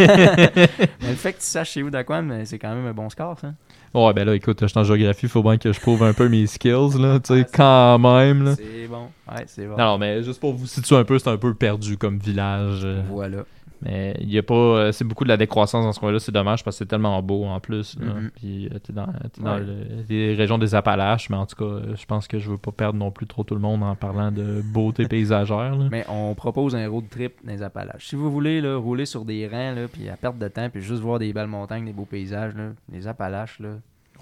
Mais 0.03 1.09
le 1.09 1.15
fait 1.15 1.33
que 1.33 1.39
tu 1.39 1.45
saches 1.45 1.71
chez 1.71 1.83
où 1.83 1.89
d'Aquam, 1.89 2.29
euh, 2.31 2.41
c'est 2.45 2.59
quand 2.59 2.73
même 2.73 2.85
un 2.87 2.93
bon 2.93 3.09
score, 3.09 3.39
ça. 3.39 3.53
Ouais, 3.93 4.11
ben 4.13 4.25
là, 4.25 4.33
écoute, 4.35 4.57
je 4.61 4.65
suis 4.65 4.79
en 4.79 4.83
géographie, 4.83 5.27
faut 5.27 5.43
bien 5.43 5.57
que 5.57 5.71
je 5.71 5.79
prouve 5.79 6.01
un 6.03 6.13
peu 6.13 6.27
mes 6.27 6.47
skills, 6.47 6.97
là, 6.99 7.19
tu 7.19 7.27
sais, 7.27 7.33
Ouais, 7.41 7.45
quand 7.53 7.99
même, 7.99 8.43
là. 8.43 8.55
C'est 8.55 8.87
bon. 8.87 9.07
Ouais, 9.31 9.43
c'est 9.45 9.65
bon. 9.67 9.77
Non, 9.77 9.85
non, 9.85 9.97
mais 9.99 10.23
juste 10.23 10.39
pour 10.39 10.53
vous 10.53 10.65
situer 10.65 10.95
un 10.95 11.03
peu, 11.03 11.19
c'est 11.19 11.29
un 11.29 11.37
peu 11.37 11.53
perdu 11.53 11.95
comme 11.97 12.17
village. 12.17 12.81
euh. 12.83 13.03
Voilà. 13.09 13.43
Mais 13.83 14.15
il 14.21 14.31
y 14.31 14.37
a 14.37 14.43
pas. 14.43 14.53
euh, 14.53 14.91
c'est 14.91 15.03
beaucoup 15.03 15.23
de 15.25 15.29
la 15.29 15.37
décroissance 15.37 15.83
dans 15.85 15.91
ce 15.91 15.99
coin-là. 15.99 16.19
C'est 16.19 16.31
dommage 16.31 16.63
parce 16.63 16.75
que 16.77 16.79
c'est 16.79 16.87
tellement 16.87 17.21
beau 17.21 17.45
en 17.45 17.59
plus. 17.59 17.97
là. 17.99 18.13
Mhm. 18.13 18.31
Puis 18.35 18.67
euh, 18.73 18.79
t'es 18.79 18.93
dans, 18.93 19.07
t'es 19.33 19.41
dans 19.41 19.55
Ouais. 19.55 19.59
le- 19.59 20.05
les 20.09 20.33
régions 20.35 20.57
des 20.57 20.73
Appalaches. 20.75 21.29
Mais 21.29 21.35
en 21.37 21.45
tout 21.45 21.55
cas, 21.55 21.65
euh, 21.65 21.95
je 21.95 22.05
pense 22.05 22.27
que 22.27 22.39
je 22.39 22.49
veux 22.51 22.57
pas 22.57 22.71
perdre 22.71 22.97
non 22.97 23.11
plus 23.11 23.27
trop 23.27 23.43
tout 23.43 23.55
le 23.55 23.61
monde 23.61 23.83
en 23.83 23.95
parlant 23.95 24.31
de 24.31 24.61
beauté 24.73 25.07
paysagère. 25.07 25.75
là. 25.75 25.87
Mais 25.91 26.05
on 26.09 26.33
propose 26.35 26.75
un 26.75 26.87
road 26.87 27.05
trip 27.09 27.33
dans 27.43 27.51
les 27.51 27.61
Appalaches. 27.61 28.07
Si 28.07 28.15
vous 28.15 28.31
voulez 28.31 28.61
là, 28.61 28.75
rouler 28.77 29.05
sur 29.05 29.25
des 29.25 29.47
rangs, 29.47 29.73
là, 29.75 29.87
puis 29.91 30.07
à 30.09 30.15
perte 30.15 30.37
de 30.37 30.47
temps, 30.47 30.69
puis 30.69 30.81
juste 30.81 31.01
voir 31.01 31.19
des 31.19 31.33
belles 31.33 31.47
montagnes, 31.47 31.85
des 31.85 31.93
beaux 31.93 32.05
paysages, 32.05 32.55
là, 32.55 32.69
les 32.91 33.07
Appalaches, 33.07 33.59
là. 33.59 33.69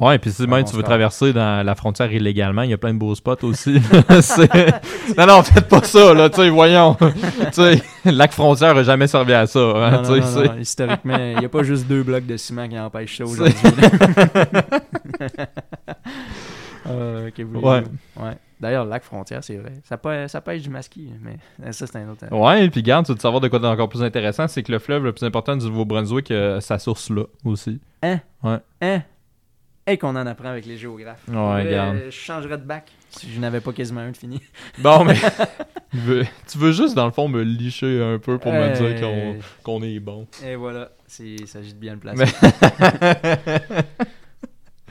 Ouais, 0.01 0.17
puis 0.17 0.31
si 0.31 0.47
même 0.47 0.63
tu 0.63 0.75
veux 0.75 0.81
traverser 0.81 1.31
dans 1.31 1.63
la 1.63 1.75
frontière 1.75 2.11
illégalement, 2.11 2.63
il 2.63 2.71
y 2.71 2.73
a 2.73 2.77
plein 2.77 2.91
de 2.91 2.97
beaux 2.97 3.13
spots 3.13 3.43
aussi. 3.43 3.79
Non, 5.17 5.27
non, 5.27 5.43
faites 5.43 5.67
pas 5.67 5.83
ça, 5.83 6.13
là, 6.13 6.29
tu 6.29 6.37
sais, 6.37 6.49
voyons. 6.49 6.95
tu 6.99 7.11
sais, 7.51 7.81
lac 8.05 8.31
frontière 8.31 8.75
a 8.77 8.83
jamais 8.83 9.07
servi 9.07 9.33
à 9.33 9.45
ça. 9.45 9.59
hein, 9.59 10.01
Non, 10.01 10.17
non, 10.17 10.43
non, 10.43 10.57
Historiquement, 10.57 11.17
il 11.17 11.37
n'y 11.39 11.45
a 11.45 11.49
pas 11.49 11.63
juste 11.63 11.87
deux 11.87 12.01
blocs 12.01 12.25
de 12.25 12.37
ciment 12.37 12.67
qui 12.67 12.79
empêchent 12.79 13.17
ça 13.17 13.25
aujourd'hui. 13.25 13.53
Euh? 16.87 17.29
Ouais. 17.37 17.83
ouais. 18.19 18.37
D'ailleurs, 18.59 18.85
le 18.85 18.89
lac 18.89 19.03
frontière, 19.03 19.43
c'est 19.43 19.57
vrai. 19.57 19.73
Ça, 19.83 19.97
pêche, 19.97 20.31
ça 20.31 20.41
pêche 20.41 20.63
du 20.63 20.69
masquis, 20.69 21.11
mais 21.21 21.71
ça, 21.71 21.85
c'est 21.85 21.97
un 21.97 22.09
autre. 22.09 22.25
Ouais, 22.31 22.69
puis 22.69 22.81
garde, 22.81 23.05
tu 23.05 23.13
veux 23.13 23.19
savoir 23.19 23.39
de 23.39 23.47
quoi 23.47 23.59
d'encore 23.59 23.89
plus 23.89 24.01
intéressant, 24.03 24.47
c'est 24.47 24.63
que 24.63 24.71
le 24.71 24.79
fleuve 24.79 25.03
le 25.03 25.13
plus 25.13 25.25
important 25.25 25.55
du 25.55 25.65
Nouveau-Brunswick, 25.65 26.31
euh, 26.31 26.59
sa 26.59 26.79
source 26.79 27.09
là 27.09 27.23
aussi. 27.45 27.79
Hein? 28.01 28.19
Et 29.87 29.97
qu'on 29.97 30.09
en 30.15 30.27
apprend 30.27 30.49
avec 30.49 30.65
les 30.65 30.77
géographes. 30.77 31.23
Ouais, 31.27 31.63
regarde. 31.63 31.97
Je 32.05 32.11
changerais 32.11 32.57
de 32.57 32.63
bac 32.63 32.91
si 33.09 33.29
je 33.31 33.39
n'avais 33.39 33.59
pas 33.61 33.73
quasiment 33.73 34.01
un 34.01 34.11
de 34.11 34.17
fini. 34.17 34.39
Bon, 34.77 35.03
mais 35.03 35.15
tu 35.91 35.97
veux, 35.97 36.23
tu 36.49 36.57
veux 36.59 36.71
juste, 36.71 36.95
dans 36.95 37.05
le 37.05 37.11
fond, 37.11 37.27
me 37.27 37.41
licher 37.41 38.01
un 38.01 38.19
peu 38.19 38.37
pour 38.37 38.53
me 38.53 38.59
Euh, 38.59 38.69
dire 38.91 39.01
qu'on 39.01 39.35
qu'on 39.63 39.83
est 39.83 39.99
bon. 39.99 40.27
Et 40.45 40.55
voilà, 40.55 40.91
il 41.19 41.47
s'agit 41.47 41.73
de 41.73 41.79
bien 41.79 41.93
le 41.93 41.99
placer. 41.99 42.25
Mais- 42.41 43.81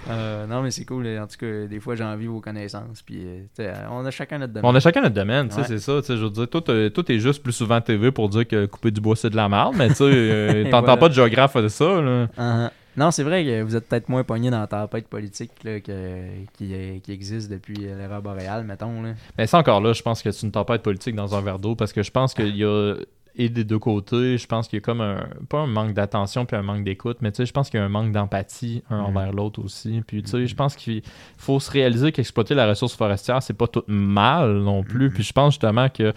Euh, 0.08 0.46
non, 0.46 0.62
mais 0.62 0.70
c'est 0.70 0.86
cool. 0.86 1.06
En 1.18 1.26
tout 1.26 1.36
cas, 1.36 1.66
des 1.68 1.78
fois, 1.78 1.94
j'ai 1.94 2.02
envie 2.02 2.26
vos 2.26 2.40
connaissances. 2.40 3.02
Puis, 3.02 3.20
euh, 3.60 3.74
on 3.90 4.04
a 4.04 4.10
chacun 4.10 4.38
notre 4.38 4.54
domaine. 4.54 4.68
On 4.68 4.74
a 4.74 4.80
chacun 4.80 5.02
notre 5.02 5.14
domaine, 5.14 5.46
Ouais. 5.54 5.62
c'est 5.68 5.78
ça. 5.78 6.00
Je 6.08 6.14
veux 6.14 6.30
dire, 6.30 6.48
toi, 6.48 6.62
t'es- 6.62 6.90
toi, 6.90 7.04
t'es 7.04 7.18
juste 7.20 7.42
plus 7.42 7.52
souvent 7.52 7.80
TV 7.82 8.10
pour 8.10 8.28
dire 8.30 8.48
que 8.48 8.64
couper 8.64 8.90
du 8.90 9.00
bois, 9.00 9.14
c'est 9.14 9.28
de 9.30 9.36
la 9.36 9.48
merde, 9.48 9.74
mais 9.76 9.88
tu 9.88 9.96
sais, 9.96 10.04
euh, 10.06 10.64
t'entends 10.64 10.80
voilà. 10.80 10.96
pas 10.96 11.08
de 11.10 11.14
géographe 11.14 11.54
de 11.58 11.68
ça, 11.68 12.00
là. 12.00 12.26
Uh-huh. 12.38 12.70
Non, 12.96 13.10
c'est 13.10 13.22
vrai 13.22 13.44
que 13.44 13.62
vous 13.62 13.76
êtes 13.76 13.88
peut-être 13.88 14.08
moins 14.08 14.24
pogné 14.24 14.50
dans 14.50 14.60
la 14.60 14.66
tempête 14.66 15.08
politique 15.08 15.52
là, 15.64 15.80
que, 15.80 16.24
qui, 16.54 17.00
qui 17.02 17.12
existe 17.12 17.50
depuis 17.50 17.76
euh, 17.86 17.96
l'ère 17.96 18.20
boréale, 18.22 18.64
mettons. 18.64 19.02
Là. 19.02 19.14
Mais 19.38 19.46
ça 19.46 19.58
encore 19.58 19.80
là, 19.80 19.92
je 19.92 20.02
pense 20.02 20.22
que 20.22 20.30
c'est 20.30 20.44
une 20.46 20.52
tempête 20.52 20.82
politique 20.82 21.14
dans 21.14 21.34
un 21.34 21.40
verre 21.40 21.58
d'eau 21.58 21.74
parce 21.76 21.92
que 21.92 22.02
je 22.02 22.10
pense 22.10 22.34
qu'il 22.34 22.56
y 22.56 22.64
a 22.64 22.94
et 23.36 23.48
des 23.48 23.62
deux 23.62 23.78
côtés, 23.78 24.36
je 24.38 24.46
pense 24.48 24.66
qu'il 24.66 24.78
y 24.78 24.82
a 24.82 24.84
comme 24.84 25.00
un 25.00 25.24
pas 25.48 25.58
un 25.60 25.68
manque 25.68 25.94
d'attention 25.94 26.44
puis 26.46 26.56
un 26.56 26.62
manque 26.62 26.82
d'écoute, 26.82 27.18
mais 27.20 27.30
tu 27.30 27.36
sais, 27.36 27.46
je 27.46 27.52
pense 27.52 27.70
qu'il 27.70 27.78
y 27.78 27.82
a 27.82 27.86
un 27.86 27.88
manque 27.88 28.10
d'empathie 28.10 28.82
un 28.90 28.98
Mhm. 28.98 29.04
envers 29.04 29.32
l'autre 29.32 29.62
aussi. 29.64 30.02
Puis 30.04 30.24
tu 30.24 30.30
sais, 30.30 30.46
je 30.48 30.54
pense 30.56 30.74
qu'il 30.74 31.00
faut 31.38 31.60
se 31.60 31.70
réaliser 31.70 32.10
qu'exploiter 32.10 32.56
la 32.56 32.66
ressource 32.66 32.94
forestière, 32.96 33.40
c'est 33.40 33.54
pas 33.54 33.68
tout 33.68 33.84
mal 33.86 34.58
non 34.58 34.82
plus. 34.82 35.06
Mhm. 35.06 35.12
Puis 35.14 35.22
je 35.22 35.32
pense 35.32 35.54
justement 35.54 35.88
que 35.88 36.12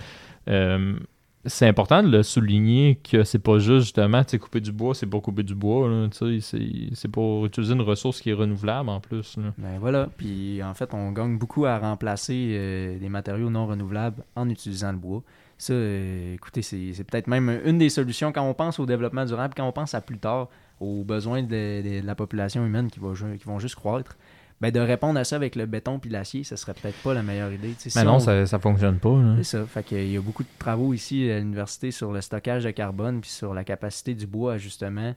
euh, 0.50 0.96
c'est 1.46 1.68
important 1.68 2.02
de 2.04 2.10
le 2.10 2.24
souligner 2.24 2.96
que 2.96 3.24
c'est 3.24 3.40
pas 3.40 3.60
juste 3.60 3.82
justement, 3.82 4.24
couper 4.40 4.62
du 4.62 4.72
bois, 4.72 4.96
c'est 4.96 5.06
pas 5.08 5.20
couper 5.20 5.44
du 5.44 5.56
bois, 5.56 5.90
c'est- 6.12 7.08
pour 7.12 7.46
utiliser 7.46 7.74
une 7.74 7.82
ressource 7.82 8.22
qui 8.22 8.30
est 8.30 8.34
renouvelable 8.34 8.90
en 8.90 9.00
plus. 9.00 9.38
là. 9.38 9.54
Ben 9.58 9.78
voilà. 9.80 10.10
Puis 10.18 10.64
en 10.64 10.74
fait, 10.74 10.94
on 10.94 11.12
gagne 11.12 11.38
beaucoup 11.38 11.66
à 11.66 11.78
remplacer 11.78 12.54
euh, 12.54 12.98
des 12.98 13.10
matériaux 13.10 13.50
non 13.50 13.68
renouvelables 13.68 14.24
en 14.36 14.50
utilisant 14.50 14.92
le 14.92 14.98
bois. 14.98 15.22
Ça, 15.58 15.74
euh, 15.74 16.34
écoutez, 16.34 16.62
c'est 16.62 17.04
peut-être 17.04 17.28
même 17.28 17.62
une 17.66 17.78
des 17.78 17.90
solutions 17.90 18.32
quand 18.32 18.48
on 18.48 18.54
pense 18.54 18.80
au 18.80 18.86
développement 18.86 19.26
durable, 19.26 19.54
quand 19.56 19.68
on 19.68 19.72
pense 19.72 19.94
à 19.94 20.02
plus 20.02 20.18
tard, 20.18 20.50
aux 20.80 21.04
besoins 21.04 21.44
de, 21.44 22.06
la 22.06 22.16
population 22.16 22.66
humaine 22.66 22.90
qui, 22.90 23.00
qui 23.00 23.46
vont 23.46 23.60
juste 23.60 23.76
croître. 23.76 24.18
Ben, 24.62 24.72
de 24.72 24.80
répondre 24.80 25.20
à 25.20 25.24
ça 25.26 25.36
avec 25.36 25.56
le 25.56 25.66
béton 25.66 26.00
puis 26.00 26.10
l'acier, 26.10 26.44
ça 26.46 26.56
serait 26.56 26.74
peut-être 26.74 26.98
pas 27.04 27.14
la 27.14 27.22
meilleure 27.24 27.52
idée. 27.52 27.76
Mais 27.84 27.90
si 27.92 28.04
non, 28.06 28.16
on- 28.16 28.20
ça, 28.20 28.46
ça 28.46 28.60
fonctionne 28.60 29.00
pas. 29.00 29.20
C'est 29.38 29.58
ça. 29.58 29.66
Fait 29.66 29.84
qu'il 29.84 30.08
y 30.10 30.16
a 30.18 30.22
beaucoup 30.22 30.44
de 30.44 30.50
travaux 30.58 30.94
ici 30.94 31.30
à 31.30 31.40
l'université 31.40 31.92
sur 31.92 32.12
le 32.14 32.22
stockage 32.22 32.64
de 32.64 32.72
carbone 32.72 33.20
puis 33.22 33.30
sur 33.30 33.54
la 33.54 33.64
capacité 33.66 34.14
du 34.16 34.26
bois 34.26 34.54
à 34.54 34.58
justement 34.58 35.14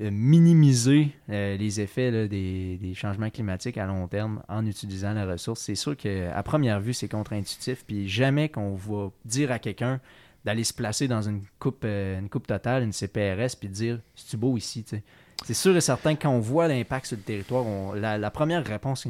euh, 0.00 0.10
minimiser 0.12 1.08
euh, 1.30 1.56
les 1.56 1.80
effets 1.80 2.10
là, 2.10 2.28
des, 2.28 2.76
des 2.80 2.94
changements 2.94 3.30
climatiques 3.30 3.78
à 3.78 3.86
long 3.86 4.06
terme 4.08 4.42
en 4.48 4.64
utilisant 4.66 5.14
la 5.14 5.24
ressource. 5.26 5.60
C'est 5.60 5.74
sûr 5.74 5.96
qu'à 5.96 6.42
première 6.42 6.80
vue, 6.80 6.92
c'est 6.92 7.08
contre-intuitif. 7.08 7.84
Puis 7.86 8.06
jamais 8.08 8.48
qu'on 8.48 8.74
va 8.74 9.10
dire 9.24 9.50
à 9.50 9.58
quelqu'un 9.58 10.00
d'aller 10.44 10.64
se 10.64 10.74
placer 10.74 11.08
dans 11.08 11.22
une 11.22 11.42
coupe, 11.58 11.82
euh, 11.84 12.20
une 12.20 12.28
coupe 12.28 12.46
totale, 12.46 12.82
une 12.84 12.92
CPRS, 12.92 13.56
puis 13.58 13.68
de 13.68 13.74
dire 13.74 14.00
c'est-tu 14.14 14.36
beau 14.36 14.56
ici, 14.56 14.84
tu 14.84 14.96
sais. 14.96 15.02
C'est 15.44 15.54
sûr 15.54 15.76
et 15.76 15.80
certain 15.80 16.14
quand 16.14 16.30
on 16.30 16.40
voit 16.40 16.68
l'impact 16.68 17.06
sur 17.06 17.16
le 17.16 17.22
territoire, 17.22 17.94
la, 17.94 18.30
première 18.30 18.64
réponse 18.64 19.06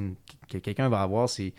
que 0.49 0.59
quelqu'un 0.59 0.89
va 0.89 1.03
avoir, 1.03 1.29
c'est 1.29 1.55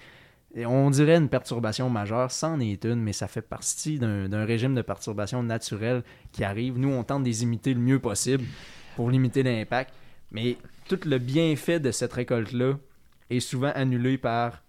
on 0.55 0.89
dirait 0.89 1.17
une 1.17 1.29
perturbation 1.29 1.89
majeure, 1.89 2.31
c'en 2.31 2.59
est 2.59 2.83
une, 2.85 3.01
mais 3.01 3.13
ça 3.13 3.27
fait 3.27 3.41
partie 3.41 3.99
d'un 3.99 4.45
régime 4.45 4.75
de 4.75 4.81
perturbation 4.81 5.43
naturelle 5.43 6.03
qui 6.31 6.43
arrive. 6.43 6.79
Nous, 6.79 6.89
on 6.89 7.03
tente 7.03 7.23
de 7.23 7.27
les 7.27 7.43
imiter 7.43 7.73
le 7.73 7.79
mieux 7.79 7.99
possible 7.99 8.45
pour 8.95 9.11
limiter 9.11 9.43
l'impact, 9.43 9.93
mais 10.31 10.57
tout 10.87 10.99
le 11.05 11.17
bienfait 11.19 11.79
de 11.79 11.91
cette 11.91 12.13
récolte-là 12.13 12.73
est 13.29 13.39
souvent 13.39 13.71
annulé 13.75 14.17
par 14.17 14.63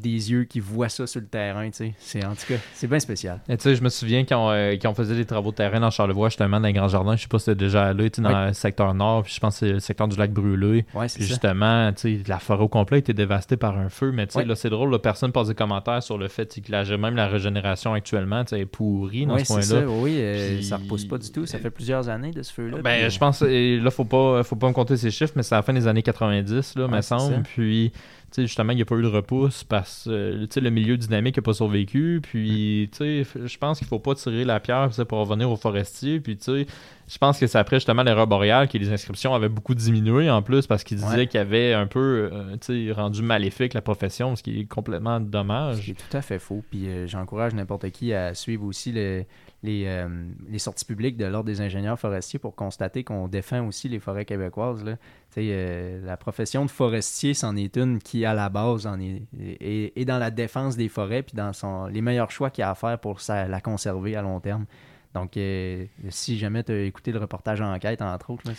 des 0.00 0.30
yeux 0.30 0.44
qui 0.44 0.60
voient 0.60 0.88
ça 0.88 1.06
sur 1.06 1.20
le 1.20 1.26
terrain, 1.26 1.66
tu 1.70 1.76
sais. 1.76 1.94
C'est 1.98 2.24
en 2.24 2.30
tout 2.34 2.46
cas, 2.48 2.54
c'est 2.74 2.86
bien 2.86 2.98
spécial. 3.00 3.40
Et 3.48 3.56
tu 3.56 3.64
sais, 3.64 3.74
je 3.74 3.82
me 3.82 3.88
souviens 3.88 4.24
quand, 4.24 4.50
euh, 4.50 4.72
quand 4.80 4.90
on 4.90 4.94
faisait 4.94 5.14
des 5.16 5.24
travaux 5.24 5.50
de 5.50 5.56
terrain 5.56 5.80
dans 5.80 5.90
Charlevoix, 5.90 6.28
justement, 6.28 6.60
dans 6.60 6.66
les 6.66 6.72
grands 6.72 6.88
jardins, 6.88 7.16
je 7.16 7.22
sais 7.22 7.28
pas 7.28 7.38
si 7.38 7.46
c'était 7.46 7.64
déjà 7.64 7.86
allé, 7.86 8.10
dans 8.18 8.46
le 8.46 8.52
secteur 8.52 8.94
nord, 8.94 9.24
puis 9.24 9.34
je 9.34 9.40
pense 9.40 9.60
que 9.60 9.66
c'est 9.66 9.72
le 9.72 9.80
secteur 9.80 10.08
du 10.08 10.16
lac 10.16 10.32
brûlé. 10.32 10.84
Ouais, 10.94 11.08
c'est 11.08 11.18
Puis 11.18 11.24
ça. 11.24 11.28
justement, 11.28 11.90
la 12.26 12.38
forêt 12.38 12.62
au 12.64 12.68
complet 12.68 12.98
été 13.00 13.12
dévastée 13.12 13.56
par 13.56 13.78
un 13.78 13.88
feu, 13.88 14.12
mais 14.12 14.26
tu 14.26 14.32
sais, 14.34 14.38
Ouais. 14.40 14.44
là, 14.44 14.54
c'est 14.54 14.70
drôle, 14.70 14.90
là, 14.90 14.98
personne 14.98 15.32
passe 15.32 15.48
des 15.48 15.54
commentaires 15.54 16.02
sur 16.02 16.18
le 16.18 16.28
fait 16.28 16.60
que 16.60 16.70
la, 16.72 16.84
même 16.96 17.16
la 17.16 17.26
régénération 17.28 17.92
actuellement, 17.94 18.44
tu 18.44 18.50
sais, 18.50 18.60
est 18.60 18.66
pourrie 18.66 19.26
dans 19.26 19.34
Ouais, 19.34 19.44
ce 19.44 19.60
ça. 19.60 19.80
Oui, 19.86 20.16
euh, 20.18 20.56
Puis- 20.56 20.64
ça 20.64 20.76
repousse 20.76 21.04
pas 21.04 21.18
du 21.18 21.30
tout. 21.30 21.46
Ça 21.46 21.58
fait 21.58 21.70
plusieurs 21.70 22.08
années 22.08 22.30
de 22.30 22.42
ce 22.42 22.52
feu-là. 22.52 22.78
Ben, 22.82 23.00
puis, 23.02 23.10
je 23.10 23.18
pense, 23.18 23.42
et 23.42 23.78
là, 23.78 23.90
faut 23.90 24.04
pas, 24.04 24.42
faut 24.42 24.56
pas 24.56 24.68
me 24.68 24.72
compter 24.72 24.96
ces 24.96 25.10
chiffres, 25.10 25.32
mais 25.36 25.42
c'est 25.42 25.54
à 25.54 25.58
la 25.58 25.62
fin 25.62 25.72
des 25.72 25.86
années 25.86 26.02
90, 26.02 26.74
là, 26.76 26.88
me 26.88 27.00
semble. 27.00 27.42
Puis, 27.42 27.92
sais, 28.32 28.42
justement, 28.42 28.72
il 28.72 28.76
n'y 28.76 28.82
a 28.82 28.84
pas 28.84 28.94
eu 28.96 29.02
de 29.02 29.06
repousse 29.08 29.64
parce 29.64 30.04
que, 30.04 30.10
euh, 30.10 30.46
sais, 30.50 30.60
le 30.60 30.70
milieu 30.70 30.96
dynamique 30.96 31.36
n'a 31.36 31.42
pas 31.42 31.52
survécu. 31.54 32.20
Puis, 32.22 32.88
tu 32.92 32.98
sais, 32.98 33.22
f- 33.22 33.46
je 33.46 33.58
pense 33.58 33.78
qu'il 33.78 33.86
faut 33.86 33.98
pas 33.98 34.14
tirer 34.14 34.44
la 34.44 34.60
pierre 34.60 34.90
pour 35.08 35.18
revenir 35.18 35.50
aux 35.50 35.56
forestiers. 35.56 36.20
Puis, 36.20 36.36
tu 36.36 36.44
sais, 36.44 36.66
je 37.08 37.16
pense 37.18 37.38
que 37.38 37.46
c'est 37.46 37.58
après, 37.58 37.76
justement, 37.76 38.02
l'erreur 38.02 38.26
boréale 38.26 38.68
que 38.68 38.76
les 38.76 38.92
inscriptions 38.92 39.34
avaient 39.34 39.48
beaucoup 39.48 39.74
diminué 39.74 40.28
en 40.30 40.42
plus 40.42 40.66
parce 40.66 40.84
qu'ils 40.84 40.98
disaient 40.98 41.16
Ouais. 41.16 41.26
qu'il 41.26 41.38
y 41.38 41.40
avait 41.40 41.72
un 41.72 41.86
peu, 41.86 42.28
euh, 42.32 42.54
rendu 42.94 43.22
maléfique 43.22 43.72
la 43.74 43.80
profession, 43.80 44.36
ce 44.36 44.42
qui 44.42 44.60
est 44.60 44.64
complètement 44.66 45.18
dommage. 45.20 45.80
qui 45.80 45.90
est 45.92 45.94
tout 45.94 46.16
à 46.16 46.20
fait 46.20 46.38
faux. 46.38 46.62
Puis 46.70 46.86
euh, 46.88 47.06
j'encourage 47.06 47.54
n'importe 47.54 47.88
qui 47.90 48.12
à 48.12 48.34
suivre 48.34 48.64
aussi 48.64 48.92
le- 48.92 49.24
les, 49.62 49.84
euh, 49.86 50.06
les 50.48 50.58
sorties 50.60 50.84
publiques 50.84 51.16
de 51.16 51.24
l'Ordre 51.24 51.46
des 51.46 51.60
ingénieurs 51.60 51.98
forestiers 51.98 52.38
pour 52.38 52.54
constater 52.54 53.02
qu'on 53.04 53.26
défend 53.26 53.66
aussi 53.66 53.88
les 53.88 53.98
forêts 53.98 54.24
québécoises. 54.24 54.84
Là. 54.84 54.96
Euh, 55.36 56.04
la 56.04 56.16
profession 56.16 56.64
de 56.64 56.70
forestier, 56.70 57.32
c'en 57.32 57.54
est 57.54 57.76
une 57.76 58.00
qui, 58.00 58.24
à 58.24 58.34
la 58.34 58.48
base, 58.48 58.86
en 58.88 58.98
est, 58.98 59.22
est, 59.60 59.92
est 59.94 60.04
dans 60.04 60.18
la 60.18 60.32
défense 60.32 60.76
des 60.76 60.88
forêts 60.88 61.22
puis 61.22 61.36
dans 61.36 61.52
son, 61.52 61.86
les 61.86 62.00
meilleurs 62.00 62.30
choix 62.32 62.50
qu'il 62.50 62.62
y 62.62 62.64
a 62.64 62.70
à 62.70 62.74
faire 62.74 62.98
pour 62.98 63.20
sa- 63.20 63.46
la 63.46 63.60
conserver 63.60 64.16
à 64.16 64.22
long 64.22 64.40
terme. 64.40 64.64
Donc, 65.14 65.36
euh, 65.36 65.84
si 66.10 66.38
jamais 66.38 66.62
tu 66.64 66.72
as 66.72 66.82
écouté 66.82 67.12
le 67.12 67.18
reportage 67.20 67.60
enquête, 67.60 68.02
entre 68.02 68.30
autres, 68.30 68.42
là, 68.46 68.52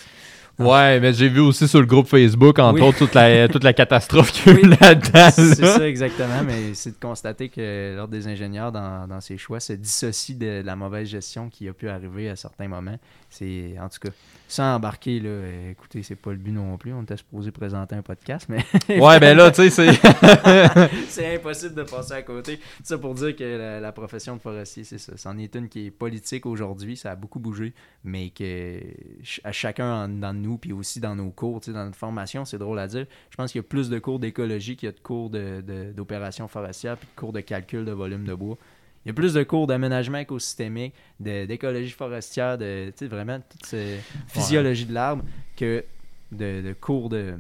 Ouais, 0.58 1.00
mais 1.00 1.14
j'ai 1.14 1.30
vu 1.30 1.40
aussi 1.40 1.68
sur 1.70 1.80
le 1.80 1.86
groupe 1.86 2.08
Facebook, 2.08 2.60
entre 2.60 2.76
Oui. 2.82 2.88
autres, 2.88 2.98
toute 2.98 3.14
la, 3.14 3.48
toute 3.50 3.64
la 3.64 3.72
catastrophe 3.74 4.32
qu'il 4.32 4.52
y 4.54 4.56
a 4.56 4.60
eu 4.60 4.64
Oui. 4.64 4.76
là-dedans. 4.80 5.30
C'est 5.32 5.62
là. 5.62 5.78
ça 5.78 5.88
exactement, 5.88 6.44
mais 6.46 6.74
c'est 6.74 6.92
de 6.92 7.00
constater 7.00 7.50
que 7.50 7.96
l'Ordre 7.96 8.12
des 8.12 8.28
ingénieurs, 8.28 8.72
dans, 8.72 9.08
dans 9.08 9.22
ses 9.22 9.38
choix, 9.38 9.60
se 9.60 9.74
dissocie 9.74 10.38
de, 10.38 10.62
la 10.66 10.76
mauvaise 10.76 11.08
gestion 11.08 11.50
qui 11.50 11.68
a 11.70 11.74
pu 11.74 11.88
arriver 11.90 12.30
à 12.30 12.36
certains 12.36 12.68
moments. 12.68 12.98
C'est, 13.30 13.76
en 13.80 13.88
tout 13.88 14.00
cas, 14.02 14.10
sans 14.50 14.76
embarquer, 14.76 15.20
là, 15.20 15.70
écoutez, 15.72 16.04
c'est 16.04 16.16
pas 16.16 16.32
le 16.32 16.38
but 16.38 16.52
non 16.52 16.78
plus. 16.78 16.92
On 16.94 17.04
était 17.04 17.18
supposé 17.18 17.52
présenter 17.52 17.96
un 17.96 18.02
podcast, 18.02 18.48
mais 18.50 18.66
Ouais, 19.00 19.20
ben 19.20 19.38
là, 19.38 19.52
tu 19.52 19.70
sais, 19.70 19.70
c'est. 19.70 19.94
c'est 21.08 21.36
impossible 21.36 21.76
de 21.76 21.84
passer 21.84 22.14
à 22.14 22.22
côté. 22.22 22.60
Ça 22.84 22.98
pour 22.98 23.14
dire 23.14 23.36
que 23.36 23.44
la, 23.44 23.80
la 23.80 23.92
profession 23.92 24.36
de 24.36 24.42
forestier, 24.42 24.84
c'est 24.84 24.98
ça. 24.98 25.14
C'en 25.18 25.38
est 25.38 25.56
une 25.56 25.70
qui 25.70 25.86
est 25.88 25.92
politique 25.92 26.46
aujourd'hui, 26.46 26.98
ça 26.98 27.12
a 27.12 27.16
beaucoup 27.16 27.40
bougé, 27.40 27.74
mais 28.04 28.30
que 28.32 28.80
ch- 29.24 29.42
à 29.44 29.52
chacun 29.52 30.08
dans 30.10 30.34
nous, 30.34 30.58
puis 30.58 30.74
aussi 30.74 31.00
dans 31.00 31.16
nos 31.16 31.30
cours, 31.30 31.62
tu 31.62 31.68
sais, 31.68 31.74
dans 31.74 31.86
notre 31.86 31.98
formation, 31.98 32.46
c'est 32.46 32.58
drôle 32.58 32.80
à 32.80 32.88
dire. 32.88 33.06
Je 33.30 33.36
pense 33.38 33.52
qu'il 33.52 33.60
y 33.60 33.64
a 33.64 33.68
plus 33.68 33.90
de 33.90 34.00
cours 34.00 34.20
d'écologie 34.20 34.76
qu'il 34.76 34.88
y 34.88 34.90
a 34.90 34.94
de 34.94 35.00
cours 35.00 35.30
de- 35.30 35.62
de- 35.62 35.92
d'opération 35.92 36.48
forestière, 36.48 36.98
puis 36.98 37.08
de 37.14 37.20
cours 37.20 37.34
de 37.34 37.42
calcul 37.42 37.86
de 37.86 37.92
volume 37.92 38.26
de 38.26 38.34
bois. 38.34 38.58
Il 39.06 39.10
y 39.10 39.12
a 39.12 39.14
plus 39.14 39.34
de 39.34 39.44
cours 39.44 39.66
d'aménagement 39.68 40.18
écosystémique, 40.20 40.94
d'écologie 41.20 41.90
forestière, 41.92 42.58
de 42.58 42.92
vraiment 43.08 43.40
toute 43.50 43.66
cette 43.66 44.02
physiologie 44.28 44.86
de 44.86 44.94
l'arbre 44.94 45.24
que 45.56 45.84
de, 46.32 46.62
de 46.62 46.74
cours 46.74 47.10
de 47.10 47.36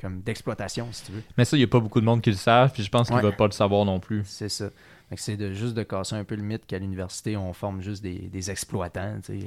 comme 0.00 0.20
d'exploitation, 0.20 0.88
si 0.90 1.04
tu 1.04 1.12
veux. 1.12 1.22
Mais 1.38 1.44
ça, 1.44 1.56
il 1.56 1.60
n'y 1.60 1.64
a 1.64 1.68
pas 1.68 1.78
beaucoup 1.80 2.00
de 2.00 2.04
monde 2.06 2.22
qui 2.22 2.30
le 2.30 2.36
savent, 2.36 2.72
puis 2.72 2.82
je 2.82 2.88
pense 2.88 3.06
qu'ils 3.06 3.16
ne 3.16 3.20
Ouais. 3.22 3.28
veulent 3.28 3.36
pas 3.36 3.46
le 3.46 3.52
savoir 3.52 3.84
non 3.84 4.00
plus. 4.00 4.22
C'est 4.26 4.48
ça. 4.48 4.70
C'est 5.16 5.36
de, 5.36 5.52
juste 5.52 5.74
de 5.74 5.82
casser 5.82 6.16
un 6.16 6.24
peu 6.24 6.34
le 6.34 6.42
mythe 6.42 6.66
qu'à 6.66 6.78
l'université, 6.78 7.36
on 7.36 7.52
forme 7.52 7.82
juste 7.82 8.02
des, 8.02 8.14
des 8.18 8.50
exploitants. 8.50 9.18
tu 9.24 9.40
sais. 9.40 9.46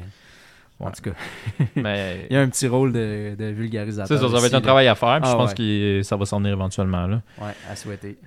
En 0.80 0.86
Ouais. 0.86 0.92
tout 0.92 1.02
cas, 1.10 1.66
Mais 1.76 2.28
il 2.30 2.34
y 2.36 2.38
a 2.38 2.42
un 2.42 2.50
petit 2.50 2.68
rôle 2.68 2.94
de, 2.94 3.36
de 3.38 3.46
vulgarisateur. 3.46 4.18
ça, 4.20 4.28
ça 4.30 4.40
va 4.40 4.46
être 4.48 4.54
un 4.54 4.58
là. 4.58 4.62
travail 4.62 4.88
à 4.88 4.96
faire, 4.96 5.20
puis 5.22 5.30
Ah, 5.30 5.32
je 5.32 5.36
pense 5.38 5.50
ouais. 5.52 5.56
que 5.56 6.02
ça 6.04 6.16
va 6.18 6.26
s'en 6.26 6.38
venir 6.40 6.54
éventuellement. 6.54 7.08
Là. 7.08 7.22
Ouais, 7.42 7.54
à 7.70 7.76
souhaiter. 7.76 8.18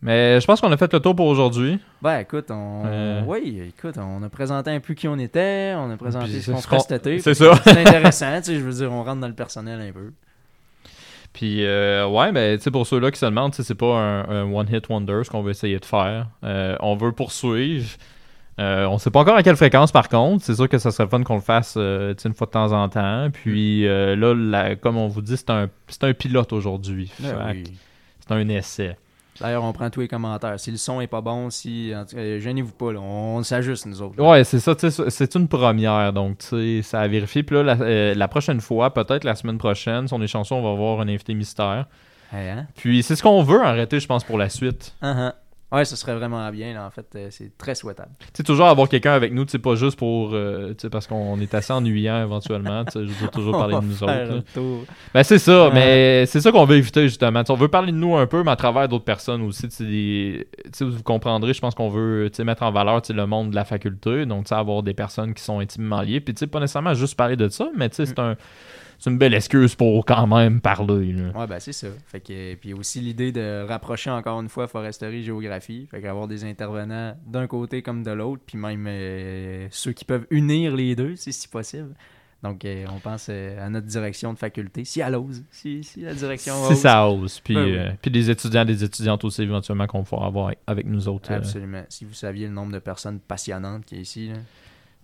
Mais 0.00 0.40
je 0.40 0.46
pense 0.46 0.60
qu'on 0.60 0.70
a 0.70 0.76
fait 0.76 0.92
le 0.92 1.00
tour 1.00 1.16
pour 1.16 1.26
aujourd'hui. 1.26 1.80
Ben 2.02 2.20
écoute, 2.20 2.50
on. 2.50 2.82
Euh. 2.86 3.22
Oui, 3.26 3.60
écoute, 3.66 3.96
on 3.98 4.22
a 4.22 4.28
présenté 4.28 4.70
un 4.70 4.78
peu 4.78 4.94
qui 4.94 5.08
on 5.08 5.18
était, 5.18 5.74
on 5.76 5.90
a 5.90 5.96
présenté 5.96 6.26
Puis 6.26 6.42
ce 6.42 6.52
qu'on 6.52 6.58
ferait 6.58 6.78
cet 6.78 7.20
c'est 7.20 7.34
ça. 7.34 7.58
C'est 7.64 7.78
intéressant, 7.86 8.36
tu 8.38 8.44
sais, 8.44 8.54
je 8.54 8.60
veux 8.60 8.72
dire, 8.72 8.92
on 8.92 9.02
rentre 9.02 9.20
dans 9.20 9.28
le 9.28 9.34
personnel 9.34 9.80
un 9.80 9.92
peu. 9.92 10.12
Puis, 11.32 11.64
euh, 11.64 12.06
ouais, 12.06 12.32
ben, 12.32 12.56
tu 12.56 12.62
sais, 12.64 12.70
pour 12.70 12.86
ceux-là 12.86 13.10
qui 13.10 13.18
se 13.18 13.26
demandent, 13.26 13.52
tu 13.52 13.56
sais, 13.58 13.62
c'est 13.62 13.74
pas 13.74 13.96
un, 13.98 14.28
un 14.28 14.52
one-hit 14.52 14.88
wonder 14.88 15.20
ce 15.24 15.30
qu'on 15.30 15.42
veut 15.42 15.50
essayer 15.50 15.78
de 15.78 15.84
faire. 15.84 16.28
Euh, 16.44 16.76
on 16.80 16.96
veut 16.96 17.12
poursuivre. 17.12 17.88
Euh, 18.60 18.86
on 18.86 18.98
sait 18.98 19.10
pas 19.10 19.20
encore 19.20 19.36
à 19.36 19.42
quelle 19.42 19.56
fréquence, 19.56 19.92
par 19.92 20.08
contre. 20.08 20.44
C'est 20.44 20.54
sûr 20.54 20.68
que 20.68 20.78
ça 20.78 20.90
serait 20.90 21.08
fun 21.08 21.22
qu'on 21.22 21.36
le 21.36 21.40
fasse 21.40 21.74
euh, 21.76 22.14
une 22.24 22.34
fois 22.34 22.46
de 22.46 22.52
temps 22.52 22.72
en 22.72 22.88
temps. 22.88 23.28
Puis 23.32 23.86
euh, 23.86 24.16
là, 24.16 24.34
la- 24.34 24.76
comme 24.76 24.96
on 24.96 25.06
vous 25.06 25.22
dit, 25.22 25.36
c'est 25.36 25.50
un, 25.50 25.68
un 26.02 26.14
pilote 26.14 26.52
aujourd'hui. 26.52 27.12
Ben 27.20 27.36
oui. 27.52 27.64
C'est 28.20 28.34
un 28.34 28.48
essai. 28.48 28.96
D'ailleurs, 29.40 29.62
on 29.64 29.72
prend 29.72 29.88
tous 29.90 30.00
les 30.00 30.08
commentaires. 30.08 30.58
Si 30.58 30.70
le 30.70 30.76
son 30.76 31.00
est 31.00 31.06
pas 31.06 31.20
bon, 31.20 31.50
si. 31.50 31.92
euh, 31.92 32.40
Gênez-vous 32.40 32.72
pas, 32.72 32.92
là, 32.92 33.00
on, 33.00 33.36
on 33.38 33.42
s'ajuste, 33.42 33.86
nous 33.86 34.02
autres. 34.02 34.20
Ouais, 34.22 34.42
c'est 34.44 34.58
ça, 34.60 34.74
tu 34.74 34.90
sais, 34.90 35.10
c'est 35.10 35.34
une 35.36 35.46
première, 35.48 36.12
donc 36.12 36.38
tu 36.38 36.46
sais, 36.46 36.82
ça 36.82 37.00
a 37.00 37.08
vérifié. 37.08 37.42
Puis 37.42 37.54
là, 37.56 37.62
la, 37.62 37.76
euh, 37.80 38.14
la 38.14 38.28
prochaine 38.28 38.60
fois, 38.60 38.92
peut-être 38.92 39.24
la 39.24 39.34
semaine 39.36 39.58
prochaine, 39.58 40.08
sur 40.08 40.18
les 40.18 40.26
chansons, 40.26 40.56
on 40.56 40.62
va 40.62 40.70
avoir 40.70 41.00
un 41.00 41.08
invité 41.08 41.34
mystère. 41.34 41.86
Hein? 42.32 42.66
Puis 42.76 43.02
c'est 43.02 43.16
ce 43.16 43.22
qu'on 43.22 43.42
veut 43.42 43.62
arrêter, 43.62 44.00
je 44.00 44.06
pense, 44.06 44.24
pour 44.24 44.38
la 44.38 44.48
suite. 44.48 44.94
Uh-huh. 45.02 45.32
Ouais, 45.70 45.84
ce 45.84 45.96
serait 45.96 46.14
vraiment 46.14 46.50
bien, 46.50 46.72
là, 46.72 46.86
en 46.86 46.90
fait, 46.90 47.06
euh, 47.14 47.28
c'est 47.30 47.56
très 47.58 47.74
souhaitable. 47.74 48.08
Tu 48.20 48.26
sais, 48.38 48.42
toujours 48.42 48.68
avoir 48.68 48.88
quelqu'un 48.88 49.12
avec 49.12 49.34
nous, 49.34 49.44
tu 49.44 49.50
sais, 49.52 49.58
pas 49.58 49.74
juste 49.74 49.98
pour. 49.98 50.30
euh, 50.32 50.72
parce 50.90 51.06
qu'on 51.06 51.38
est 51.40 51.52
assez 51.52 51.74
ennuyant 51.74 52.22
éventuellement, 52.22 52.84
je 52.94 53.00
veux 53.00 53.28
toujours 53.28 53.52
parler 53.58 53.74
de 53.74 53.84
nous 53.84 54.02
autres. 54.02 54.12
Ben, 55.12 55.22
c'est 55.22 55.38
ça, 55.38 55.68
mais 55.74 56.24
c'est 56.26 56.40
ça 56.40 56.50
qu'on 56.52 56.64
veut 56.64 56.76
éviter, 56.76 57.02
justement. 57.02 57.42
On 57.50 57.54
veut 57.54 57.68
parler 57.68 57.92
de 57.92 57.98
nous 57.98 58.16
un 58.16 58.26
peu, 58.26 58.42
mais 58.42 58.50
à 58.52 58.56
travers 58.56 58.88
d'autres 58.88 59.04
personnes 59.04 59.42
aussi. 59.42 59.68
Tu 59.68 59.76
sais, 59.76 59.84
des- 59.84 60.48
tu 60.64 60.70
sais, 60.72 60.84
vous 60.86 61.02
comprendrez, 61.02 61.52
je 61.52 61.60
pense 61.60 61.74
qu'on 61.74 61.90
veut 61.90 62.30
mettre 62.44 62.62
en 62.62 62.70
valeur 62.70 63.02
le 63.10 63.26
monde 63.26 63.50
de 63.50 63.54
la 63.54 63.66
faculté. 63.66 64.24
Donc, 64.24 64.44
tu 64.44 64.48
sais, 64.48 64.54
avoir 64.54 64.82
des 64.82 64.94
personnes 64.94 65.34
qui 65.34 65.42
sont 65.42 65.58
intimement 65.60 66.00
liées. 66.00 66.20
Puis, 66.20 66.32
tu 66.32 66.38
sais, 66.40 66.46
pas 66.46 66.60
nécessairement 66.60 66.94
juste 66.94 67.14
parler 67.14 67.36
de 67.36 67.48
ça, 67.50 67.68
mais 67.76 67.90
tu 67.90 67.96
sais, 67.96 68.06
c'est 68.06 68.18
un. 68.18 68.36
C'est 68.98 69.10
une 69.10 69.18
belle 69.18 69.34
excuse 69.34 69.76
pour 69.76 70.04
quand 70.04 70.26
même 70.26 70.60
parler. 70.60 71.12
là. 71.12 71.30
Ouais, 71.38 71.46
ben 71.46 71.60
c'est 71.60 71.72
ça. 71.72 71.86
Fait 72.06 72.18
que, 72.20 72.54
puis 72.56 72.74
aussi 72.74 73.00
l'idée 73.00 73.30
de 73.30 73.64
rapprocher 73.68 74.10
encore 74.10 74.40
une 74.40 74.48
fois 74.48 74.66
foresterie, 74.66 75.22
géographie. 75.22 75.86
Fait 75.90 76.00
qu'avoir 76.02 76.26
des 76.26 76.44
intervenants 76.44 77.16
d'un 77.26 77.46
côté 77.46 77.80
comme 77.82 78.02
de 78.02 78.10
l'autre, 78.10 78.42
puis 78.44 78.58
même 78.58 78.86
euh, 78.88 79.68
ceux 79.70 79.92
qui 79.92 80.04
peuvent 80.04 80.26
unir 80.30 80.74
les 80.74 80.96
deux, 80.96 81.14
si 81.14 81.32
si 81.32 81.46
possible. 81.46 81.94
Donc, 82.42 82.64
euh, 82.64 82.86
on 82.94 82.98
pense 83.00 83.26
euh, 83.30 83.64
à 83.64 83.68
notre 83.68 83.86
direction 83.88 84.32
de 84.32 84.38
faculté, 84.38 84.84
si 84.84 85.00
elle 85.00 85.16
ose, 85.16 85.42
si, 85.50 85.82
si 85.82 86.02
la 86.02 86.14
direction 86.14 86.54
Si 86.66 86.72
ose. 86.72 86.78
ça 86.78 87.08
ose. 87.08 87.40
Puis, 87.40 87.54
Ben 87.54 87.64
oui. 87.90 87.96
puis 88.00 88.10
des 88.12 88.30
étudiants, 88.30 88.64
des 88.64 88.84
étudiantes 88.84 89.24
aussi, 89.24 89.42
éventuellement, 89.42 89.86
qu'on 89.88 90.04
pouvoir 90.04 90.24
avoir 90.26 90.52
avec, 90.66 90.86
nous 90.86 91.08
autres. 91.08 91.32
Absolument. 91.32 91.82
Si 91.88 92.04
vous 92.04 92.14
saviez 92.14 92.46
le 92.46 92.52
nombre 92.52 92.72
de 92.72 92.78
personnes 92.78 93.18
passionnantes 93.18 93.84
qui 93.84 93.96
est 93.96 94.00
ici. 94.02 94.28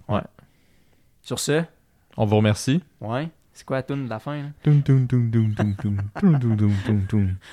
Là. 0.09 0.15
Ouais. 0.17 0.23
Sur 1.23 1.39
ce, 1.41 1.63
On 2.17 2.25
vous 2.25 2.37
remercie. 2.37 2.81
ouais. 3.01 3.29
C'est 3.55 3.65
quoi 3.65 3.77
la 3.77 3.83
tune 3.85 4.05
de 4.05 4.11
la 4.11 4.19
fin? 4.19 4.51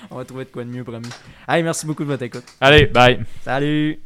On 0.10 0.16
va 0.18 0.26
trouver 0.26 0.46
de 0.46 0.50
quoi 0.50 0.64
de 0.64 0.70
mieux, 0.70 0.84
promis. 0.84 1.08
Allez, 1.48 1.62
merci 1.64 1.86
beaucoup 1.86 2.04
de 2.04 2.10
votre 2.10 2.24
écoute. 2.24 2.46
Allez, 2.60 2.88
bye. 2.88 3.20
Salut. 3.44 4.00